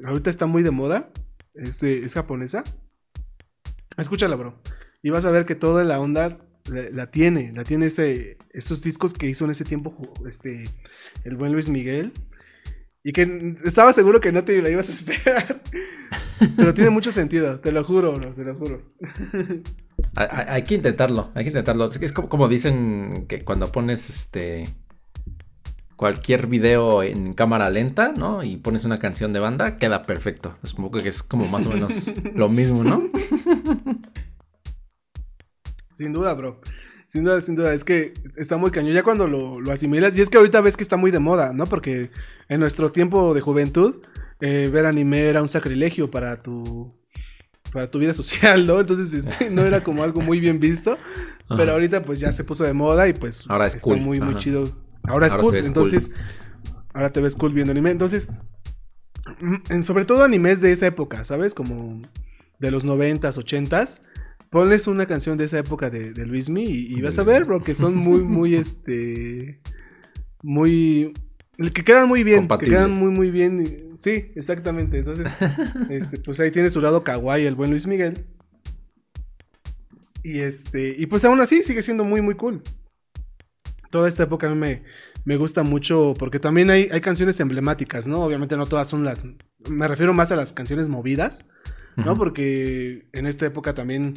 Ahorita 0.05 0.29
está 0.29 0.45
muy 0.45 0.61
de 0.61 0.69
moda. 0.69 1.11
Es, 1.55 1.81
es 1.81 2.13
japonesa. 2.13 2.63
Escúchala, 3.97 4.35
bro. 4.35 4.61
Y 5.01 5.09
vas 5.09 5.25
a 5.25 5.31
ver 5.31 5.45
que 5.45 5.55
toda 5.55 5.83
la 5.83 5.99
onda 5.99 6.37
la, 6.65 7.09
tiene. 7.09 7.51
La 7.53 7.63
tiene 7.63 7.87
ese, 7.87 8.37
estos 8.51 8.83
discos 8.83 9.13
que 9.13 9.27
hizo 9.27 9.45
en 9.45 9.51
ese 9.51 9.65
tiempo 9.65 9.95
este, 10.27 10.65
el 11.23 11.35
buen 11.35 11.53
Luis 11.53 11.69
Miguel. 11.69 12.13
Y 13.03 13.11
que 13.11 13.57
estaba 13.65 13.91
seguro 13.91 14.21
que 14.21 14.31
no 14.31 14.43
te 14.43 14.61
la 14.61 14.69
ibas 14.69 14.87
a 14.87 14.91
esperar. 14.91 15.61
Pero 16.55 16.73
tiene 16.73 16.89
mucho 16.89 17.11
sentido, 17.11 17.59
te 17.59 17.71
lo 17.71 17.83
juro, 17.83 18.13
bro, 18.13 18.33
te 18.33 18.43
lo 18.43 18.55
juro. 18.55 18.81
Hay, 20.15 20.63
que 20.63 20.75
intentarlo, 20.75 21.31
hay 21.35 21.43
que 21.43 21.49
intentarlo. 21.49 21.89
Es 21.89 22.11
como, 22.11 22.29
como 22.29 22.47
dicen 22.47 23.25
que 23.27 23.43
cuando 23.43 23.71
pones 23.71 24.09
este 24.09 24.69
cualquier 25.95 26.47
video 26.47 27.03
en 27.03 27.33
cámara 27.33 27.69
lenta, 27.69 28.13
¿no? 28.17 28.43
Y 28.43 28.57
pones 28.57 28.83
una 28.83 28.97
canción 28.97 29.31
de 29.31 29.39
banda, 29.39 29.77
queda 29.77 30.03
perfecto. 30.03 30.57
Es 30.63 30.73
como 30.73 30.91
que 30.91 31.07
es 31.07 31.23
como 31.23 31.47
más 31.47 31.65
o 31.65 31.69
menos 31.69 32.11
lo 32.35 32.49
mismo, 32.49 32.83
¿no? 32.83 33.03
Sin 35.93 36.11
duda, 36.11 36.33
bro. 36.33 36.59
Sin 37.13 37.23
duda, 37.23 37.39
sin 37.41 37.53
duda, 37.53 37.71
es 37.75 37.83
que 37.83 38.15
está 38.37 38.57
muy 38.57 38.71
cañón. 38.71 38.91
Ya 38.91 39.03
cuando 39.03 39.27
lo, 39.27 39.61
lo, 39.61 39.71
asimilas, 39.71 40.17
y 40.17 40.21
es 40.21 40.31
que 40.31 40.39
ahorita 40.39 40.61
ves 40.61 40.75
que 40.75 40.81
está 40.81 40.97
muy 40.97 41.11
de 41.11 41.19
moda, 41.19 41.53
¿no? 41.53 41.67
Porque 41.67 42.09
en 42.49 42.59
nuestro 42.59 42.91
tiempo 42.91 43.35
de 43.35 43.41
juventud, 43.41 44.01
eh, 44.41 44.67
ver 44.73 44.87
anime 44.87 45.25
era 45.25 45.43
un 45.43 45.49
sacrilegio 45.49 46.09
para 46.09 46.41
tu, 46.41 46.91
para 47.71 47.87
tu 47.87 47.99
vida 47.99 48.13
social, 48.15 48.65
¿no? 48.65 48.79
Entonces 48.79 49.13
este, 49.13 49.51
no 49.51 49.61
era 49.61 49.83
como 49.83 50.01
algo 50.01 50.21
muy 50.21 50.39
bien 50.39 50.59
visto, 50.59 50.97
pero 51.49 51.73
ahorita 51.73 52.01
pues 52.01 52.19
ya 52.19 52.31
se 52.31 52.43
puso 52.43 52.63
de 52.63 52.73
moda 52.73 53.07
y 53.07 53.13
pues 53.13 53.45
ahora 53.47 53.67
es 53.67 53.75
cool. 53.75 53.99
muy, 53.99 54.19
muy 54.19 54.33
chido. 54.37 54.63
Ahora 55.03 55.27
es 55.27 55.35
cool, 55.35 55.55
entonces 55.55 56.09
ahora 56.95 57.11
te 57.11 57.21
ves 57.21 57.35
cool 57.35 57.53
viendo 57.53 57.73
anime. 57.73 57.91
Entonces, 57.91 58.31
mm, 59.39 59.83
sobre 59.83 60.05
todo 60.05 60.23
animes 60.23 60.61
de 60.61 60.71
esa 60.71 60.87
época, 60.87 61.25
¿sabes? 61.25 61.53
Como 61.53 62.01
de 62.57 62.71
los 62.71 62.83
noventas 62.83 63.37
ochentas 63.37 64.01
Ponles 64.53 64.85
una 64.85 65.07
canción 65.07 65.35
de 65.35 65.45
esa 65.45 65.57
época 65.57 65.89
de, 65.89 66.13
de 66.13 66.27
Luismi 66.27 66.63
y, 66.63 67.01
vas 67.01 67.17
a 67.17 67.23
ver, 67.23 67.43
bro, 67.43 67.63
que 67.63 67.73
son 67.73 67.95
muy, 67.95 68.19
muy, 68.19 68.53
este. 68.63 69.59
Muy. 70.43 71.11
Que 71.73 71.83
quedan 71.83 72.07
muy 72.07 72.23
bien. 72.23 72.47
Que 72.47 72.67
quedan 72.67 72.91
muy, 72.91 73.09
muy 73.09 73.31
bien. 73.31 73.97
Sí, 73.97 74.31
exactamente. 74.35 74.99
Entonces, 74.99 75.33
este, 75.89 76.19
pues 76.19 76.39
ahí 76.39 76.51
tiene 76.51 76.69
su 76.69 76.81
lado 76.81 77.03
kawaii 77.03 77.47
el 77.47 77.55
buen 77.55 77.71
Luis 77.71 77.87
Miguel. 77.87 78.27
Y 80.21 80.41
este. 80.41 80.93
Y 80.99 81.07
pues 81.07 81.25
aún 81.25 81.41
así 81.41 81.63
sigue 81.63 81.81
siendo 81.81 82.03
muy, 82.03 82.21
muy 82.21 82.35
cool. 82.35 82.61
Toda 83.89 84.07
esta 84.07 84.21
época 84.21 84.45
a 84.45 84.51
mí 84.51 84.55
me, 84.55 84.83
me 85.25 85.35
gusta 85.35 85.63
mucho 85.63 86.13
porque 86.19 86.37
también 86.37 86.69
hay, 86.69 86.89
hay, 86.91 87.01
canciones 87.01 87.39
emblemáticas, 87.39 88.05
¿no? 88.05 88.19
Obviamente 88.19 88.55
no 88.55 88.67
todas 88.67 88.87
son 88.87 89.03
las... 89.03 89.25
Me 89.67 89.87
refiero 89.87 90.13
más 90.13 90.31
a 90.31 90.35
las 90.35 90.53
canciones 90.53 90.89
movidas, 90.89 91.47
¿no? 91.95 92.15
Porque 92.15 93.07
en 93.13 93.25
esta 93.25 93.47
época 93.47 93.73
también 93.73 94.13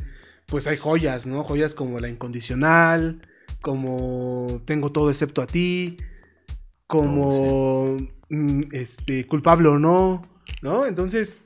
pues 0.46 0.66
hay 0.66 0.76
joyas, 0.76 1.26
¿no? 1.26 1.44
Joyas 1.44 1.74
como 1.74 1.98
La 1.98 2.08
Incondicional, 2.08 3.20
como 3.60 4.62
Tengo 4.64 4.92
todo 4.92 5.10
excepto 5.10 5.42
a 5.42 5.46
ti, 5.46 5.96
como 6.86 7.28
oh, 7.28 7.96
mm, 8.30 8.62
este, 8.72 9.26
culpable 9.26 9.68
o 9.68 9.78
no, 9.78 10.22
¿no? 10.62 10.86
Entonces, 10.86 11.38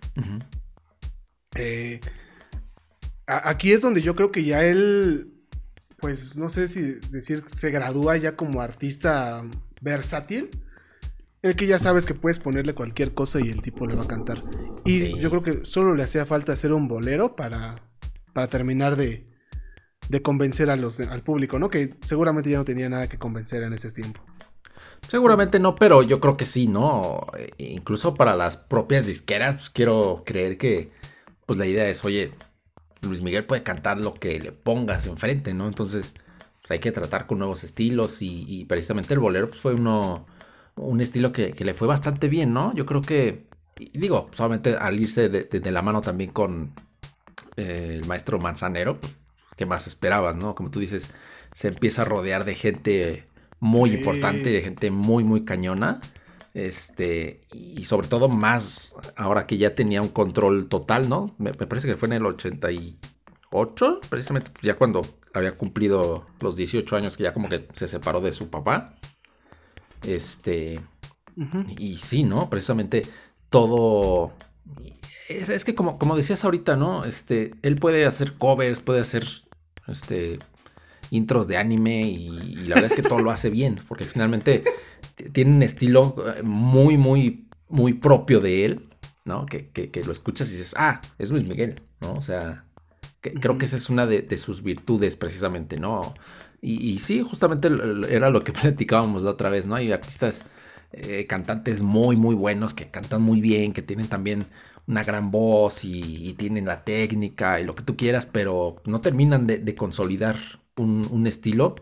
eh, 1.55 2.01
aquí 3.27 3.73
es 3.73 3.81
donde 3.81 4.03
yo 4.03 4.15
creo 4.15 4.31
que 4.31 4.45
ya 4.45 4.65
él, 4.65 5.33
pues 5.97 6.37
no 6.37 6.49
sé 6.49 6.69
si 6.69 6.81
decir, 7.11 7.45
se 7.47 7.71
gradúa 7.71 8.17
ya 8.17 8.37
como 8.37 8.61
artista 8.61 9.43
versátil. 9.81 10.51
El 11.43 11.57
que 11.57 11.67
ya 11.67 11.79
sabes 11.79 12.05
que 12.05 12.13
puedes 12.13 12.39
ponerle 12.39 12.75
cualquier 12.75 13.15
cosa 13.15 13.41
y 13.41 13.49
el 13.49 13.63
tipo 13.63 13.87
le 13.87 13.95
va 13.95 14.03
a 14.03 14.07
cantar. 14.07 14.45
Y 14.85 15.19
yo 15.19 15.31
creo 15.31 15.43
que 15.43 15.65
solo 15.65 15.95
le 15.95 16.03
hacía 16.03 16.27
falta 16.27 16.53
hacer 16.53 16.71
un 16.75 16.87
bolero 16.87 17.35
para, 17.35 17.77
para 18.33 18.49
terminar 18.49 18.97
de, 18.97 19.26
de 20.09 20.22
convencer 20.22 20.70
a 20.70 20.76
los, 20.76 20.99
al 21.01 21.22
público, 21.22 21.59
¿no? 21.59 21.70
Que 21.70 21.95
seguramente 22.03 22.51
ya 22.51 22.59
no 22.59 22.64
tenía 22.64 22.89
nada 22.89 23.09
que 23.09 23.18
convencer 23.18 23.62
en 23.62 23.72
ese 23.72 23.91
tiempo. 23.91 24.20
Seguramente 25.09 25.59
no, 25.59 25.74
pero 25.74 26.03
yo 26.03 26.20
creo 26.20 26.37
que 26.37 26.45
sí, 26.45 26.66
¿no? 26.66 27.20
E 27.37 27.72
incluso 27.72 28.14
para 28.14 28.37
las 28.37 28.57
propias 28.57 29.07
disqueras, 29.07 29.55
pues, 29.55 29.70
quiero 29.70 30.22
creer 30.24 30.59
que 30.59 30.93
pues 31.47 31.59
la 31.59 31.66
idea 31.66 31.89
es, 31.89 32.05
oye, 32.05 32.33
Luis 33.03 33.22
Miguel 33.22 33.45
puede 33.45 33.62
cantar 33.62 34.01
lo 34.01 34.14
que 34.14 34.39
le 34.39 34.53
pongas 34.53 35.07
enfrente, 35.07 35.55
¿no? 35.55 35.66
Entonces, 35.66 36.12
pues 36.61 36.70
hay 36.70 36.78
que 36.78 36.93
tratar 36.93 37.26
con 37.26 37.39
nuevos 37.39 37.64
estilos 37.64 38.18
y, 38.20 38.64
precisamente 38.66 39.14
el 39.14 39.20
bolero 39.20 39.49
pues, 39.49 39.61
fue 39.61 39.74
uno, 39.74 40.26
un 40.76 41.01
estilo 41.01 41.33
que, 41.33 41.55
le 41.59 41.74
fue 41.74 41.89
bastante 41.89 42.28
bien, 42.28 42.53
¿no? 42.53 42.74
Yo 42.74 42.87
creo 42.87 43.03
que, 43.03 43.49
digo, 43.93 44.28
solamente 44.33 44.76
al 44.76 45.01
irse 45.01 45.28
de, 45.28 45.70
la 45.72 45.83
mano 45.83 46.03
también 46.03 46.31
con 46.31 46.72
eh, 47.57 47.99
el 48.01 48.07
maestro 48.07 48.39
Manzanero, 48.39 48.99
¿qué 49.57 49.67
más 49.67 49.87
esperabas, 49.87 50.37
no? 50.37 50.55
Como 50.55 50.71
tú 50.71 50.81
dices, 50.81 51.11
se 51.53 51.69
empieza 51.69 52.03
a 52.03 52.05
rodear 52.05 52.45
de 52.45 52.55
gente 52.55 53.27
muy 53.59 53.93
importante, 53.95 54.51
de 54.51 54.63
gente 54.63 54.91
muy, 54.91 55.25
muy 55.25 55.45
cañona. 55.45 56.01
Este, 56.53 57.43
y 57.53 57.85
sobre 57.85 58.09
todo 58.09 58.29
más 58.29 58.97
ahora 59.17 59.47
que 59.47 59.57
ya 59.57 59.77
tenía 59.77 60.03
un 60.03 60.09
control 60.09 60.69
total, 60.69 61.09
¿no? 61.09 61.35
Me, 61.39 61.53
parece 61.53 61.87
que 61.87 61.97
fue 61.97 62.09
en 62.09 62.15
el 62.15 62.27
88, 62.27 64.01
precisamente 64.09 64.51
ya 64.61 64.75
cuando 64.77 65.03
había 65.33 65.57
cumplido 65.57 66.27
los 66.41 66.57
18 66.57 66.97
años, 66.97 67.17
que 67.17 67.23
ya 67.23 67.33
como 67.33 67.49
que 67.49 67.69
se 67.75 67.87
separó 67.87 68.21
de 68.21 68.33
su 68.33 68.51
papá. 68.51 68.97
Este, 70.03 70.81
y 71.79 71.99
sí, 71.99 72.25
¿no? 72.25 72.51
Precisamente 72.51 73.07
todo. 73.49 74.33
Es, 75.31 75.64
que 75.64 75.74
como, 75.74 75.99
como 75.99 76.16
decías 76.16 76.45
ahorita, 76.45 76.76
¿no? 76.76 77.05
Este, 77.05 77.55
él 77.62 77.76
puede 77.76 78.05
hacer 78.05 78.35
covers, 78.35 78.81
puede 78.81 79.01
hacer 79.01 79.24
este 79.87 80.39
intros 81.11 81.49
de 81.49 81.57
anime 81.57 82.03
y, 82.03 82.28
la 82.68 82.76
verdad 82.76 82.91
es 82.91 82.95
que 82.95 83.03
todo 83.03 83.20
lo 83.20 83.31
hace 83.31 83.51
bien, 83.51 83.81
porque 83.89 84.05
finalmente 84.05 84.64
tiene 85.33 85.53
un 85.53 85.62
estilo 85.62 86.14
eh, 86.37 86.43
muy, 86.43 86.97
muy, 86.97 87.49
muy 87.68 87.95
propio 87.95 88.41
de 88.41 88.64
él, 88.64 88.89
¿no? 89.24 89.47
Que, 89.47 89.91
lo 90.05 90.12
escuchas 90.12 90.49
y 90.49 90.53
dices, 90.53 90.74
ah, 90.76 91.01
es 91.18 91.31
Luis 91.31 91.45
Miguel, 91.47 91.81
¿no? 92.01 92.14
O 92.14 92.22
sea, 92.22 92.64
creo 93.20 93.59
que 93.59 93.66
esa 93.66 93.76
es 93.76 93.91
una 93.91 94.07
de, 94.07 94.39
sus 94.39 94.62
virtudes 94.62 95.16
precisamente, 95.16 95.78
¿no? 95.78 96.14
Y, 96.62 96.99
sí, 96.99 97.22
justamente 97.22 97.70
era 98.09 98.31
lo 98.31 98.45
que 98.45 98.53
platicábamos 98.53 99.22
la 99.22 99.31
otra 99.31 99.49
vez, 99.49 99.66
¿no? 99.66 99.76
Hay 99.76 99.93
artistas, 99.93 100.45
eh, 100.93 101.26
cantantes 101.26 101.83
muy, 101.83 102.16
muy 102.16 102.35
buenos 102.35 102.74
que 102.74 102.91
cantan 102.91 103.22
muy 103.22 103.41
bien, 103.41 103.72
que 103.72 103.83
tienen 103.83 104.09
también 104.09 104.47
una 104.91 105.05
gran 105.05 105.30
voz 105.30 105.84
y, 105.84 106.34
tienen 106.38 106.66
la 106.66 106.84
técnica 106.84 107.61
y 107.61 107.64
lo 107.64 107.74
que 107.74 107.82
tú 107.82 107.97
quieras, 107.97 108.26
pero 108.26 108.76
no 108.84 109.01
terminan 109.01 109.47
de 109.47 109.74
consolidar 109.74 110.36
un, 110.80 111.26
estilo. 111.26 111.76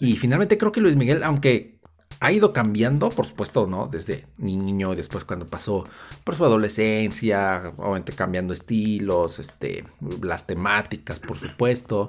Y 0.00 0.16
finalmente 0.16 0.58
creo 0.58 0.72
que 0.72 0.80
Luis 0.80 0.96
Miguel, 0.96 1.22
aunque 1.22 1.78
ha 2.20 2.32
ido 2.32 2.52
cambiando, 2.52 3.10
por 3.10 3.26
supuesto, 3.26 3.66
¿no? 3.66 3.88
Desde 3.88 4.26
niño, 4.38 4.94
después 4.94 5.24
cuando 5.24 5.46
pasó 5.46 5.86
por 6.24 6.34
su 6.34 6.44
adolescencia, 6.44 7.72
obviamente 7.76 8.12
cambiando 8.12 8.52
estilos, 8.52 9.38
este, 9.38 9.84
las 10.22 10.46
temáticas, 10.46 11.20
por 11.20 11.36
supuesto, 11.36 12.08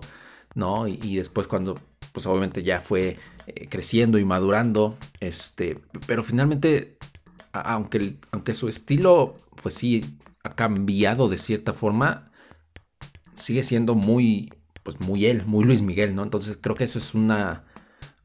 ¿no? 0.56 0.88
Y, 0.88 1.16
después 1.16 1.48
cuando, 1.48 1.80
pues 2.12 2.26
obviamente 2.26 2.64
ya 2.64 2.82
fue 2.82 3.18
eh, 3.48 3.68
creciendo 3.70 4.18
y 4.18 4.26
madurando, 4.26 4.98
este, 5.20 5.80
pero 6.08 6.24
finalmente, 6.24 6.98
aunque, 7.52 8.18
aunque 8.32 8.54
su 8.54 8.68
estilo, 8.68 9.36
pues 9.62 9.76
sí, 9.76 10.18
ha 10.44 10.56
cambiado 10.56 11.30
de 11.30 11.38
cierta 11.38 11.74
forma, 11.74 12.32
sigue 13.36 13.64
siendo 13.64 13.96
muy 13.96 14.52
pues 14.84 15.00
muy 15.00 15.26
él, 15.26 15.46
muy 15.46 15.66
Luis 15.66 15.82
Miguel, 15.82 16.16
¿no? 16.16 16.24
Entonces 16.24 16.58
creo 16.60 16.76
que 16.76 16.84
eso 16.86 17.00
es 17.00 17.14
una, 17.14 17.66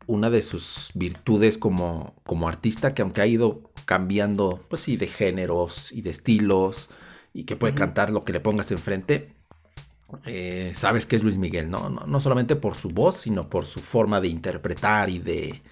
una 0.06 0.30
de 0.30 0.42
sus 0.42 0.90
virtudes 0.94 1.58
como, 1.58 2.14
como 2.24 2.48
artista, 2.48 2.94
que 2.94 3.02
aunque 3.02 3.20
ha 3.20 3.26
ido 3.26 3.70
cambiando, 3.84 4.64
pues 4.68 4.82
sí, 4.82 4.96
de 4.96 5.06
géneros 5.06 5.92
y 5.92 6.02
de 6.02 6.10
estilos, 6.10 6.90
y 7.32 7.44
que 7.44 7.56
puede 7.56 7.74
cantar 7.74 8.10
lo 8.10 8.24
que 8.24 8.32
le 8.32 8.40
pongas 8.40 8.70
enfrente, 8.72 9.34
eh, 10.26 10.72
sabes 10.74 11.06
que 11.06 11.16
es 11.16 11.22
Luis 11.22 11.36
Miguel, 11.38 11.70
¿no? 11.70 11.88
¿no? 11.90 12.20
solamente 12.20 12.56
por 12.56 12.76
su 12.76 12.90
voz, 12.90 13.16
sino 13.16 13.50
por 13.50 13.66
su 13.66 13.80
forma 13.80 14.20
de 14.20 14.28
interpretar 14.28 15.10
y 15.10 15.18
de, 15.18 15.62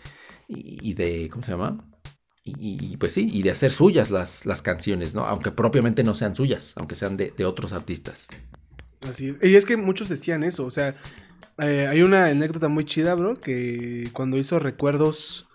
y, 0.49 0.95
de, 0.95 1.29
¿cómo 1.31 1.45
se 1.45 1.53
llama? 1.53 1.79
Y, 2.45 2.97
pues 2.97 3.13
sí, 3.13 3.31
y 3.33 3.43
de 3.43 3.53
hacer 3.53 3.71
suyas 3.71 4.11
las, 4.11 4.47
las 4.47 4.63
canciones, 4.63 5.15
¿no? 5.15 5.25
Aunque 5.25 5.53
propiamente 5.53 6.03
no 6.03 6.13
sean 6.15 6.35
suyas, 6.35 6.73
aunque 6.77 6.97
sean 6.97 7.17
de, 7.17 7.33
otros 7.45 7.73
artistas. 7.73 8.27
Así 9.09 9.29
es. 9.29 9.49
Y 9.49 9.55
es 9.55 9.65
que 9.65 9.77
muchos 9.77 10.09
decían 10.09 10.43
eso, 10.43 10.67
o 10.67 10.71
sea, 10.73 10.97
eh, 11.59 11.87
hay 11.89 12.03
una 12.03 12.27
anécdota 12.27 12.69
muy 12.69 12.85
chida, 12.85 13.15
bro, 13.15 13.35
que 13.35 14.09
cuando 14.13 14.39
hizo 14.39 14.59
Recuerdos... 14.59 15.49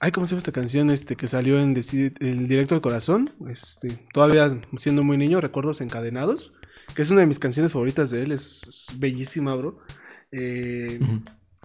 Ay, 0.00 0.10
¿cómo 0.10 0.26
se 0.26 0.30
llama 0.32 0.40
esta 0.40 0.52
canción? 0.52 0.90
Este, 0.90 1.14
que 1.16 1.28
salió 1.28 1.60
en 1.60 1.74
el 1.76 2.48
directo 2.48 2.74
del 2.74 2.82
corazón. 2.82 3.30
Este, 3.48 3.88
todavía 4.12 4.60
siendo 4.76 5.04
muy 5.04 5.16
niño, 5.16 5.40
Recuerdos 5.40 5.80
Encadenados 5.80 6.52
que 6.94 7.02
es 7.02 7.10
una 7.10 7.20
de 7.20 7.26
mis 7.26 7.38
canciones 7.38 7.72
favoritas 7.72 8.10
de 8.10 8.22
él, 8.22 8.32
es, 8.32 8.86
bellísima, 8.98 9.54
bro. 9.54 9.78
Eh, 10.32 11.00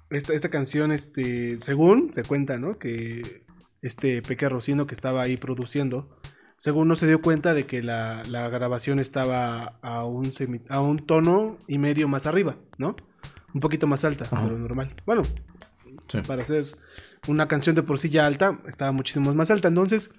esta, 0.09 0.49
canción, 0.49 0.91
este, 0.91 1.59
según 1.61 2.13
se 2.13 2.23
cuenta, 2.23 2.57
¿no? 2.57 2.77
Que 2.77 3.43
este 3.81 4.21
Peque 4.21 4.47
Rocino 4.49 4.87
que 4.87 4.93
estaba 4.93 5.21
ahí 5.21 5.37
produciendo, 5.37 6.17
según 6.57 6.87
no 6.87 6.95
se 6.95 7.07
dio 7.07 7.21
cuenta 7.21 7.53
de 7.53 7.65
que 7.65 7.81
la, 7.81 8.23
grabación 8.49 8.99
estaba 8.99 9.79
a 9.81 10.05
un, 10.05 10.31
a 10.69 10.81
un 10.81 10.99
tono 10.99 11.57
y 11.67 11.77
medio 11.77 12.07
más 12.07 12.27
arriba, 12.27 12.57
¿no? 12.77 12.95
Un 13.53 13.59
poquito 13.59 13.87
más 13.87 14.05
alta, 14.05 14.27
pero 14.29 14.57
normal. 14.57 14.95
Bueno, 15.05 15.23
para 16.27 16.43
hacer 16.43 16.65
una 17.27 17.47
canción 17.47 17.75
de 17.75 17.83
por 17.83 17.99
sí 17.99 18.09
ya 18.09 18.25
alta, 18.25 18.61
estaba 18.67 18.91
muchísimo 18.91 19.33
más 19.33 19.51
alta. 19.51 19.67
Entonces, 19.67 20.11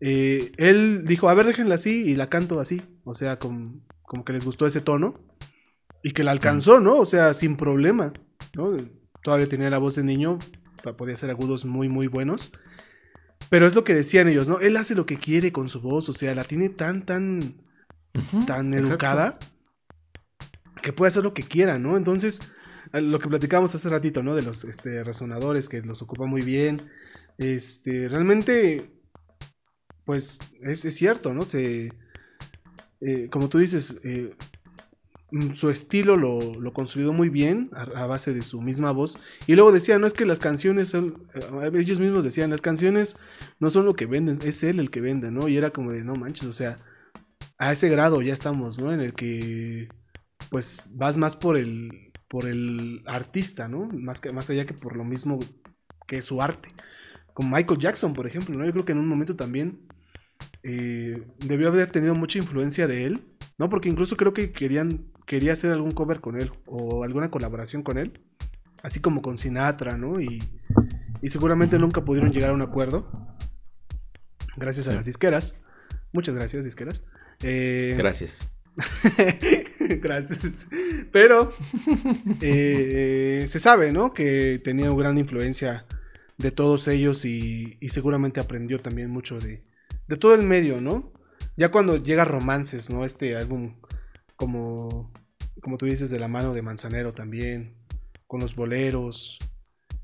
eh, 0.00 0.52
él 0.56 1.04
dijo, 1.04 1.28
a 1.28 1.34
ver, 1.34 1.46
déjenla 1.46 1.76
así 1.76 2.08
y 2.08 2.16
la 2.16 2.28
canto 2.28 2.60
así. 2.60 2.82
O 3.04 3.14
sea, 3.14 3.38
con, 3.38 3.82
como 4.02 4.24
que 4.24 4.32
les 4.32 4.44
gustó 4.44 4.66
ese 4.66 4.80
tono 4.80 5.14
y 6.02 6.12
que 6.12 6.24
la 6.24 6.30
alcanzó, 6.30 6.80
¿no? 6.80 6.96
O 6.96 7.06
sea, 7.06 7.34
sin 7.34 7.56
problema, 7.56 8.12
¿no? 8.54 8.76
Todavía 9.22 9.48
tenía 9.48 9.70
la 9.70 9.78
voz 9.78 9.96
de 9.96 10.04
niño, 10.04 10.38
podía 10.96 11.14
hacer 11.14 11.30
agudos 11.30 11.64
muy, 11.64 11.88
muy 11.88 12.06
buenos. 12.06 12.52
Pero 13.50 13.66
es 13.66 13.74
lo 13.74 13.84
que 13.84 13.94
decían 13.94 14.28
ellos, 14.28 14.48
¿no? 14.48 14.60
Él 14.60 14.76
hace 14.76 14.94
lo 14.94 15.06
que 15.06 15.16
quiere 15.16 15.52
con 15.52 15.70
su 15.70 15.80
voz, 15.80 16.08
o 16.08 16.12
sea, 16.12 16.34
la 16.34 16.44
tiene 16.44 16.68
tan, 16.68 17.06
tan, 17.06 17.54
tan 18.46 18.74
educada 18.74 19.38
que 20.82 20.92
puede 20.92 21.08
hacer 21.08 21.22
lo 21.22 21.34
que 21.34 21.42
quiera, 21.42 21.78
¿no? 21.78 21.96
Entonces, 21.96 22.40
lo 22.92 23.18
que 23.18 23.28
platicábamos 23.28 23.74
hace 23.74 23.88
ratito, 23.88 24.22
¿no? 24.22 24.34
De 24.34 24.42
los 24.42 24.64
este, 24.64 25.02
resonadores 25.04 25.68
que 25.68 25.80
los 25.82 26.02
ocupa 26.02 26.26
muy 26.26 26.42
bien. 26.42 26.90
Este, 27.38 28.08
realmente, 28.08 28.90
pues 30.04 30.38
es, 30.62 30.84
es 30.84 30.94
cierto, 30.94 31.32
¿no? 31.32 31.42
Se, 31.42 31.90
eh, 33.00 33.28
como 33.30 33.48
tú 33.48 33.58
dices, 33.58 33.98
eh, 34.02 34.34
su 35.54 35.70
estilo 35.70 36.16
lo, 36.16 36.40
lo, 36.40 36.72
construyó 36.72 37.12
muy 37.12 37.28
bien 37.28 37.68
a, 37.72 38.06
base 38.06 38.32
de 38.32 38.42
su 38.42 38.60
misma 38.60 38.92
voz. 38.92 39.18
Y 39.46 39.54
luego 39.54 39.72
decía, 39.72 39.98
no 39.98 40.06
es 40.06 40.14
que 40.14 40.24
las 40.24 40.40
canciones 40.40 40.88
son, 40.88 41.28
eh, 41.34 41.70
ellos 41.74 42.00
mismos 42.00 42.24
decían, 42.24 42.50
las 42.50 42.62
canciones 42.62 43.16
no 43.58 43.70
son 43.70 43.84
lo 43.84 43.94
que 43.94 44.06
venden, 44.06 44.38
es 44.42 44.62
él 44.62 44.80
el 44.80 44.90
que 44.90 45.00
vende, 45.00 45.30
¿no? 45.30 45.48
Y 45.48 45.56
era 45.56 45.70
como 45.70 45.92
de, 45.92 46.02
no 46.02 46.14
manches, 46.14 46.48
o 46.48 46.52
sea, 46.52 46.78
a 47.58 47.72
ese 47.72 47.88
grado 47.88 48.22
ya 48.22 48.32
estamos, 48.32 48.78
¿no? 48.78 48.92
En 48.92 49.00
el 49.00 49.12
que, 49.14 49.88
pues, 50.50 50.82
vas 50.90 51.18
más 51.18 51.36
por 51.36 51.58
el, 51.58 52.12
por 52.28 52.46
el 52.46 53.02
artista, 53.06 53.68
¿no? 53.68 53.86
Más, 53.86 54.20
que, 54.20 54.32
más 54.32 54.48
allá 54.50 54.64
que 54.64 54.74
por 54.74 54.96
lo 54.96 55.04
mismo 55.04 55.38
que 56.06 56.22
su 56.22 56.40
arte. 56.40 56.70
Como 57.34 57.54
Michael 57.54 57.80
Jackson, 57.80 58.14
por 58.14 58.26
ejemplo, 58.26 58.56
¿no? 58.56 58.64
Yo 58.64 58.72
creo 58.72 58.84
que 58.84 58.92
en 58.92 58.98
un 58.98 59.08
momento 59.08 59.36
también 59.36 59.80
eh, 60.62 61.22
debió 61.38 61.68
haber 61.68 61.90
tenido 61.90 62.14
mucha 62.14 62.38
influencia 62.38 62.86
de 62.86 63.06
él, 63.06 63.24
¿no? 63.58 63.68
Porque 63.68 63.88
incluso 63.88 64.16
creo 64.16 64.32
que 64.32 64.52
querían, 64.52 65.10
quería 65.28 65.52
hacer 65.52 65.70
algún 65.70 65.92
cover 65.92 66.20
con 66.20 66.40
él 66.40 66.50
o 66.66 67.04
alguna 67.04 67.30
colaboración 67.30 67.82
con 67.82 67.98
él, 67.98 68.18
así 68.82 68.98
como 68.98 69.22
con 69.22 69.38
Sinatra, 69.38 69.96
¿no? 69.96 70.20
Y, 70.20 70.42
seguramente 71.28 71.78
nunca 71.78 72.04
pudieron 72.04 72.32
llegar 72.32 72.50
a 72.50 72.54
un 72.54 72.62
acuerdo, 72.62 73.10
gracias 74.56 74.88
a 74.88 74.94
las 74.94 75.04
disqueras. 75.04 75.60
Muchas 76.12 76.34
gracias, 76.34 76.64
disqueras. 76.64 77.04
Eh, 77.42 77.94
gracias. 77.96 78.48
gracias. 80.00 80.68
Pero 81.12 81.52
eh, 82.40 83.44
se 83.46 83.58
sabe, 83.58 83.92
¿no? 83.92 84.14
Que 84.14 84.58
tenía 84.64 84.90
una 84.90 85.02
gran 85.02 85.18
influencia 85.18 85.84
de 86.38 86.50
todos 86.50 86.88
ellos 86.88 87.24
y 87.26 87.76
seguramente 87.90 88.40
aprendió 88.40 88.78
también 88.78 89.10
mucho 89.10 89.38
de, 89.38 89.62
de 90.06 90.16
todo 90.16 90.34
el 90.34 90.46
medio, 90.46 90.80
¿no? 90.80 91.12
Ya 91.56 91.70
cuando 91.70 91.96
llega 91.96 92.24
Romances, 92.24 92.88
¿no? 92.88 93.04
Este 93.04 93.36
álbum 93.36 93.74
como, 94.38 95.12
como 95.60 95.76
tú 95.76 95.84
dices, 95.84 96.08
de 96.08 96.18
la 96.18 96.28
mano 96.28 96.54
de 96.54 96.62
Manzanero 96.62 97.12
también, 97.12 97.74
con 98.28 98.40
los 98.40 98.54
boleros, 98.54 99.38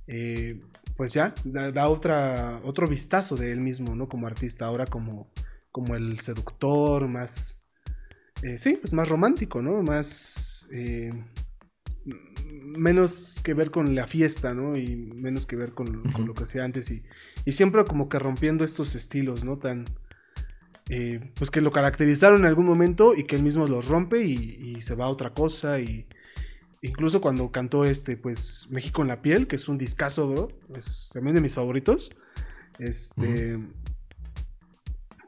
eh, 0.08 0.60
pues 0.96 1.14
ya, 1.14 1.34
da, 1.44 1.88
otra, 1.88 2.60
otro 2.64 2.86
vistazo 2.88 3.36
de 3.36 3.52
él 3.52 3.60
mismo, 3.60 3.94
¿no? 3.94 4.08
Como 4.08 4.26
artista, 4.26 4.66
ahora 4.66 4.86
como, 4.86 5.30
como 5.70 5.94
el 5.94 6.20
seductor, 6.20 7.06
más, 7.08 7.62
eh, 8.42 8.58
sí, 8.58 8.76
pues 8.80 8.92
más 8.92 9.08
romántico, 9.08 9.62
¿no? 9.62 9.82
Más, 9.82 10.68
eh, 10.72 11.12
menos 12.76 13.40
que 13.42 13.54
ver 13.54 13.70
con 13.70 13.94
la 13.94 14.08
fiesta, 14.08 14.52
¿no? 14.52 14.76
Y 14.76 14.96
menos 14.96 15.46
que 15.46 15.54
ver 15.54 15.74
con, 15.74 16.02
lo 16.26 16.34
que 16.34 16.42
hacía 16.42 16.64
antes 16.64 16.90
y, 16.90 17.04
y, 17.44 17.52
siempre 17.52 17.84
como 17.84 18.08
que 18.08 18.18
rompiendo 18.18 18.64
estos 18.64 18.96
estilos, 18.96 19.44
¿no? 19.44 19.58
Tan, 19.58 19.84
eh, 20.88 21.32
pues 21.34 21.50
que 21.50 21.60
lo 21.60 21.72
caracterizaron 21.72 22.40
en 22.40 22.46
algún 22.46 22.66
momento 22.66 23.14
y 23.14 23.24
que 23.24 23.36
él 23.36 23.42
mismo 23.42 23.66
los 23.66 23.88
rompe 23.88 24.22
y, 24.22 24.82
se 24.82 24.94
va 24.94 25.06
a 25.06 25.08
otra 25.08 25.32
cosa 25.32 25.80
y 25.80 26.06
incluso 26.82 27.22
cuando 27.22 27.50
cantó 27.50 27.84
este, 27.84 28.18
pues 28.18 28.66
México 28.70 29.00
en 29.00 29.08
la 29.08 29.22
piel, 29.22 29.46
que 29.46 29.56
es 29.56 29.68
un 29.68 29.78
discazo, 29.78 30.28
bro, 30.28 30.48
es 30.76 31.10
también 31.12 31.34
de 31.34 31.40
mis 31.40 31.54
favoritos, 31.54 32.10
este, 32.78 33.58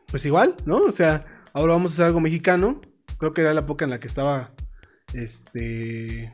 pues 0.09 0.27
igual, 0.27 0.57
¿no? 0.67 0.79
O 0.79 0.93
sea, 0.93 1.25
ahora 1.55 1.73
vamos 1.73 1.93
a 1.93 1.95
hacer 1.95 2.07
algo 2.07 2.21
mexicano, 2.21 2.83
creo 3.19 3.33
que 3.33 3.41
era 3.41 3.55
la 3.55 3.61
época 3.61 3.85
en 3.85 3.91
la 3.91 4.01
que 4.01 4.09
estaba, 4.09 4.53
este 5.15 6.31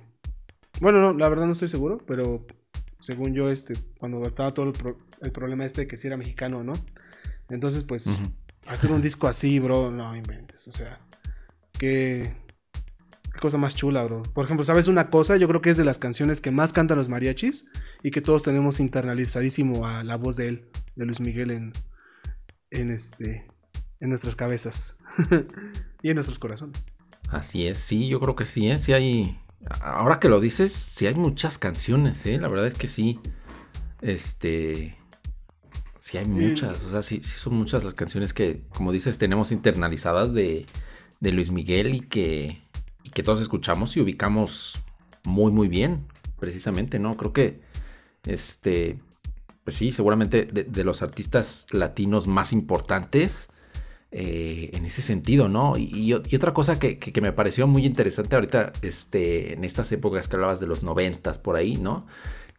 bueno, 0.82 1.00
no, 1.00 1.12
la 1.12 1.28
verdad 1.28 1.46
no 1.46 1.52
estoy 1.52 1.68
seguro, 1.68 1.98
pero 2.06 2.44
según 2.98 3.34
yo, 3.34 3.48
este, 3.48 3.74
cuando 3.98 4.20
estaba 4.24 4.52
todo 4.52 4.72
el, 5.20 5.32
problema 5.32 5.64
este 5.64 5.82
de 5.82 5.86
que 5.86 5.96
si 5.96 6.08
era 6.08 6.16
mexicano 6.16 6.58
o 6.58 6.64
no. 6.64 6.72
Entonces, 7.50 7.84
pues, 7.84 8.10
hacer 8.66 8.92
un 8.92 9.02
disco 9.02 9.28
así, 9.28 9.58
bro, 9.58 9.90
no 9.90 10.16
inventes. 10.16 10.68
O 10.68 10.72
sea, 10.72 10.98
qué, 11.72 12.34
qué 13.32 13.40
cosa 13.40 13.58
más 13.58 13.74
chula, 13.74 14.02
bro. 14.04 14.22
Por 14.22 14.44
ejemplo, 14.44 14.64
¿sabes 14.64 14.88
una 14.88 15.10
cosa? 15.10 15.36
Yo 15.36 15.48
creo 15.48 15.60
que 15.60 15.70
es 15.70 15.76
de 15.76 15.84
las 15.84 15.98
canciones 15.98 16.40
que 16.40 16.50
más 16.50 16.72
cantan 16.72 16.98
los 16.98 17.08
mariachis 17.08 17.66
y 18.02 18.10
que 18.10 18.20
todos 18.20 18.42
tenemos 18.42 18.80
internalizadísimo 18.80 19.86
a 19.86 20.04
la 20.04 20.16
voz 20.16 20.36
de 20.36 20.48
él, 20.48 20.68
de 20.96 21.06
Luis 21.06 21.20
Miguel, 21.20 21.50
en, 21.50 21.72
en, 22.70 22.90
este, 22.90 23.46
en 24.00 24.08
nuestras 24.08 24.36
cabezas 24.36 24.96
y 26.02 26.10
en 26.10 26.14
nuestros 26.14 26.38
corazones. 26.38 26.92
Así 27.28 27.66
es, 27.66 27.78
sí, 27.78 28.08
yo 28.08 28.20
creo 28.20 28.36
que 28.36 28.44
sí, 28.44 28.70
¿eh? 28.70 28.78
sí 28.78 28.92
hay 28.92 29.42
Ahora 29.80 30.18
que 30.18 30.28
lo 30.28 30.40
dices, 30.40 30.72
sí 30.72 31.06
hay 31.06 31.14
muchas 31.14 31.58
canciones, 31.58 32.26
¿eh? 32.26 32.38
La 32.38 32.48
verdad 32.48 32.66
es 32.66 32.74
que 32.74 32.88
sí. 32.88 33.20
Este. 34.00 34.96
Sí 36.02 36.18
hay 36.18 36.24
muchas. 36.24 36.82
O 36.82 36.90
sea, 36.90 37.00
sí, 37.00 37.20
sí 37.22 37.38
son 37.38 37.54
muchas 37.54 37.84
las 37.84 37.94
canciones 37.94 38.34
que, 38.34 38.62
como 38.74 38.90
dices, 38.90 39.18
tenemos 39.18 39.52
internalizadas 39.52 40.34
de, 40.34 40.66
de 41.20 41.32
Luis 41.32 41.52
Miguel 41.52 41.94
y 41.94 42.00
que, 42.00 42.60
y 43.04 43.10
que 43.10 43.22
todos 43.22 43.40
escuchamos 43.40 43.96
y 43.96 44.00
ubicamos 44.00 44.82
muy, 45.22 45.52
muy 45.52 45.68
bien. 45.68 46.04
Precisamente, 46.40 46.98
¿no? 46.98 47.16
Creo 47.16 47.32
que. 47.32 47.60
Este. 48.24 48.98
Pues 49.62 49.76
sí, 49.76 49.92
seguramente 49.92 50.44
de 50.44 50.84
los 50.84 51.02
artistas 51.02 51.66
latinos 51.70 52.26
más 52.26 52.52
importantes 52.52 53.48
eh, 54.14 54.68
en 54.74 54.84
ese 54.84 55.00
sentido, 55.00 55.48
¿no? 55.48 55.78
Y, 55.78 56.12
otra 56.12 56.52
cosa 56.52 56.78
que, 56.78 56.98
me 57.22 57.32
pareció 57.32 57.66
muy 57.66 57.86
interesante 57.86 58.34
ahorita, 58.34 58.74
este, 58.82 59.54
en 59.54 59.64
estas 59.64 59.90
épocas 59.90 60.28
que 60.28 60.36
hablabas 60.36 60.60
de 60.60 60.66
los 60.66 60.82
noventas 60.82 61.38
por 61.38 61.56
ahí, 61.56 61.76
¿no? 61.76 62.06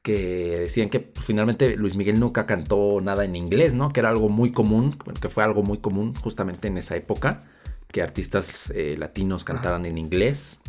Que 0.04 0.60
decían 0.60 0.90
que 0.90 1.00
pues, 1.00 1.26
finalmente 1.26 1.76
Luis 1.76 1.96
Miguel 1.96 2.20
nunca 2.20 2.46
cantó 2.46 3.02
nada 3.02 3.26
en 3.26 3.36
inglés, 3.36 3.74
¿no? 3.74 3.92
Que 3.92 4.02
era 4.02 4.10
algo 4.10 4.30
muy 4.30 4.52
común, 4.52 4.98
que 5.20 5.30
fue 5.30 5.44
algo 5.44 5.64
muy 5.64 5.80
común 5.80 6.14
justamente 6.14 6.68
en 6.68 6.78
esa 6.78 6.96
época, 6.96 7.44
que 7.88 8.02
artistas 8.02 8.72
eh, 8.76 8.96
latinos 8.98 9.44
cantaran 9.44 9.86
en 9.86 9.98
inglés 9.98 10.60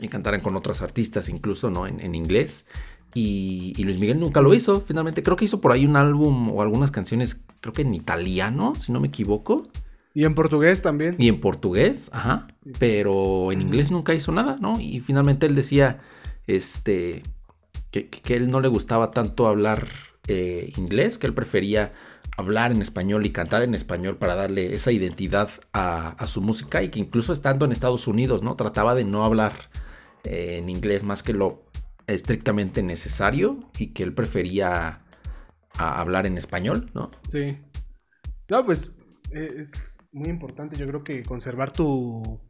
y 0.00 0.08
cantaran 0.08 0.40
con 0.40 0.56
otros 0.56 0.80
artistas 0.80 1.28
incluso, 1.28 1.70
¿no? 1.70 1.86
En, 1.86 2.14
inglés. 2.14 2.66
Y, 3.14 3.74
y, 3.76 3.84
Luis 3.84 3.98
Miguel 3.98 4.18
nunca 4.18 4.40
lo 4.40 4.54
hizo. 4.54 4.80
Finalmente 4.80 5.22
creo 5.22 5.36
que 5.36 5.44
hizo 5.44 5.60
por 5.60 5.72
ahí 5.72 5.84
un 5.84 5.96
álbum 5.96 6.50
o 6.50 6.62
algunas 6.62 6.90
canciones, 6.90 7.42
creo 7.60 7.74
que 7.74 7.82
en 7.82 7.94
italiano, 7.94 8.74
si 8.78 8.92
no 8.92 9.00
me 9.00 9.08
equivoco. 9.08 9.64
Y 10.14 10.24
en 10.24 10.34
portugués 10.34 10.82
también. 10.82 11.16
Y 11.18 11.28
en 11.28 11.40
portugués, 11.40 12.10
ajá. 12.12 12.46
Pero 12.78 13.50
en 13.52 13.62
inglés 13.62 13.90
nunca 13.90 14.14
hizo 14.14 14.32
nada, 14.32 14.56
¿no? 14.60 14.78
Y 14.78 15.00
finalmente 15.00 15.46
él 15.46 15.54
decía, 15.54 15.98
este, 16.46 17.22
que, 17.92 18.34
él 18.34 18.50
no 18.50 18.60
le 18.60 18.68
gustaba 18.68 19.10
tanto 19.10 19.46
hablar 19.46 19.86
eh, 20.26 20.72
inglés, 20.76 21.18
que 21.18 21.26
él 21.26 21.34
prefería 21.34 21.92
hablar 22.36 22.72
en 22.72 22.80
español 22.80 23.26
y 23.26 23.30
cantar 23.30 23.62
en 23.62 23.74
español 23.74 24.16
para 24.16 24.34
darle 24.34 24.74
esa 24.74 24.90
identidad 24.90 25.50
a, 25.74 26.26
su 26.26 26.40
música 26.40 26.82
y 26.82 26.88
que 26.88 26.98
incluso 26.98 27.32
estando 27.32 27.66
en 27.66 27.72
Estados 27.72 28.08
Unidos, 28.08 28.42
¿no? 28.42 28.56
Trataba 28.56 28.94
de 28.94 29.04
no 29.04 29.24
hablar 29.24 29.52
eh, 30.24 30.56
en 30.58 30.70
inglés 30.70 31.04
más 31.04 31.22
que 31.22 31.34
lo 31.34 31.64
estrictamente 32.06 32.82
necesario 32.82 33.70
y 33.78 33.88
que 33.88 34.02
él 34.02 34.14
prefería 34.14 35.00
a 35.74 36.00
hablar 36.00 36.26
en 36.26 36.38
español, 36.38 36.90
¿no? 36.94 37.10
Sí. 37.28 37.58
No, 38.48 38.64
pues 38.64 38.94
eh, 39.32 39.54
es 39.58 39.98
muy 40.12 40.30
importante, 40.30 40.76
yo 40.76 40.86
creo 40.86 41.04
que 41.04 41.22
conservar 41.22 41.72
tu 41.72 42.40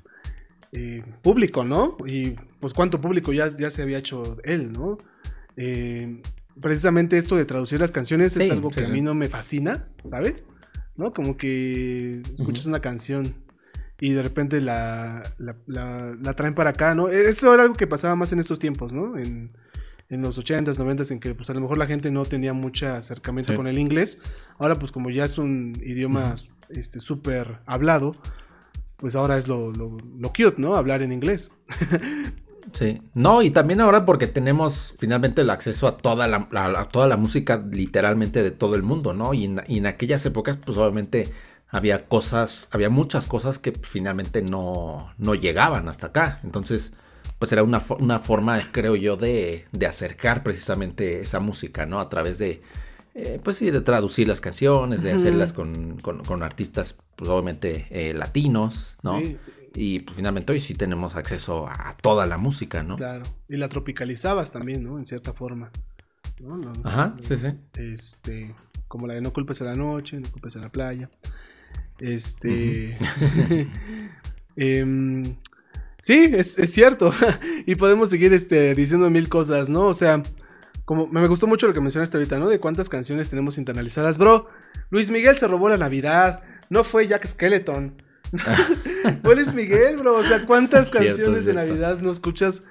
público, 1.21 1.65
¿no? 1.65 1.99
Y 2.07 2.31
pues 2.59 2.73
cuánto 2.73 2.99
público 2.99 3.33
ya 3.33 3.51
se 3.51 3.83
había 3.83 3.99
hecho 3.99 4.39
él, 4.45 4.73
¿no? 4.73 4.97
Eh, 5.57 6.23
precisamente 6.61 7.19
esto 7.19 7.37
de 7.37 7.45
traducir 7.45 7.81
las 7.81 7.91
canciones 7.93 8.37
es 8.37 8.51
algo 8.53 8.71
sí, 8.71 8.75
que 8.77 8.81
a 8.81 8.89
mí 8.95 9.03
no 9.03 9.15
me 9.15 9.29
fascina, 9.29 9.89
¿sabes? 10.05 10.47
¿No? 10.97 11.13
Como 11.13 11.37
que 11.37 12.23
escuchas 12.39 12.67
una 12.67 12.81
canción 12.81 13.35
y 14.01 14.13
de 14.13 14.23
repente 14.23 14.61
la, 14.61 15.23
la, 15.39 15.57
la- 15.67 16.17
la 16.21 16.35
traen 16.35 16.55
para 16.55 16.71
acá, 16.71 16.95
¿no? 16.95 17.09
Eso 17.09 17.53
era 17.55 17.63
algo 17.63 17.75
que 17.75 17.87
pasaba 17.87 18.17
más 18.17 18.33
en 18.33 18.41
estos 18.41 18.59
tiempos, 18.59 18.93
¿no? 18.93 19.17
En, 19.19 19.51
en 20.09 20.21
los 20.21 20.39
80s, 20.39 20.77
90s, 20.79 21.11
en 21.13 21.21
que 21.21 21.35
pues 21.35 21.49
a 21.51 21.55
lo 21.55 21.61
mejor 21.63 21.79
la 21.79 21.87
gente 21.87 22.11
no 22.11 22.25
tenía 22.25 22.53
mucho 22.53 22.89
acercamiento 22.89 23.53
con 23.57 23.67
el 23.67 23.79
inglés. 23.79 24.21
Ahora 24.59 24.79
pues 24.79 24.93
como 24.93 25.09
ya 25.11 25.25
es 25.25 25.39
un 25.39 25.73
idioma 25.83 26.35
este 26.69 27.01
súper 27.01 27.61
hablado, 27.65 28.17
pues 28.99 29.15
ahora 29.17 29.39
es 29.39 29.49
lo, 29.49 29.73
lo, 29.73 29.97
lo 30.19 30.29
cute, 30.29 30.55
¿no? 30.59 30.75
Hablar 30.77 31.03
en 31.03 31.13
inglés. 31.13 31.51
Sí. 32.73 33.03
No, 33.15 33.43
y 33.43 33.51
también 33.51 33.81
ahora 33.81 34.05
porque 34.05 34.27
tenemos 34.27 34.95
finalmente 34.99 35.43
el 35.43 35.51
acceso 35.51 35.87
a 35.89 35.97
toda 35.99 36.29
la, 36.29 36.49
a- 36.53 36.81
a 36.81 36.89
toda 36.89 37.09
la 37.09 37.17
música 37.17 37.63
literalmente 37.71 38.43
de 38.43 38.51
todo 38.51 38.77
el 38.77 38.83
mundo, 38.83 39.13
¿no? 39.13 39.35
Y 39.35 39.45
en, 39.45 39.61
y 39.69 39.79
en 39.79 39.87
aquellas 39.87 40.25
épocas, 40.25 40.57
pues 40.57 40.79
obviamente 40.79 41.33
había 41.69 42.07
cosas, 42.07 42.69
había 42.73 42.91
muchas 42.91 43.27
cosas 43.27 43.59
que 43.59 43.73
finalmente 43.83 44.43
no, 44.43 45.13
no 45.19 45.35
llegaban 45.35 45.89
hasta 45.89 46.09
acá. 46.09 46.41
Entonces, 46.45 46.93
pues 47.39 47.53
era 47.53 47.63
una, 47.63 47.83
una 47.99 48.19
forma, 48.21 48.71
creo 48.73 48.95
yo, 48.97 49.17
de, 49.17 49.67
de 49.73 49.87
acercar 49.87 50.43
precisamente 50.43 51.21
esa 51.21 51.41
música, 51.41 51.87
¿no? 51.87 51.99
A 51.99 52.09
través 52.09 52.39
de, 52.39 52.63
eh, 53.15 53.41
pues 53.43 53.57
sí, 53.57 53.71
de 53.71 53.81
traducir 53.81 54.29
las 54.29 54.41
canciones, 54.41 55.03
de 55.03 55.13
hacerlas 55.13 55.53
con, 55.53 55.99
con- 56.01 56.25
con 56.25 56.43
artistas, 56.43 56.97
pues 57.17 57.29
obviamente 57.31 57.87
eh, 57.91 58.15
latinos, 58.15 58.97
¿no? 59.03 59.19
Sí, 59.19 59.37
Y 59.75 60.01
pues 60.01 60.17
finalmente 60.17 60.53
hoy 60.53 60.61
sí 60.61 60.75
tenemos 60.75 61.17
acceso 61.17 61.67
a 61.69 61.97
toda 62.01 62.27
la 62.27 62.39
música, 62.39 62.83
¿no? 62.83 62.97
claro. 62.97 63.23
Y 63.49 63.57
la 63.57 63.69
tropicalizabas 63.69 64.53
también, 64.53 64.85
¿no? 64.85 64.99
En 64.99 65.07
cierta 65.07 65.33
forma. 65.33 65.71
¿no? 66.41 66.57
No- 66.57 66.73
Ajá, 66.85 67.15
no- 67.17 67.23
sí, 67.23 67.37
sí. 67.37 67.49
Este, 67.75 68.55
como 68.89 69.07
la 69.07 69.15
de 69.15 69.21
No 69.21 69.33
culpes 69.33 69.61
a 69.63 69.65
la 69.65 69.75
noche, 69.75 70.19
no 70.21 70.31
culpes 70.31 70.57
a 70.57 70.61
la 70.61 70.69
playa. 70.71 71.09
Este. 71.99 72.99
em, 74.57 75.37
sí, 76.01 76.31
es, 76.35 76.59
es 76.59 76.73
cierto. 76.73 77.13
y 77.67 77.75
podemos 77.77 78.11
seguir 78.11 78.33
este, 78.33 78.75
diciendo 78.75 79.09
mil 79.11 79.29
cosas, 79.29 79.69
¿no? 79.69 79.87
O 79.87 79.95
sea, 79.95 80.23
como 80.85 81.07
me 81.07 81.27
gustó 81.29 81.47
mucho 81.47 81.67
lo 81.67 81.73
que 81.75 81.81
mencionaste 81.81 82.17
ahorita, 82.17 82.39
¿no? 82.39 82.49
De 82.49 82.61
cuántas 82.61 82.89
canciones 82.89 83.29
tenemos 83.29 83.57
internalizadas. 83.59 84.19
Bro, 84.19 84.49
Luis 84.91 85.11
Miguel 85.11 85.37
se 85.37 85.49
robó 85.49 85.69
la 85.69 85.79
Navidad. 85.79 86.43
No 86.71 86.85
fue 86.85 87.07
Jack 87.07 87.27
Skeleton. 87.27 87.95
fue 89.23 89.35
Luis 89.35 89.53
Miguel, 89.55 89.99
bro. 89.99 90.17
O 90.17 90.23
sea, 90.23 90.45
¿cuántas 90.47 90.91
Cierto, 90.91 91.09
canciones 91.09 91.45
de. 91.45 91.55
Navidad 91.55 91.99
no 92.01 92.11
escuchas? 92.11 92.63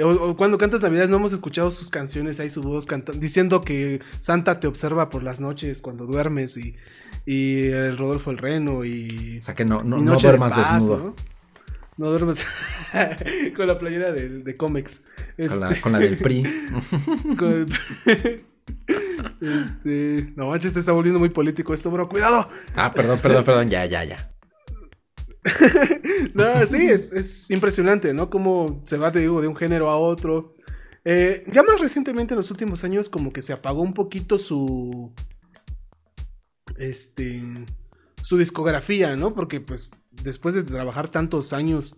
O, 0.00 0.08
o 0.10 0.36
cuando 0.36 0.56
cantas 0.56 0.82
Navidades 0.82 1.10
no 1.10 1.16
hemos 1.16 1.32
escuchado 1.32 1.70
sus 1.70 1.90
canciones, 1.90 2.40
ahí 2.40 2.48
su 2.48 2.62
voz 2.62 2.86
diciendo 3.18 3.60
que 3.60 4.00
Santa 4.18 4.58
te 4.60 4.66
observa 4.66 5.08
por 5.10 5.22
las 5.22 5.40
noches 5.40 5.82
cuando 5.82 6.06
duermes 6.06 6.56
y, 6.56 6.76
y 7.26 7.66
el 7.66 7.98
Rodolfo 7.98 8.30
el 8.30 8.38
Reno 8.38 8.84
y, 8.84 9.38
O 9.40 9.42
sea 9.42 9.54
que 9.54 9.64
no, 9.64 9.82
no, 9.82 9.98
Noche 9.98 10.28
de 10.28 10.32
duermas 10.32 10.54
Paz, 10.54 10.74
desnudo. 10.74 10.98
¿no? 10.98 11.16
No 11.98 12.08
duermes 12.10 12.46
con 13.56 13.66
la 13.66 13.78
playera 13.78 14.10
de, 14.12 14.28
de 14.38 14.56
cómics. 14.56 15.02
Con, 15.36 15.60
la, 15.60 15.68
Este, 15.68 15.80
con 15.82 15.92
la 15.92 15.98
del 15.98 16.16
PRI. 16.16 16.44
con- 17.38 17.66
este, 19.40 20.32
no 20.36 20.48
manches, 20.48 20.72
te 20.72 20.78
está 20.80 20.92
volviendo 20.92 21.18
muy 21.18 21.28
político 21.30 21.74
esto, 21.74 21.90
bro. 21.90 22.08
Cuidado. 22.08 22.48
Ah, 22.76 22.92
perdón, 22.94 23.18
perdón, 23.20 23.44
perdón. 23.44 23.70
Ya, 23.70 23.84
ya, 23.86 24.04
ya. 24.04 24.30
No, 26.34 26.44
sí, 26.66 26.86
es, 26.86 27.12
es 27.12 27.50
impresionante, 27.50 28.12
¿no? 28.12 28.30
Cómo 28.30 28.82
se 28.84 28.96
va, 28.96 29.12
te 29.12 29.20
digo, 29.20 29.40
de 29.40 29.48
un 29.48 29.56
género 29.56 29.88
a 29.88 29.96
otro. 29.96 30.54
Eh, 31.04 31.44
ya 31.50 31.62
más 31.62 31.80
recientemente, 31.80 32.34
en 32.34 32.38
los 32.38 32.50
últimos 32.50 32.84
años, 32.84 33.08
como 33.08 33.32
que 33.32 33.42
se 33.42 33.52
apagó 33.52 33.82
un 33.82 33.94
poquito 33.94 34.38
su. 34.38 35.12
Este. 36.76 37.42
Su 38.22 38.36
discografía, 38.36 39.16
¿no? 39.16 39.34
Porque, 39.34 39.60
pues, 39.60 39.90
después 40.10 40.54
de 40.54 40.62
trabajar 40.62 41.10
tantos 41.10 41.52
años. 41.52 41.96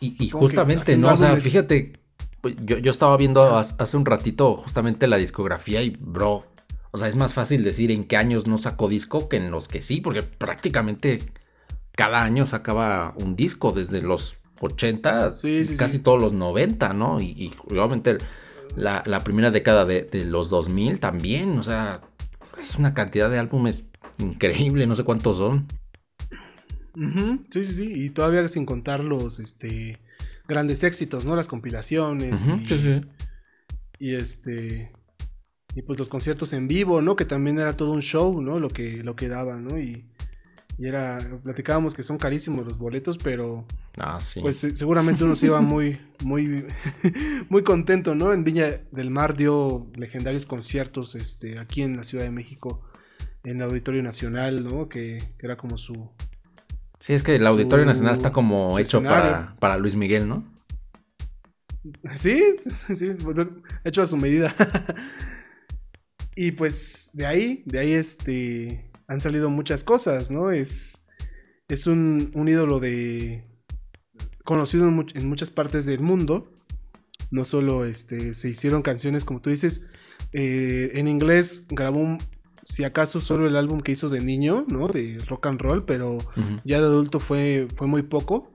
Y, 0.00 0.30
justamente, 0.30 0.96
¿no? 0.96 1.12
O 1.12 1.16
sea, 1.16 1.36
fíjate, 1.36 1.92
pues, 2.40 2.56
yo, 2.64 2.78
yo 2.78 2.90
estaba 2.90 3.16
viendo 3.16 3.56
hace 3.56 3.96
un 3.96 4.04
ratito 4.04 4.56
justamente 4.56 5.06
la 5.06 5.16
discografía 5.16 5.80
y, 5.80 5.90
bro, 5.90 6.44
o 6.90 6.98
sea, 6.98 7.06
es 7.06 7.14
más 7.14 7.34
fácil 7.34 7.62
decir 7.62 7.92
en 7.92 8.02
qué 8.02 8.16
años 8.16 8.48
no 8.48 8.58
sacó 8.58 8.88
disco 8.88 9.28
que 9.28 9.36
en 9.36 9.52
los 9.52 9.68
que 9.68 9.80
sí, 9.80 10.00
porque 10.00 10.22
prácticamente 10.22 11.22
cada 11.94 12.22
año 12.22 12.46
sacaba 12.46 13.14
un 13.16 13.36
disco 13.36 13.72
desde 13.72 14.02
los 14.02 14.36
80, 14.60 15.32
Sí, 15.32 15.64
sí, 15.64 15.76
casi 15.76 15.96
sí. 15.96 16.02
todos 16.02 16.20
los 16.20 16.32
90, 16.32 16.92
¿no? 16.92 17.20
Y, 17.20 17.26
y 17.30 17.52
obviamente 17.68 18.18
la, 18.76 19.02
la 19.06 19.20
primera 19.20 19.50
década 19.50 19.84
de, 19.84 20.02
de 20.02 20.24
los 20.24 20.48
2000 20.50 21.00
también, 21.00 21.58
o 21.58 21.62
sea, 21.62 22.00
es 22.60 22.76
una 22.76 22.94
cantidad 22.94 23.28
de 23.30 23.38
álbumes 23.38 23.86
increíble, 24.18 24.86
no 24.86 24.96
sé 24.96 25.04
cuántos 25.04 25.38
son. 25.38 25.66
Sí, 27.50 27.64
sí, 27.64 27.72
sí. 27.72 28.04
Y 28.04 28.10
todavía 28.10 28.46
sin 28.48 28.66
contar 28.66 29.02
los 29.02 29.40
este, 29.40 29.98
grandes 30.46 30.84
éxitos, 30.84 31.24
¿no? 31.24 31.36
Las 31.36 31.48
compilaciones. 31.48 32.46
Y, 32.46 32.66
sí, 32.66 32.78
sí. 32.78 33.00
y 33.98 34.14
este. 34.14 34.92
Y 35.74 35.82
pues 35.82 35.98
los 35.98 36.10
conciertos 36.10 36.52
en 36.52 36.68
vivo, 36.68 37.00
¿no? 37.00 37.16
Que 37.16 37.24
también 37.24 37.58
era 37.58 37.76
todo 37.76 37.92
un 37.92 38.02
show, 38.02 38.42
¿no? 38.42 38.58
Lo 38.60 38.68
que, 38.68 39.02
lo 39.02 39.16
que 39.16 39.28
daba, 39.28 39.56
¿no? 39.56 39.78
Y, 39.78 40.11
y 40.78 40.86
era. 40.88 41.18
Platicábamos 41.42 41.94
que 41.94 42.02
son 42.02 42.18
carísimos 42.18 42.64
los 42.66 42.78
boletos, 42.78 43.18
pero. 43.18 43.64
Ah, 43.98 44.20
sí. 44.20 44.40
Pues 44.40 44.56
se- 44.58 44.74
seguramente 44.74 45.24
uno 45.24 45.36
se 45.36 45.46
iba 45.46 45.60
muy, 45.60 46.00
muy, 46.24 46.66
muy 47.48 47.62
contento, 47.62 48.14
¿no? 48.14 48.32
En 48.32 48.44
Viña 48.44 48.80
del 48.90 49.10
Mar 49.10 49.36
dio 49.36 49.86
legendarios 49.96 50.46
conciertos 50.46 51.14
este, 51.14 51.58
aquí 51.58 51.82
en 51.82 51.96
la 51.96 52.04
Ciudad 52.04 52.24
de 52.24 52.30
México, 52.30 52.82
en 53.44 53.56
el 53.58 53.62
Auditorio 53.62 54.02
Nacional, 54.02 54.64
¿no? 54.64 54.88
Que, 54.88 55.18
que 55.38 55.46
era 55.46 55.56
como 55.56 55.78
su. 55.78 56.10
Sí, 56.98 57.12
es 57.14 57.22
que 57.22 57.34
el 57.36 57.46
Auditorio 57.46 57.84
Nacional 57.84 58.12
está 58.12 58.30
como 58.32 58.78
hecho 58.78 58.98
escenario. 58.98 59.30
para, 59.30 59.56
para 59.56 59.76
Luis 59.76 59.96
Miguel, 59.96 60.28
¿no? 60.28 60.44
Sí, 62.14 62.40
sí, 62.94 63.10
hecho 63.84 64.02
a 64.02 64.06
su 64.06 64.16
medida. 64.16 64.54
y 66.36 66.52
pues 66.52 67.10
de 67.12 67.26
ahí, 67.26 67.62
de 67.66 67.78
ahí 67.80 67.92
este, 67.92 68.88
han 69.12 69.20
salido 69.20 69.50
muchas 69.50 69.84
cosas, 69.84 70.30
¿no? 70.30 70.50
Es, 70.50 70.98
es 71.68 71.86
un, 71.86 72.30
un 72.34 72.48
ídolo 72.48 72.80
de 72.80 73.44
conocido 74.44 74.88
en, 74.88 74.96
much- 74.98 75.12
en 75.14 75.28
muchas 75.28 75.50
partes 75.50 75.86
del 75.86 76.00
mundo. 76.00 76.52
No 77.30 77.44
solo 77.44 77.84
este, 77.86 78.34
se 78.34 78.48
hicieron 78.50 78.82
canciones, 78.82 79.24
como 79.24 79.40
tú 79.40 79.50
dices, 79.50 79.86
eh, 80.32 80.92
en 80.94 81.08
inglés 81.08 81.66
grabó, 81.70 81.98
un- 82.00 82.18
si 82.64 82.84
acaso, 82.84 83.20
solo 83.20 83.46
el 83.46 83.56
álbum 83.56 83.80
que 83.80 83.92
hizo 83.92 84.08
de 84.08 84.20
niño, 84.20 84.64
¿no? 84.68 84.88
De 84.88 85.18
rock 85.28 85.46
and 85.46 85.60
roll, 85.60 85.84
pero 85.84 86.18
ya 86.64 86.78
de 86.78 86.84
adulto 86.86 87.20
fue, 87.20 87.66
fue 87.74 87.86
muy 87.86 88.02
poco. 88.02 88.52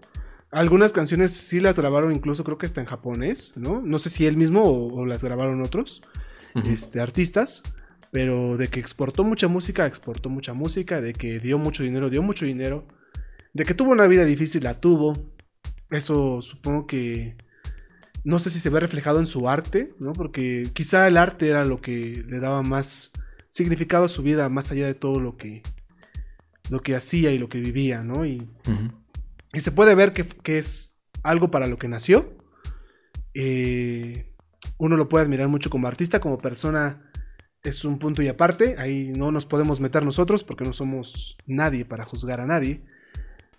Algunas 0.51 0.93
canciones 0.93 1.31
sí 1.33 1.59
las 1.59 1.77
grabaron 1.77 2.13
incluso 2.15 2.43
creo 2.45 2.57
que 2.57 2.65
hasta 2.65 2.79
en 2.81 2.87
japonés, 2.87 3.53
¿no? 3.57 3.81
No 3.81 3.99
sé 3.99 4.09
si 4.09 4.25
él 4.25 4.37
mismo 4.37 4.63
o, 4.63 4.93
o 5.01 5.05
las 5.05 5.23
grabaron 5.23 5.61
otros 5.61 6.01
este, 6.71 6.99
artistas, 7.01 7.63
pero 8.17 8.57
de 8.57 8.67
que 8.67 8.79
exportó 8.79 9.23
mucha 9.23 9.47
música, 9.47 9.85
exportó 9.85 10.27
mucha 10.27 10.51
música, 10.53 11.01
de 11.01 11.13
que 11.13 11.39
dio 11.39 11.59
mucho 11.59 11.83
dinero, 11.83 12.09
dio 12.09 12.23
mucho 12.23 12.45
dinero, 12.45 12.87
de 13.53 13.63
que 13.63 13.75
tuvo 13.75 13.91
una 13.91 14.07
vida 14.07 14.25
difícil, 14.25 14.63
la 14.63 14.73
tuvo. 14.73 15.35
Eso 15.91 16.41
supongo 16.41 16.87
que 16.87 17.37
no 18.23 18.39
sé 18.39 18.49
si 18.49 18.57
se 18.57 18.71
ve 18.71 18.79
reflejado 18.79 19.19
en 19.19 19.27
su 19.27 19.47
arte, 19.47 19.89
¿no? 19.99 20.13
Porque 20.13 20.67
quizá 20.73 21.07
el 21.07 21.15
arte 21.15 21.47
era 21.47 21.63
lo 21.63 21.79
que 21.79 22.25
le 22.27 22.39
daba 22.39 22.63
más 22.63 23.11
significado 23.49 24.05
a 24.05 24.09
su 24.09 24.23
vida, 24.23 24.49
más 24.49 24.71
allá 24.71 24.87
de 24.87 24.95
todo 24.95 25.19
lo 25.19 25.37
que 25.37 25.61
lo 26.71 26.81
que 26.81 26.95
hacía 26.95 27.31
y 27.31 27.37
lo 27.37 27.49
que 27.49 27.59
vivía, 27.59 28.01
¿no? 28.01 28.25
Y 28.25 28.49
y 29.53 29.59
se 29.59 29.71
puede 29.71 29.93
ver 29.93 30.13
que, 30.13 30.25
que 30.25 30.57
es 30.57 30.97
algo 31.21 31.51
para 31.51 31.67
lo 31.67 31.77
que 31.77 31.87
nació. 31.87 32.35
Eh, 33.35 34.33
uno 34.79 34.97
lo 34.97 35.07
puede 35.07 35.23
admirar 35.23 35.49
mucho 35.49 35.69
como 35.69 35.87
artista, 35.87 36.19
como 36.19 36.39
persona 36.39 37.03
es 37.69 37.85
un 37.85 37.99
punto 37.99 38.21
y 38.21 38.27
aparte. 38.27 38.75
Ahí 38.77 39.11
no 39.15 39.31
nos 39.31 39.45
podemos 39.45 39.79
meter 39.79 40.03
nosotros 40.03 40.43
porque 40.43 40.63
no 40.63 40.73
somos 40.73 41.37
nadie 41.45 41.85
para 41.85 42.05
juzgar 42.05 42.39
a 42.39 42.45
nadie. 42.45 42.81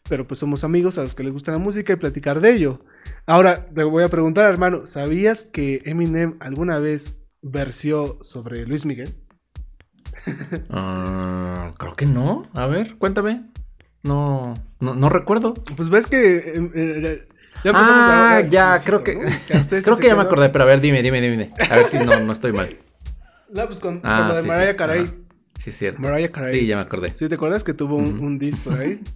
Pero 0.09 0.27
pues 0.27 0.41
somos 0.41 0.65
amigos 0.65 0.97
a 0.99 1.03
los 1.03 1.15
que 1.15 1.23
les 1.23 1.33
gusta 1.33 1.53
la 1.53 1.59
música 1.59 1.93
y 1.93 1.97
platicar 1.97 2.41
de 2.41 2.55
ello. 2.55 2.81
Ahora 3.27 3.67
te 3.67 3.85
voy 3.85 4.03
a 4.03 4.09
preguntar, 4.09 4.51
hermano, 4.51 4.87
¿sabías 4.87 5.45
que 5.45 5.83
Eminem 5.85 6.37
alguna 6.41 6.79
vez 6.79 7.19
versió 7.43 8.19
sobre 8.23 8.67
Luis 8.67 8.87
Miguel? 8.87 9.15
Ah, 10.71 11.73
creo 11.79 11.95
que 11.95 12.07
no. 12.07 12.43
A 12.55 12.67
ver, 12.67 12.97
cuéntame. 12.97 13.45
No, 14.03 14.55
no, 14.81 14.95
no 14.95 15.09
recuerdo. 15.09 15.55
Pues 15.77 15.91
ves 15.91 16.07
que 16.07 16.37
eh, 16.37 16.71
eh, 16.75 17.29
Ya 17.65 17.71
empezamos 17.71 18.01
a 18.01 18.11
ah, 18.11 18.37
hablar 18.37 18.49
ya, 18.51 18.79
creo 18.85 19.03
que. 19.03 19.15
¿no? 19.15 19.23
Que 19.47 19.55
a 19.55 19.63
creo 19.83 19.97
que 19.97 20.07
ya 20.07 20.17
me 20.17 20.23
acordé, 20.23 20.49
pero 20.51 20.65
a 20.65 20.67
ver, 20.67 20.81
dime, 20.81 21.03
dime, 21.03 21.21
dime. 21.21 21.53
A 21.71 21.77
ver 21.77 21.87
si 21.87 21.99
no, 21.99 22.19
no 22.21 22.33
estoy 22.33 22.53
mal. 22.53 22.69
No, 23.53 23.67
pues 23.67 23.81
con, 23.81 24.01
Ah, 24.05 24.19
con 24.19 24.29
lo 24.29 24.35
de 24.35 24.41
sí, 24.41 24.43
sí, 24.45 24.49
Mariah 24.49 24.77
Carey. 24.77 25.03
ajá. 25.05 25.15
Sí, 25.57 25.71
es 25.71 25.77
cierto. 25.79 26.01
Mariah 26.01 26.31
Carey. 26.31 26.61
Sí, 26.61 26.67
ya 26.67 26.77
me 26.77 26.83
acordé. 26.83 27.15
¿Sí 27.15 27.29
te 27.29 27.35
acuerdas 27.35 27.65
que 27.65 27.75
tuvo 27.75 27.97
un, 27.97 28.17
Ujú. 28.17 28.25
un 28.27 28.39
disc 28.39 28.59
por 28.61 28.75
ahí? 28.79 29.01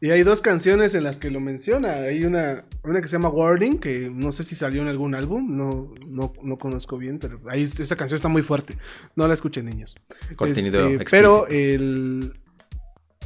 Y 0.00 0.10
hay 0.10 0.22
dos 0.22 0.42
canciones 0.42 0.94
en 0.94 1.02
las 1.02 1.18
que 1.18 1.30
lo 1.30 1.40
menciona. 1.40 1.92
Hay 1.94 2.24
una, 2.24 2.66
una 2.82 3.00
que 3.00 3.08
se 3.08 3.12
llama 3.16 3.30
Warning, 3.30 3.78
que 3.78 4.10
no 4.12 4.32
sé 4.32 4.42
si 4.42 4.54
salió 4.54 4.82
en 4.82 4.88
algún 4.88 5.14
álbum, 5.14 5.56
no, 5.56 5.94
no, 6.06 6.34
no 6.42 6.58
conozco 6.58 6.98
bien, 6.98 7.18
pero 7.18 7.40
ahí 7.48 7.62
es- 7.62 7.80
esa 7.80 7.96
canción 7.96 8.16
está 8.16 8.28
muy 8.28 8.42
fuerte. 8.42 8.76
No 9.16 9.26
la 9.26 9.32
escuchen, 9.32 9.64
niños. 9.64 9.94
Contenido 10.36 10.88
Este, 10.90 11.02
explícito. 11.02 11.46
Pero 11.46 11.46
el... 11.48 12.34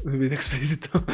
el 0.05 0.19
video 0.19 0.35
explícito. 0.37 1.05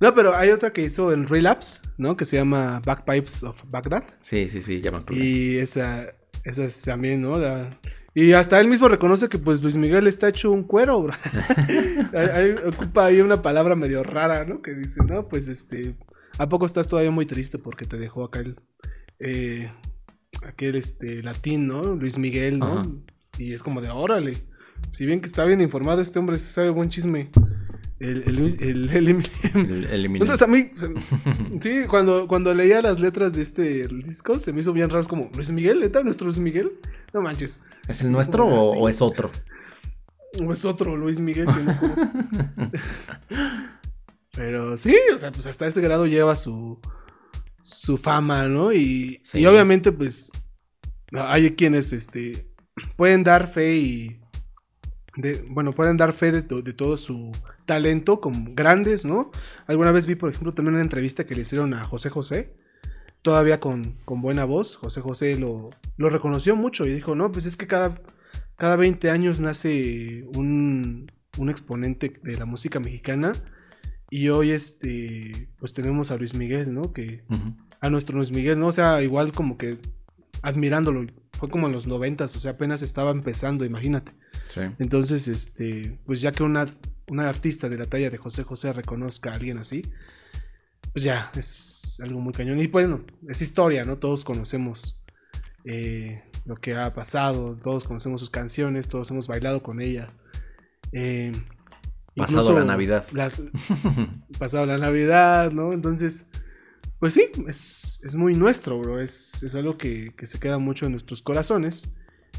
No, 0.00 0.14
pero 0.14 0.36
hay 0.36 0.50
otra 0.50 0.72
que 0.74 0.82
hizo 0.82 1.10
en 1.12 1.26
Relapse, 1.26 1.80
¿no? 1.96 2.14
Que 2.14 2.26
se 2.26 2.36
llama 2.36 2.82
Backpipes 2.84 3.42
of 3.44 3.56
Baghdad. 3.68 4.04
Sí, 4.20 4.50
sí, 4.50 4.60
sí, 4.60 4.82
ya 4.82 4.90
me. 4.90 5.02
Y 5.16 5.56
esa, 5.56 6.08
esa 6.44 6.64
es 6.64 6.82
también, 6.82 7.22
¿no? 7.22 7.38
La- 7.38 7.70
y 8.16 8.32
hasta 8.32 8.58
él 8.58 8.68
mismo 8.68 8.88
reconoce 8.88 9.28
que 9.28 9.36
pues 9.36 9.62
Luis 9.62 9.76
Miguel 9.76 10.06
está 10.06 10.30
hecho 10.30 10.50
un 10.50 10.62
cuero, 10.62 11.02
bro. 11.02 11.12
Ocupa 12.66 13.04
ahí 13.04 13.20
una 13.20 13.42
palabra 13.42 13.76
medio 13.76 14.02
rara, 14.02 14.46
¿no? 14.46 14.62
Que 14.62 14.72
dice, 14.72 15.02
no, 15.06 15.28
pues 15.28 15.48
este, 15.48 15.94
¿a 16.38 16.48
poco 16.48 16.64
estás 16.64 16.88
todavía 16.88 17.10
muy 17.10 17.26
triste 17.26 17.58
porque 17.58 17.84
te 17.84 17.98
dejó 17.98 18.24
acá 18.24 18.40
el, 18.40 18.56
eh, 19.18 19.70
aquel 20.46 20.76
este, 20.76 21.22
latín, 21.22 21.66
¿no? 21.66 21.82
Luis 21.82 22.16
Miguel, 22.16 22.58
¿no? 22.58 22.78
Ajá. 22.78 22.88
Y 23.36 23.52
es 23.52 23.62
como 23.62 23.82
de, 23.82 23.90
órale. 23.90 24.32
Si 24.92 25.04
bien 25.04 25.20
que 25.20 25.26
está 25.26 25.44
bien 25.44 25.60
informado 25.60 26.00
este 26.00 26.18
hombre, 26.18 26.38
se 26.38 26.50
sabe 26.50 26.70
buen 26.70 26.88
chisme. 26.88 27.30
El, 27.98 28.24
el, 28.60 28.90
el- 28.92 29.86
el. 29.90 30.04
Entonces 30.06 30.42
a 30.42 30.46
mí, 30.46 30.70
se- 30.74 30.92
sí, 31.60 31.86
cuando, 31.88 32.26
cuando 32.28 32.52
leía 32.52 32.82
las 32.82 33.00
letras 33.00 33.32
de 33.32 33.42
este 33.42 33.88
disco, 33.88 34.38
se 34.38 34.52
me 34.52 34.60
hizo 34.60 34.72
bien 34.74 34.90
raro, 34.90 35.00
es 35.00 35.08
como, 35.08 35.30
Luis 35.34 35.50
Miguel, 35.50 35.80
¿neta? 35.80 36.02
¿Nuestro 36.02 36.26
Luis 36.26 36.38
Miguel? 36.38 36.72
No 37.14 37.22
manches. 37.22 37.60
¿Es 37.88 38.02
el 38.02 38.12
nuestro 38.12 38.46
o, 38.46 38.88
es 38.90 39.00
otro? 39.00 39.30
O 40.44 40.52
es 40.52 40.64
otro 40.66 40.94
Luis 40.96 41.20
Miguel 41.20 41.46
que 41.46 41.62
no 41.62 41.78
conozco. 41.80 42.70
Pero 44.32 44.76
sí, 44.76 44.94
o 45.14 45.18
sea, 45.18 45.32
pues 45.32 45.46
hasta 45.46 45.66
ese 45.66 45.80
grado 45.80 46.06
lleva 46.06 46.36
su, 46.36 46.78
su 47.62 47.96
fama, 47.96 48.46
¿no? 48.48 48.72
Y, 48.72 49.20
Sí. 49.24 49.38
y 49.40 49.46
obviamente, 49.46 49.92
pues, 49.92 50.30
hay 51.12 51.52
quienes, 51.52 51.92
este, 51.94 52.46
pueden 52.96 53.24
dar 53.24 53.48
fe 53.48 53.76
y, 53.76 54.20
de, 55.16 55.42
bueno, 55.48 55.72
pueden 55.72 55.96
dar 55.96 56.12
fe 56.12 56.32
de, 56.32 56.42
to- 56.42 56.60
de 56.60 56.74
todo 56.74 56.98
su 56.98 57.32
talento 57.66 58.20
como 58.20 58.54
grandes, 58.54 59.04
¿no? 59.04 59.30
Alguna 59.66 59.92
vez 59.92 60.06
vi, 60.06 60.14
por 60.14 60.30
ejemplo, 60.30 60.52
también 60.52 60.74
una 60.74 60.84
entrevista 60.84 61.24
que 61.24 61.34
le 61.34 61.42
hicieron 61.42 61.74
a 61.74 61.84
José 61.84 62.08
José, 62.08 62.54
todavía 63.22 63.60
con, 63.60 63.98
con 64.04 64.22
buena 64.22 64.44
voz. 64.44 64.76
José 64.76 65.00
José 65.00 65.36
lo, 65.36 65.70
lo 65.96 66.08
reconoció 66.08 66.56
mucho 66.56 66.86
y 66.86 66.94
dijo, 66.94 67.14
no, 67.14 67.30
pues 67.30 67.44
es 67.44 67.56
que 67.56 67.66
cada, 67.66 68.00
cada 68.56 68.76
20 68.76 69.10
años 69.10 69.40
nace 69.40 70.24
un, 70.34 71.10
un 71.36 71.50
exponente 71.50 72.18
de 72.22 72.36
la 72.36 72.46
música 72.46 72.80
mexicana. 72.80 73.32
Y 74.08 74.28
hoy, 74.28 74.52
este, 74.52 75.48
pues 75.58 75.72
tenemos 75.72 76.12
a 76.12 76.16
Luis 76.16 76.34
Miguel, 76.34 76.72
¿no? 76.72 76.92
Que, 76.92 77.24
a 77.80 77.90
nuestro 77.90 78.16
Luis 78.16 78.30
Miguel, 78.30 78.60
¿no? 78.60 78.68
O 78.68 78.72
sea, 78.72 79.02
igual 79.02 79.32
como 79.32 79.56
que 79.56 79.78
admirándolo. 80.42 81.06
Fue 81.32 81.50
como 81.50 81.66
en 81.66 81.72
los 81.72 81.86
noventas, 81.86 82.34
o 82.36 82.40
sea, 82.40 82.52
apenas 82.52 82.80
estaba 82.80 83.10
empezando, 83.10 83.64
imagínate. 83.64 84.12
Sí. 84.48 84.60
Entonces, 84.78 85.28
este, 85.28 85.98
pues 86.06 86.20
ya 86.20 86.32
que 86.32 86.44
una, 86.44 86.66
una 87.08 87.28
artista 87.28 87.68
de 87.68 87.78
la 87.78 87.84
talla 87.84 88.10
de 88.10 88.18
José 88.18 88.42
José 88.42 88.72
reconozca 88.72 89.30
a 89.30 89.34
alguien 89.34 89.58
así, 89.58 89.82
pues 90.92 91.04
ya, 91.04 91.30
es 91.36 92.00
algo 92.02 92.20
muy 92.20 92.32
cañón. 92.32 92.58
Y 92.60 92.66
bueno, 92.68 93.04
es 93.28 93.42
historia, 93.42 93.84
¿no? 93.84 93.98
Todos 93.98 94.24
conocemos 94.24 94.98
eh, 95.64 96.22
lo 96.44 96.56
que 96.56 96.74
ha 96.76 96.94
pasado, 96.94 97.56
todos 97.56 97.84
conocemos 97.84 98.20
sus 98.20 98.30
canciones, 98.30 98.88
todos 98.88 99.10
hemos 99.10 99.26
bailado 99.26 99.62
con 99.62 99.80
ella. 99.80 100.08
Eh, 100.92 101.32
Pasado 102.16 102.58
la 102.58 102.64
Navidad. 102.64 103.06
Las, 103.12 103.42
pasado 104.38 104.64
la 104.64 104.78
Navidad, 104.78 105.52
¿no? 105.52 105.74
Entonces, 105.74 106.26
pues 106.98 107.12
sí, 107.12 107.30
es, 107.46 108.00
es 108.02 108.16
muy 108.16 108.34
nuestro, 108.34 108.78
bro. 108.78 109.00
Es, 109.02 109.42
es 109.42 109.54
algo 109.54 109.76
que, 109.76 110.14
que 110.16 110.24
se 110.24 110.40
queda 110.40 110.56
mucho 110.56 110.86
en 110.86 110.92
nuestros 110.92 111.20
corazones. 111.20 111.90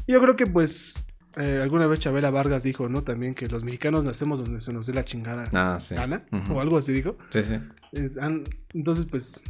Y 0.06 0.12
yo 0.14 0.20
creo 0.20 0.34
que, 0.34 0.48
pues, 0.48 0.96
eh, 1.36 1.60
alguna 1.62 1.86
vez 1.86 2.00
Chabela 2.00 2.30
Vargas 2.30 2.62
dijo, 2.62 2.88
¿no? 2.88 3.02
También 3.02 3.34
que 3.34 3.46
los 3.46 3.62
mexicanos 3.62 4.04
nacemos 4.04 4.40
donde 4.42 4.60
se 4.60 4.72
nos 4.72 4.86
dé 4.86 4.94
la 4.94 5.04
chingada 5.04 5.44
Ah, 5.52 5.78
sí. 5.80 5.94
gana, 5.94 6.26
o 6.50 6.60
algo 6.60 6.76
así 6.78 6.92
dijo. 6.92 7.16
Sí, 7.30 7.42
sí. 7.42 7.54
Es- 7.92 8.16
han- 8.18 8.44
entonces, 8.74 9.04
pues, 9.04 9.42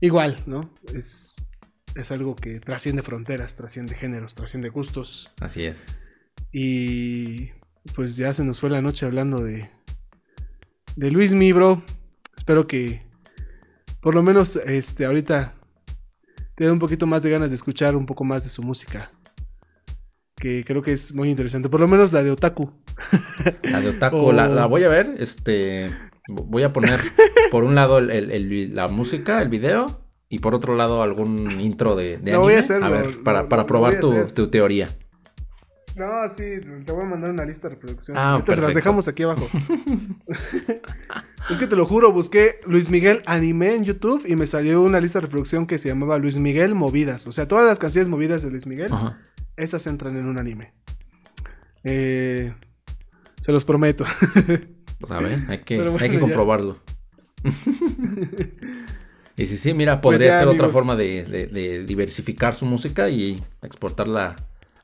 igual, 0.00 0.36
¿no? 0.46 0.72
Es, 0.94 1.46
es 1.94 2.10
algo 2.10 2.34
que 2.36 2.60
trasciende 2.60 3.02
fronteras, 3.02 3.54
trasciende 3.56 3.94
géneros, 3.94 4.34
trasciende 4.34 4.68
gustos. 4.70 5.32
Así 5.40 5.64
es. 5.64 5.98
Y 6.52 7.50
pues 7.94 8.16
ya 8.16 8.32
se 8.32 8.44
nos 8.44 8.60
fue 8.60 8.70
la 8.70 8.82
noche 8.82 9.06
hablando 9.06 9.38
de, 9.42 9.68
de 10.96 11.10
Luis 11.10 11.34
Mi, 11.34 11.52
bro. 11.52 11.82
Espero 12.36 12.66
que 12.66 13.02
por 14.00 14.14
lo 14.14 14.22
menos 14.22 14.56
este, 14.56 15.04
ahorita 15.04 15.54
te 16.56 16.64
dé 16.64 16.70
un 16.72 16.78
poquito 16.78 17.06
más 17.06 17.22
de 17.22 17.30
ganas 17.30 17.50
de 17.50 17.54
escuchar 17.56 17.94
un 17.96 18.06
poco 18.06 18.24
más 18.24 18.42
de 18.44 18.48
su 18.50 18.62
música. 18.62 19.10
Que 20.40 20.64
creo 20.64 20.80
que 20.82 20.92
es 20.92 21.14
muy 21.14 21.28
interesante. 21.28 21.68
Por 21.68 21.80
lo 21.80 21.86
menos 21.88 22.12
la 22.12 22.22
de 22.22 22.30
Otaku. 22.30 22.72
La 23.62 23.80
de 23.80 23.90
Otaku, 23.90 24.16
Oh. 24.20 24.32
la, 24.32 24.48
la 24.48 24.66
voy 24.66 24.84
a 24.84 24.88
ver. 24.88 25.14
Este. 25.18 25.90
Voy 26.28 26.62
a 26.62 26.72
poner 26.72 26.98
por 27.50 27.64
un 27.64 27.74
lado 27.74 27.98
el- 27.98 28.10
el- 28.10 28.30
el- 28.30 28.74
la 28.74 28.88
música, 28.88 29.42
el 29.42 29.48
video. 29.48 30.00
Y 30.28 30.38
por 30.38 30.54
otro 30.54 30.76
lado 30.76 31.02
algún 31.02 31.60
intro 31.60 31.96
de, 31.96 32.18
de 32.18 32.32
Lo 32.32 32.40
voy 32.40 32.54
a 32.54 32.60
anime. 32.60 32.84
a 32.86 32.88
ver, 32.88 33.22
para, 33.24 33.48
para 33.48 33.66
probar 33.66 33.98
tu, 33.98 34.26
tu 34.34 34.46
teoría. 34.48 34.88
No, 35.96 36.06
sí, 36.28 36.44
te 36.86 36.92
voy 36.92 37.02
a 37.02 37.06
mandar 37.06 37.32
una 37.32 37.44
lista 37.44 37.68
de 37.68 37.74
reproducción. 37.74 38.16
Ah, 38.16 38.34
Ahorita 38.34 38.54
se 38.54 38.60
las 38.62 38.74
dejamos 38.74 39.08
aquí 39.08 39.24
abajo. 39.24 39.44
es 41.50 41.58
que 41.58 41.66
te 41.66 41.74
lo 41.76 41.84
juro, 41.84 42.12
busqué 42.12 42.60
Luis 42.66 42.90
Miguel 42.90 43.22
anime 43.26 43.74
en 43.74 43.84
YouTube 43.84 44.22
y 44.26 44.36
me 44.36 44.46
salió 44.46 44.82
una 44.82 45.00
lista 45.00 45.18
de 45.18 45.26
reproducción 45.26 45.66
que 45.66 45.78
se 45.78 45.88
llamaba 45.88 46.16
Luis 46.18 46.36
Miguel 46.36 46.74
movidas. 46.74 47.26
O 47.26 47.32
sea, 47.32 47.48
todas 47.48 47.66
las 47.66 47.78
canciones 47.78 48.08
movidas 48.08 48.42
de 48.42 48.50
Luis 48.50 48.66
Miguel, 48.66 48.92
Ajá. 48.92 49.18
Esas 49.56 49.86
entran 49.86 50.16
en 50.16 50.26
un 50.26 50.38
anime. 50.38 50.72
Eh, 51.84 52.54
se 53.40 53.52
los 53.52 53.64
prometo. 53.64 54.04
Pues 54.98 55.10
a 55.12 55.18
ver, 55.20 55.38
hay 55.48 55.58
que, 55.58 55.78
Pero 55.78 55.92
bueno, 55.92 56.04
hay 56.04 56.10
que 56.10 56.16
ya. 56.16 56.20
comprobarlo. 56.20 56.78
y 59.36 59.46
si 59.46 59.56
sí, 59.56 59.72
mira, 59.74 60.00
Pues 60.00 60.16
podría 60.16 60.32
ya, 60.32 60.38
ser 60.40 60.48
otra 60.48 60.68
forma 60.68 60.96
de, 60.96 61.24
de- 61.24 61.46
de 61.46 61.84
diversificar 61.84 62.54
su 62.54 62.66
música 62.66 63.08
y 63.08 63.40
exportarla 63.62 64.36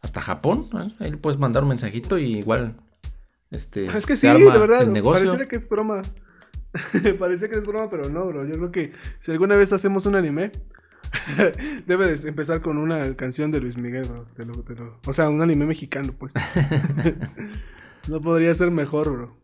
hasta 0.02 0.20
Japón. 0.20 0.66
¿eh? 0.74 0.88
Ahí 1.00 1.10
le 1.10 1.16
puedes 1.18 1.38
mandar 1.38 1.62
un 1.62 1.68
mensajito 1.70 2.18
y 2.18 2.38
igual. 2.38 2.74
Este, 3.50 3.86
es 3.96 4.06
que 4.06 4.16
sí, 4.16 4.26
de 4.26 4.48
verdad. 4.58 4.86
Pareciera 5.02 5.46
que 5.46 5.56
es 5.56 5.68
broma. 5.68 6.02
Parece 7.18 7.48
que 7.48 7.56
es 7.58 7.66
broma, 7.66 7.88
pero 7.90 8.08
no, 8.08 8.26
bro. 8.26 8.44
Yo 8.46 8.54
creo 8.54 8.70
que 8.72 8.92
si 9.18 9.30
alguna 9.32 9.56
vez 9.56 9.72
hacemos 9.72 10.06
un 10.06 10.14
anime, 10.14 10.52
debe 11.86 12.06
de 12.14 12.28
empezar 12.28 12.60
con 12.60 12.78
una 12.78 13.14
canción 13.16 13.50
de 13.50 13.60
Luis 13.60 13.76
Miguel, 13.76 14.04
bro. 14.08 14.24
Te 14.36 14.44
lo- 14.44 14.62
te 14.62 14.74
lo- 14.74 15.00
O 15.06 15.12
sea, 15.12 15.28
un 15.28 15.40
anime 15.42 15.66
mexicano, 15.66 16.14
pues. 16.18 16.32
no 18.08 18.20
podría 18.20 18.52
ser 18.54 18.70
mejor, 18.70 19.10
bro. 19.10 19.36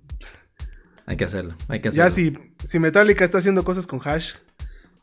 Hay 1.06 1.16
que 1.16 1.24
hacerlo. 1.24 1.54
Hay 1.68 1.80
que 1.80 1.88
hacerlo. 1.88 2.04
Ya 2.06 2.10
si, 2.10 2.36
si 2.64 2.78
Metallica 2.78 3.24
está 3.24 3.38
haciendo 3.38 3.64
cosas 3.64 3.86
con 3.86 4.00
Hash, 4.04 4.34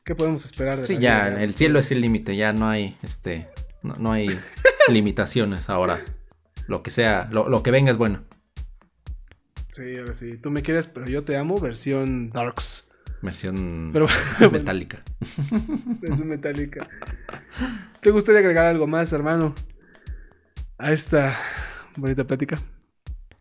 ¿qué 0.05 0.15
podemos 0.15 0.45
esperar 0.45 0.77
de 0.77 0.85
Sí, 0.85 0.97
ya, 0.97 1.29
vida? 1.29 1.43
el 1.43 1.53
cielo 1.55 1.79
es 1.79 1.91
el 1.91 2.01
límite, 2.01 2.35
ya 2.35 2.53
no 2.53 2.69
hay, 2.69 2.97
este, 3.03 3.49
no, 3.83 3.95
no 3.95 4.11
hay 4.13 4.27
limitaciones 4.89 5.69
ahora. 5.69 5.99
Lo 6.67 6.83
que 6.83 6.91
sea, 6.91 7.27
lo, 7.31 7.49
lo 7.49 7.63
que 7.63 7.71
venga 7.71 7.91
es 7.91 7.97
bueno. 7.97 8.23
Sí, 9.71 9.97
ahora 9.97 10.13
sí. 10.13 10.37
Tú 10.37 10.51
me 10.51 10.61
quieres, 10.61 10.87
pero 10.87 11.05
yo 11.07 11.23
te 11.23 11.35
amo, 11.37 11.59
versión 11.59 12.29
Darks. 12.29 12.85
Versión 13.21 13.89
Pero 13.91 14.07
metálica. 14.51 15.03
Es 16.01 16.19
un 16.19 16.29
Metallica. 16.29 16.87
¿Te 18.01 18.11
gustaría 18.11 18.39
agregar 18.39 18.65
algo 18.65 18.87
más, 18.87 19.11
hermano? 19.11 19.53
A 20.77 20.91
esta 20.93 21.35
bonita 21.97 22.23
plática. 22.25 22.59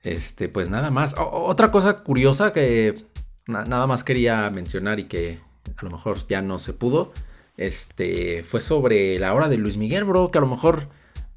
Este, 0.03 0.49
pues 0.49 0.69
nada 0.69 0.91
más. 0.91 1.15
O- 1.17 1.45
otra 1.47 1.71
cosa 1.71 2.03
curiosa 2.03 2.53
que 2.53 2.97
na- 3.47 3.65
nada 3.65 3.87
más 3.87 4.03
quería 4.05 4.51
mencionar 4.51 4.99
y 4.99 5.05
que 5.05 5.39
a 5.77 5.85
lo 5.85 5.91
mejor 5.91 6.19
ya 6.29 6.43
no 6.43 6.59
se 6.59 6.73
pudo. 6.73 7.13
Este, 7.57 8.43
fue 8.43 8.61
sobre 8.61 9.19
la 9.19 9.35
hora 9.35 9.49
de 9.49 9.59
Luis 9.59 9.77
Miguel, 9.77 10.05
bro, 10.05 10.31
que 10.31 10.39
a 10.39 10.41
lo 10.41 10.47
mejor, 10.49 10.89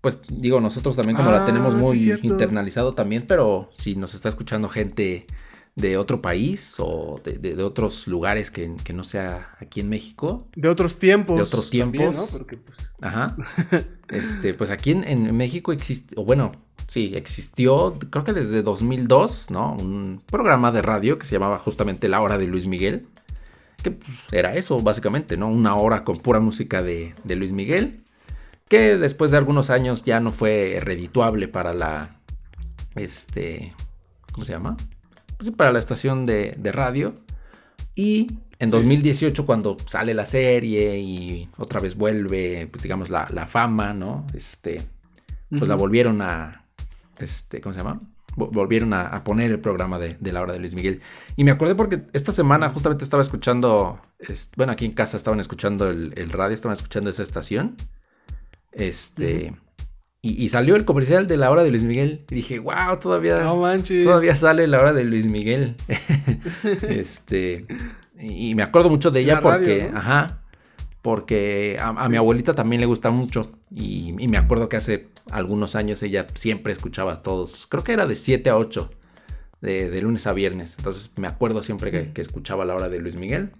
pues 0.01 0.19
digo, 0.29 0.61
nosotros 0.61 0.95
también 0.95 1.15
como 1.17 1.31
la 1.31 1.43
Ah, 1.43 1.45
tenemos 1.45 1.75
muy 1.75 2.11
internalizado 2.23 2.93
también, 2.95 3.25
pero 3.27 3.69
si 3.77 3.95
nos 3.95 4.13
está 4.13 4.29
escuchando 4.29 4.69
gente 4.69 5.25
de 5.75 5.97
otro 5.97 6.21
país 6.21 6.75
o 6.79 7.21
de, 7.23 7.33
de- 7.37 7.55
de 7.55 7.63
otros 7.63 8.07
lugares 8.07 8.51
que, 8.51 8.75
que 8.83 8.93
no 8.93 9.03
sea 9.03 9.51
aquí 9.59 9.79
en 9.79 9.89
México, 9.89 10.47
De 10.55 10.67
otros 10.69 10.99
tiempos. 10.99 11.37
De 11.37 11.43
otros 11.43 11.69
también, 11.69 11.91
tiempos. 11.91 12.15
¿no? 12.31 12.37
Porque, 12.37 12.57
pues, 12.57 12.91
Ajá. 13.01 13.35
Este, 14.09 14.53
pues 14.53 14.69
aquí 14.71 14.91
en, 14.91 15.05
en 15.05 15.35
México 15.37 15.71
existe, 15.71 16.15
o 16.17 16.25
bueno, 16.25 16.51
sí, 16.87 17.13
existió, 17.15 17.97
creo 18.09 18.25
que 18.25 18.33
desde 18.33 18.61
2002, 18.61 19.49
¿no? 19.51 19.73
Un 19.73 20.21
programa 20.25 20.73
de 20.73 20.81
radio 20.81 21.17
que 21.17 21.25
se 21.25 21.31
llamaba 21.33 21.57
justamente 21.57 22.09
La 22.09 22.19
Hora 22.21 22.37
de 22.37 22.47
Luis 22.47 22.67
Miguel. 22.67 23.07
que 23.81 23.91
pues, 23.91 24.11
era 24.33 24.53
eso, 24.55 24.81
básicamente, 24.81 25.37
¿no? 25.37 25.47
Una 25.47 25.75
hora 25.75 26.03
con 26.03 26.17
pura 26.19 26.41
música 26.41 26.83
de, 26.83 27.15
de 27.23 27.35
Luis 27.37 27.53
Miguel, 27.53 28.01
que 28.67 28.97
después 28.97 29.31
de 29.31 29.37
algunos 29.37 29.69
años 29.69 30.03
ya 30.03 30.19
no 30.19 30.31
fue 30.33 30.79
redituable 30.81 31.47
para 31.47 31.73
la, 31.73 32.19
este, 32.95 33.73
¿cómo 34.33 34.43
se 34.45 34.51
llama? 34.53 34.75
Pues 35.41 35.55
para 35.55 35.71
la 35.71 35.79
estación 35.79 36.27
de, 36.27 36.53
de 36.55 36.71
radio. 36.71 37.15
Y 37.95 38.27
en 38.59 38.69
2018, 38.69 39.43
cuando 39.47 39.75
sale 39.87 40.13
la 40.13 40.27
serie 40.27 40.99
y 40.99 41.49
otra 41.57 41.79
vez 41.79 41.95
vuelve, 41.97 42.67
pues 42.67 42.83
digamos, 42.83 43.09
la, 43.09 43.27
la 43.33 43.47
fama, 43.47 43.91
¿no? 43.91 44.27
Este, 44.35 44.83
pues 45.49 45.67
la 45.67 45.73
volvieron 45.73 46.21
a, 46.21 46.67
este, 47.17 47.59
¿cómo 47.59 47.73
se 47.73 47.79
llama? 47.79 47.99
Volvieron 48.35 48.93
a, 48.93 49.23
poner 49.23 49.49
el 49.49 49.59
programa 49.59 49.97
de, 49.97 50.15
la 50.31 50.43
hora 50.43 50.53
de 50.53 50.59
Luis 50.59 50.75
Miguel. 50.75 51.01
Y 51.35 51.43
me 51.43 51.49
acordé 51.49 51.73
porque 51.73 52.03
esta 52.13 52.31
semana 52.31 52.69
justamente 52.69 53.03
estaba 53.03 53.23
escuchando, 53.23 53.99
bueno, 54.55 54.73
aquí 54.73 54.85
en 54.85 54.91
casa 54.91 55.17
estaban 55.17 55.39
escuchando 55.39 55.89
el, 55.89 56.29
radio, 56.29 56.53
estaban 56.53 56.75
escuchando 56.75 57.09
esa 57.09 57.23
estación. 57.23 57.77
Este, 58.73 59.53
y, 60.23 60.49
salió 60.49 60.75
el 60.75 60.85
comercial 60.85 61.25
de 61.25 61.35
la 61.35 61.49
hora 61.49 61.63
de 61.63 61.71
Luis 61.71 61.83
Miguel. 61.83 62.25
Y 62.29 62.35
dije, 62.35 62.59
wow, 62.59 62.99
todavía, 62.99 63.39
todavía 63.41 64.35
sale 64.35 64.67
la 64.67 64.79
hora 64.79 64.93
de 64.93 65.03
Luis 65.03 65.25
Miguel. 65.25 65.75
este, 66.87 67.65
y, 68.19 68.53
me 68.53 68.61
acuerdo 68.61 68.91
mucho 68.91 69.09
de 69.09 69.21
ella 69.21 69.41
porque, 69.41 69.89
ajá, 69.91 70.43
porque 71.01 71.79
a, 71.81 72.07
mi 72.07 72.17
abuelita 72.17 72.53
también 72.53 72.81
le 72.81 72.85
gusta 72.85 73.09
mucho. 73.09 73.51
Y, 73.71 74.13
me 74.13 74.37
acuerdo 74.37 74.69
que 74.69 74.77
hace 74.77 75.09
algunos 75.31 75.75
años 75.75 76.03
ella 76.03 76.27
siempre 76.35 76.71
escuchaba 76.71 77.13
a 77.13 77.21
todos. 77.23 77.65
Creo 77.65 77.83
que 77.83 77.93
era 77.93 78.05
de 78.05 78.15
7 78.15 78.51
a 78.51 78.57
8, 78.57 78.91
de, 79.61 80.01
lunes 80.03 80.27
a 80.27 80.33
viernes. 80.33 80.75
Entonces 80.77 81.13
me 81.17 81.27
acuerdo 81.27 81.63
siempre 81.63 82.11
que, 82.13 82.21
escuchaba 82.21 82.63
la 82.63 82.75
hora 82.75 82.89
de 82.89 82.99
Luis 82.99 83.15
Miguel. 83.15 83.53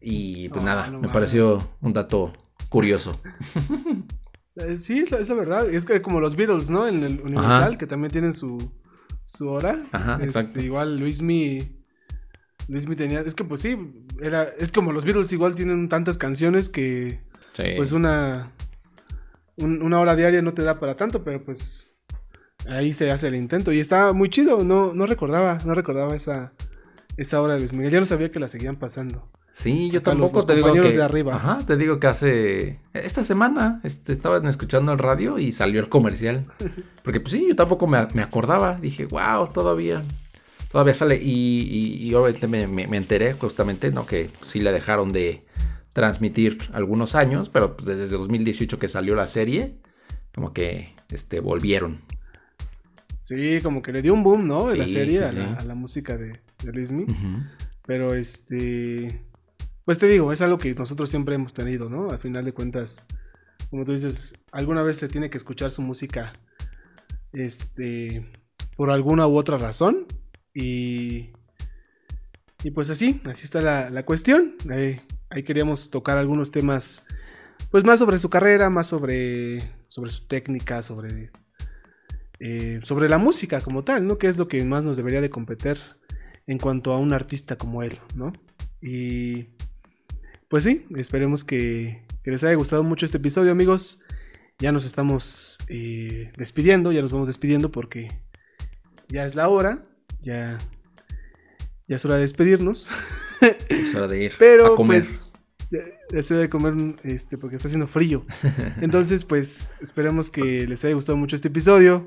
Y 0.00 0.48
pues 0.48 0.64
nada, 0.64 0.90
me 0.90 1.08
pareció 1.10 1.62
un 1.80 1.92
dato 1.92 2.32
curioso. 2.68 3.20
Eh, 4.56 4.76
sí, 4.76 5.00
es 5.00 5.28
la, 5.28 5.34
verdad. 5.34 5.68
Es 5.68 5.86
que 5.86 6.02
como 6.02 6.20
los 6.20 6.36
Beatles, 6.36 6.70
¿no? 6.70 6.86
En 6.86 7.02
el 7.02 7.20
Universal, 7.20 7.78
que 7.78 7.86
también 7.86 8.12
tienen 8.12 8.34
su, 8.34 8.72
su 9.24 9.48
hora. 9.48 9.82
Ajá, 9.92 10.14
este, 10.14 10.24
exacto. 10.24 10.60
Igual 10.60 10.98
Luismi. 10.98 11.80
Luismi 12.68 12.96
tenía. 12.96 13.20
Es 13.20 13.34
que 13.34 13.44
pues 13.44 13.60
sí, 13.62 13.76
era. 14.20 14.44
Es 14.58 14.72
como 14.72 14.92
los 14.92 15.04
Beatles 15.04 15.32
igual 15.32 15.54
tienen 15.54 15.88
tantas 15.88 16.18
canciones 16.18 16.68
que. 16.68 17.22
Pues 17.76 17.92
una. 17.92 18.52
una 19.56 20.00
hora 20.00 20.16
diaria 20.16 20.42
no 20.42 20.54
te 20.54 20.62
da 20.62 20.78
para 20.78 20.96
tanto, 20.96 21.24
pero 21.24 21.42
pues. 21.44 21.88
Ahí 22.68 22.94
se 22.94 23.10
hace 23.10 23.28
el 23.28 23.34
intento. 23.34 23.72
Y 23.72 23.80
está 23.80 24.12
muy 24.12 24.28
chido. 24.28 24.62
No, 24.62 24.94
no 24.94 25.06
recordaba, 25.06 25.58
no 25.64 25.74
recordaba 25.74 26.14
esa, 26.14 26.52
esa 27.16 27.40
hora 27.40 27.54
de 27.54 27.60
Luis 27.60 27.72
Miguel. 27.72 27.90
Ya 27.90 28.00
no 28.00 28.06
sabía 28.06 28.30
que 28.30 28.38
la 28.38 28.48
seguían 28.48 28.76
pasando. 28.76 29.30
Sí, 29.52 29.90
yo 29.90 30.00
tampoco 30.00 30.46
te 30.46 30.54
digo 30.54 30.72
que. 30.72 30.92
De 30.92 31.02
arriba. 31.02 31.36
Ajá, 31.36 31.58
te 31.66 31.76
digo 31.76 32.00
que 32.00 32.06
hace. 32.06 32.80
Esta 32.94 33.22
semana 33.22 33.82
este, 33.84 34.14
estaban 34.14 34.46
escuchando 34.46 34.92
el 34.92 34.98
radio 34.98 35.38
y 35.38 35.52
salió 35.52 35.78
el 35.78 35.90
comercial. 35.90 36.46
Porque, 37.04 37.20
pues 37.20 37.34
sí, 37.34 37.46
yo 37.46 37.54
tampoco 37.54 37.86
me, 37.86 37.98
acordaba. 37.98 38.76
Dije, 38.76 39.04
wow, 39.04 39.48
todavía. 39.52 40.02
Todavía 40.70 40.94
sale. 40.94 41.20
Y, 41.22 42.12
obviamente 42.14 42.48
me, 42.48 42.96
enteré 42.96 43.34
justamente, 43.34 43.90
¿no? 43.92 44.06
Que 44.06 44.30
sí 44.40 44.60
le 44.60 44.72
dejaron 44.72 45.12
de 45.12 45.44
transmitir 45.92 46.70
algunos 46.72 47.14
años. 47.14 47.50
Pero 47.50 47.76
pues, 47.76 47.86
desde 47.86 48.08
2018 48.08 48.78
que 48.78 48.88
salió 48.88 49.14
la 49.14 49.26
serie, 49.26 49.74
como 50.34 50.54
que 50.54 50.94
este, 51.10 51.40
volvieron. 51.40 52.00
Sí, 53.20 53.60
como 53.62 53.82
que 53.82 53.92
le 53.92 54.00
dio 54.00 54.14
un 54.14 54.22
boom, 54.22 54.46
¿no? 54.46 54.66
De 54.66 54.78
la 54.78 54.86
serie 54.86 55.22
a, 55.22 55.62
la, 55.62 55.74
música 55.74 56.16
de, 56.16 56.40
de 56.64 56.72
Luismi. 56.72 57.04
Pero 57.84 58.14
este. 58.14 59.20
Pues 59.84 59.98
te 59.98 60.06
digo, 60.06 60.32
es 60.32 60.40
algo 60.42 60.58
que 60.58 60.74
nosotros 60.74 61.10
siempre 61.10 61.34
hemos 61.34 61.52
tenido, 61.54 61.90
¿no? 61.90 62.10
Al 62.10 62.18
final 62.18 62.44
de 62.44 62.52
cuentas, 62.52 63.04
como 63.70 63.84
tú 63.84 63.92
dices, 63.92 64.34
alguna 64.52 64.82
vez 64.82 64.96
se 64.98 65.08
tiene 65.08 65.28
que 65.28 65.38
escuchar 65.38 65.70
su 65.70 65.82
música, 65.82 66.32
este, 67.32 68.30
por 68.76 68.90
alguna 68.90 69.26
u 69.26 69.36
otra 69.36 69.58
razón. 69.58 70.06
Y, 70.54 71.32
y 72.62 72.70
pues 72.70 72.90
así, 72.90 73.20
así 73.24 73.44
está 73.44 73.90
la, 73.90 74.04
cuestión. 74.04 74.54
Ahí, 74.70 75.42
queríamos 75.42 75.90
tocar 75.90 76.16
algunos 76.16 76.52
temas, 76.52 77.04
pues 77.70 77.82
más 77.82 77.98
sobre 77.98 78.18
su 78.18 78.30
carrera, 78.30 78.70
más 78.70 78.86
sobre, 78.86 79.58
sobre 79.88 80.10
su 80.10 80.26
técnica, 80.26 80.82
sobre, 80.82 81.32
eh, 82.38 82.78
sobre 82.84 83.08
la 83.08 83.18
música 83.18 83.60
como 83.62 83.82
tal, 83.82 84.06
¿no? 84.06 84.16
Que 84.16 84.28
es 84.28 84.36
lo 84.36 84.46
que 84.46 84.64
más 84.64 84.84
nos 84.84 84.96
debería 84.96 85.20
de 85.20 85.30
competir 85.30 85.78
en 86.46 86.58
cuanto 86.58 86.92
a 86.92 86.98
un 86.98 87.12
artista 87.12 87.56
como 87.56 87.82
él, 87.82 87.98
¿no? 88.14 88.32
Y 88.80 89.48
pues 90.52 90.64
sí, 90.64 90.84
esperemos 90.96 91.44
que, 91.44 92.02
les 92.24 92.44
haya 92.44 92.56
gustado 92.56 92.82
mucho 92.82 93.06
este 93.06 93.16
episodio, 93.16 93.52
amigos. 93.52 94.00
Ya 94.58 94.70
nos 94.70 94.84
estamos 94.84 95.56
eh, 95.68 96.30
despidiendo, 96.36 96.92
ya 96.92 97.00
nos 97.00 97.10
vamos 97.10 97.26
despidiendo 97.26 97.70
porque 97.70 98.08
ya 99.08 99.24
es 99.24 99.34
la 99.34 99.48
hora, 99.48 99.82
ya, 100.20 100.58
ya 101.88 101.96
es 101.96 102.04
hora 102.04 102.16
de 102.16 102.20
despedirnos. 102.20 102.90
Es 103.70 103.94
hora 103.94 104.06
de 104.08 104.24
ir 104.24 104.32
Pero, 104.38 104.74
a 104.74 104.76
comer. 104.76 104.98
Pues, 104.98 105.32
ya, 105.70 105.80
es 106.10 106.30
hora 106.30 106.42
de 106.42 106.50
comer 106.50 106.96
este, 107.02 107.38
porque 107.38 107.56
está 107.56 107.68
haciendo 107.68 107.86
frío. 107.86 108.26
Entonces, 108.82 109.24
pues 109.24 109.72
esperemos 109.80 110.30
que 110.30 110.66
les 110.66 110.84
haya 110.84 110.94
gustado 110.94 111.16
mucho 111.16 111.34
este 111.34 111.48
episodio. 111.48 112.06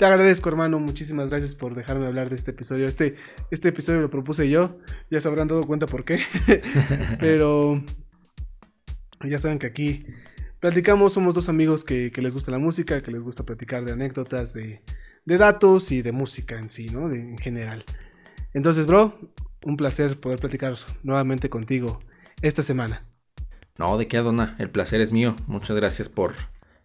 Te 0.00 0.06
agradezco, 0.06 0.48
hermano. 0.48 0.80
Muchísimas 0.80 1.28
gracias 1.28 1.54
por 1.54 1.74
dejarme 1.74 2.06
hablar 2.06 2.30
de 2.30 2.36
este 2.36 2.52
episodio. 2.52 2.86
Este, 2.86 3.16
este 3.50 3.68
episodio 3.68 4.00
lo 4.00 4.08
propuse 4.08 4.48
yo. 4.48 4.78
Ya 5.10 5.20
se 5.20 5.28
habrán 5.28 5.46
dado 5.46 5.66
cuenta 5.66 5.86
por 5.86 6.06
qué. 6.06 6.20
Pero 7.20 7.84
ya 9.22 9.38
saben 9.38 9.58
que 9.58 9.66
aquí 9.66 10.06
platicamos. 10.58 11.12
Somos 11.12 11.34
dos 11.34 11.50
amigos 11.50 11.84
que, 11.84 12.10
les 12.16 12.32
gusta 12.32 12.50
la 12.50 12.56
música, 12.56 13.02
que 13.02 13.10
les 13.10 13.20
gusta 13.20 13.44
platicar 13.44 13.84
de 13.84 13.92
anécdotas, 13.92 14.54
de, 14.54 14.80
datos 15.26 15.92
y 15.92 16.00
de 16.00 16.12
música 16.12 16.58
en 16.58 16.70
sí, 16.70 16.86
¿no? 16.86 17.12
en 17.12 17.36
general. 17.36 17.84
Entonces, 18.54 18.86
bro, 18.86 19.34
un 19.66 19.76
placer 19.76 20.18
poder 20.18 20.38
platicar 20.38 20.76
nuevamente 21.02 21.50
contigo 21.50 22.00
esta 22.40 22.62
semana. 22.62 23.06
No, 23.76 23.98
de 23.98 24.08
qué, 24.08 24.16
Adona. 24.16 24.56
El 24.58 24.70
placer 24.70 25.02
es 25.02 25.12
mío. 25.12 25.36
Muchas 25.46 25.76
gracias 25.76 26.08
por 26.08 26.32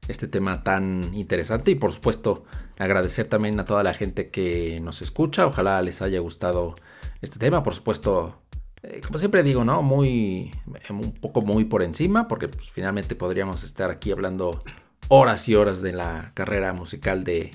este 0.07 0.27
tema 0.27 0.63
tan 0.63 1.13
interesante 1.13 1.71
y 1.71 1.75
por 1.75 1.91
supuesto 1.91 2.43
agradecer 2.77 3.27
también 3.27 3.59
a 3.59 3.65
toda 3.65 3.83
la 3.83 3.93
gente 3.93 4.27
que 4.27 4.79
nos 4.81 5.01
escucha. 5.01 5.47
Ojalá 5.47 5.81
les 5.81 6.01
haya 6.01 6.19
gustado 6.19 6.75
este 7.21 7.39
tema. 7.39 7.63
Por 7.63 7.73
supuesto, 7.73 8.41
eh, 8.83 9.01
como 9.05 9.19
siempre 9.19 9.43
digo, 9.43 9.63
¿no? 9.63 9.81
Muy, 9.81 10.51
un 10.89 11.13
poco 11.13 11.41
muy 11.41 11.65
por 11.65 11.83
encima 11.83 12.27
porque 12.27 12.47
pues, 12.47 12.69
finalmente 12.69 13.15
podríamos 13.15 13.63
estar 13.63 13.89
aquí 13.89 14.11
hablando 14.11 14.63
horas 15.07 15.47
y 15.49 15.55
horas 15.55 15.81
de 15.81 15.93
la 15.93 16.31
carrera 16.33 16.73
musical 16.73 17.23
de, 17.23 17.51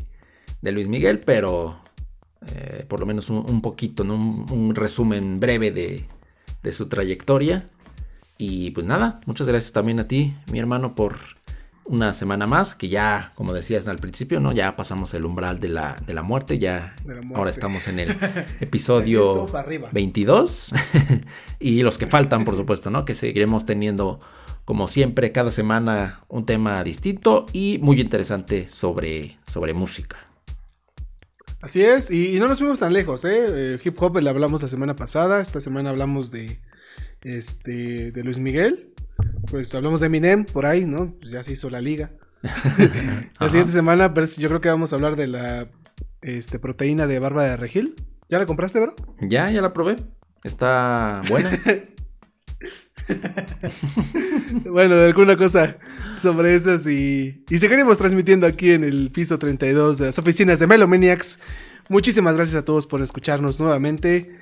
Luis 0.63 0.89
Miguel, 0.89 1.21
pero 1.21 1.81
eh, 2.47 2.85
por 2.89 3.01
lo 3.01 3.07
menos 3.07 3.31
un, 3.31 3.63
poquito, 3.63 4.05
¿no? 4.05 4.15
un, 4.15 4.75
resumen 4.75 5.41
breve 5.41 5.71
de, 5.71 6.07
de 6.63 6.73
su 6.73 6.89
trayectoria. 6.89 7.69
Y 8.39 8.71
pues 8.71 8.87
nada, 8.87 9.21
muchas 9.27 9.47
gracias 9.47 9.73
también 9.73 10.01
a 10.01 10.09
ti, 10.09 10.35
mi 10.51 10.59
hermano, 10.59 10.95
por 10.95 11.40
una 11.91 12.13
semana 12.13 12.47
más, 12.47 12.77
que 12.77 12.89
ya, 12.89 13.33
como 13.35 13.53
decías 13.53 13.89
al 13.89 13.99
principio, 13.99 14.39
¿no? 14.39 14.53
Ya 14.53 14.77
pasamos 14.77 15.13
el 15.15 15.25
umbral 15.25 15.59
de 15.59 15.69
la, 15.69 16.01
de 16.07 16.15
la 16.15 16.23
muerte, 16.23 16.61
ya 16.61 16.95
ahora 17.35 17.51
estamos 17.51 17.89
en 17.89 17.99
el 17.99 18.17
episodio 18.61 19.49
22 19.91 20.73
y 21.59 21.83
los 21.83 21.99
que 21.99 22.07
faltan, 22.07 22.45
por 22.45 22.55
supuesto, 22.55 22.91
¿no? 22.91 23.05
Que 23.05 23.17
seguiremos 23.17 23.67
teniendo, 23.67 24.21
como 24.65 24.87
siempre, 24.87 25.33
cada 25.33 25.51
semana 25.51 26.21
un 26.29 26.47
tema 26.47 26.85
distinto 26.85 27.47
y 27.53 27.81
muy 27.83 28.01
interesante 28.01 28.71
sobre, 28.71 29.39
sobre 29.49 29.75
música. 29.75 30.17
Así 31.61 31.83
es, 31.83 32.09
y, 32.13 32.39
no 32.39 32.47
nos 32.47 32.59
fuimos 32.59 32.79
tan 32.79 32.93
lejos, 32.93 33.25
¿eh? 33.25 33.73
El 33.73 33.81
hip 33.83 34.01
hop 34.01 34.17
le 34.19 34.31
hablamos 34.31 34.63
la 34.63 34.69
semana 34.69 34.95
pasada, 34.95 35.41
esta 35.41 35.61
semana 35.61 35.91
hablamos 35.91 36.31
de, 36.31 36.61
este, 37.23 38.13
de 38.13 38.23
Luis 38.23 38.39
Miguel 38.39 38.90
pues 39.51 39.75
hablamos 39.75 40.01
de 40.01 40.07
Eminem 40.07 40.45
por 40.45 40.67
ahí, 40.67 40.85
¿no? 40.85 41.15
Pues 41.21 41.31
ya 41.31 41.43
se 41.43 41.53
hizo 41.53 41.71
la 41.71 41.81
liga. 41.81 42.11
la 43.39 43.49
siguiente 43.49 43.73
semana, 43.73 44.13
yo 44.39 44.49
creo 44.49 44.61
que 44.61 44.69
vamos 44.69 44.93
a 44.93 44.97
hablar 44.97 45.17
de 45.17 45.27
la 45.27 45.69
este, 46.23 46.59
proteína 46.59 47.07
de 47.07 47.19
barba 47.19 47.45
de 47.45 47.57
regil. 47.57 47.95
¿Ya 48.29 48.39
la 48.39 48.47
compraste, 48.47 48.81
bro? 48.81 48.95
Ya, 49.21 49.51
ya 49.51 49.61
la 49.61 49.73
probé. 49.73 49.97
Está 50.45 51.21
buena. 51.29 51.51
bueno, 54.65 54.95
alguna 54.95 55.37
cosa 55.37 55.77
sobre 56.21 56.55
esas 56.55 56.87
y, 56.87 57.45
y 57.49 57.59
seguiremos 57.59 57.99
transmitiendo 57.99 58.47
aquí 58.47 58.71
en 58.71 58.85
el 58.85 59.11
piso 59.11 59.39
32 59.39 59.99
de 59.99 60.07
las 60.07 60.19
oficinas 60.19 60.59
de 60.59 60.67
Melomaniacs. 60.67 61.41
Muchísimas 61.89 62.37
gracias 62.37 62.63
a 62.63 62.65
todos 62.65 62.87
por 62.87 63.03
escucharnos 63.03 63.59
nuevamente. 63.59 64.39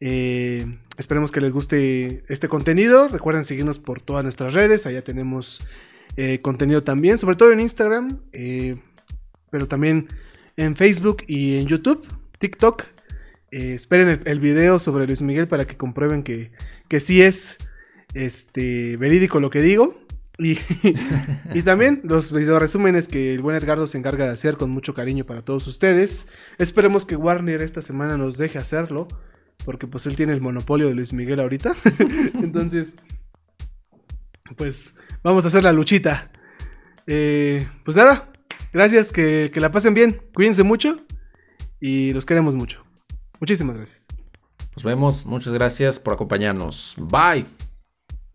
Eh, 0.00 0.78
esperemos 0.98 1.30
que 1.30 1.40
les 1.40 1.52
guste 1.52 2.24
este 2.28 2.48
contenido. 2.48 3.08
Recuerden 3.08 3.44
seguirnos 3.44 3.78
por 3.78 4.00
todas 4.00 4.22
nuestras 4.22 4.54
redes. 4.54 4.86
Allá 4.86 5.02
tenemos 5.02 5.66
eh, 6.16 6.40
contenido 6.40 6.82
también, 6.82 7.18
sobre 7.18 7.36
todo 7.36 7.52
en 7.52 7.60
Instagram, 7.60 8.18
eh, 8.32 8.76
pero 9.50 9.68
también 9.68 10.08
en 10.56 10.76
Facebook 10.76 11.18
y 11.26 11.58
en 11.58 11.66
YouTube, 11.66 12.06
TikTok. 12.38 12.84
esperen 13.50 14.22
el, 14.24 14.40
video 14.40 14.78
sobre 14.78 15.06
Luis 15.06 15.22
Miguel 15.22 15.46
para 15.46 15.66
que 15.66 15.76
comprueben 15.76 16.22
que, 16.22 16.50
que 16.88 17.00
sí 17.00 17.22
es 17.22 17.58
este, 18.14 18.96
verídico 18.96 19.40
lo 19.40 19.50
que 19.50 19.62
digo. 19.62 19.96
Y, 20.38 20.58
y 21.54 21.62
también 21.62 22.00
los 22.04 22.32
video 22.32 22.58
resúmenes 22.58 23.06
que 23.06 23.34
el 23.34 23.42
buen 23.42 23.56
Edgardo 23.56 23.86
se 23.86 23.98
encarga 23.98 24.26
de 24.26 24.32
hacer 24.32 24.56
con 24.56 24.70
mucho 24.70 24.94
cariño 24.94 25.24
para 25.24 25.42
todos 25.42 25.66
ustedes. 25.66 26.26
Esperemos 26.58 27.04
que 27.04 27.16
Warner 27.16 27.62
esta 27.62 27.82
semana 27.82 28.16
nos 28.16 28.36
deje 28.36 28.58
hacerlo. 28.58 29.08
Porque 29.64 29.86
pues 29.86 30.06
él 30.06 30.16
tiene 30.16 30.32
el 30.32 30.40
monopolio 30.40 30.88
de 30.88 30.94
Luis 30.94 31.12
Miguel 31.12 31.40
ahorita. 31.40 31.74
Entonces, 32.34 32.96
pues 34.56 34.94
vamos 35.22 35.44
a 35.44 35.48
hacer 35.48 35.62
la 35.62 35.72
luchita. 35.72 36.30
Eh, 37.06 37.68
pues 37.84 37.96
nada, 37.96 38.30
gracias, 38.72 39.12
que, 39.12 39.50
que, 39.52 39.60
la 39.60 39.72
pasen 39.72 39.94
bien. 39.94 40.20
Cuídense 40.34 40.62
mucho 40.62 41.00
y 41.80 42.12
los 42.12 42.26
queremos 42.26 42.54
mucho. 42.54 42.82
Muchísimas 43.40 43.76
gracias. 43.76 44.06
Nos 44.76 44.84
vemos, 44.84 45.26
muchas 45.26 45.52
gracias 45.52 45.98
por 45.98 46.14
acompañarnos. 46.14 46.96
Bye. 46.98 47.44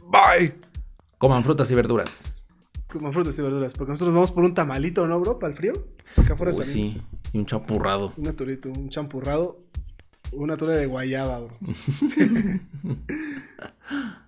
Bye. 0.06 0.54
Coman 1.18 1.44
frutas 1.44 1.72
y 1.72 1.76
verduras. 1.76 2.20
Coman 2.88 3.12
frutas 3.12 3.38
y 3.40 3.42
verduras, 3.42 3.74
porque 3.74 3.92
nosotros 3.92 4.14
vamos 4.14 4.32
por 4.32 4.44
un 4.44 4.54
tamalito, 4.54 5.08
¿no, 5.08 5.20
bro? 5.20 5.40
Para 5.40 5.52
el 5.52 5.58
frío. 5.58 5.74
Acá 6.16 6.36
afuera 6.36 6.54
Uy, 6.56 6.64
sí, 6.64 7.02
y 7.34 7.38
un 7.38 7.46
champurrado. 7.46 8.14
Un 8.18 8.24
naturito, 8.24 8.70
un 8.70 8.90
champurrado. 8.90 9.60
Una 10.32 10.58
tole 10.58 10.76
de 10.76 10.86
guayaba. 10.86 11.48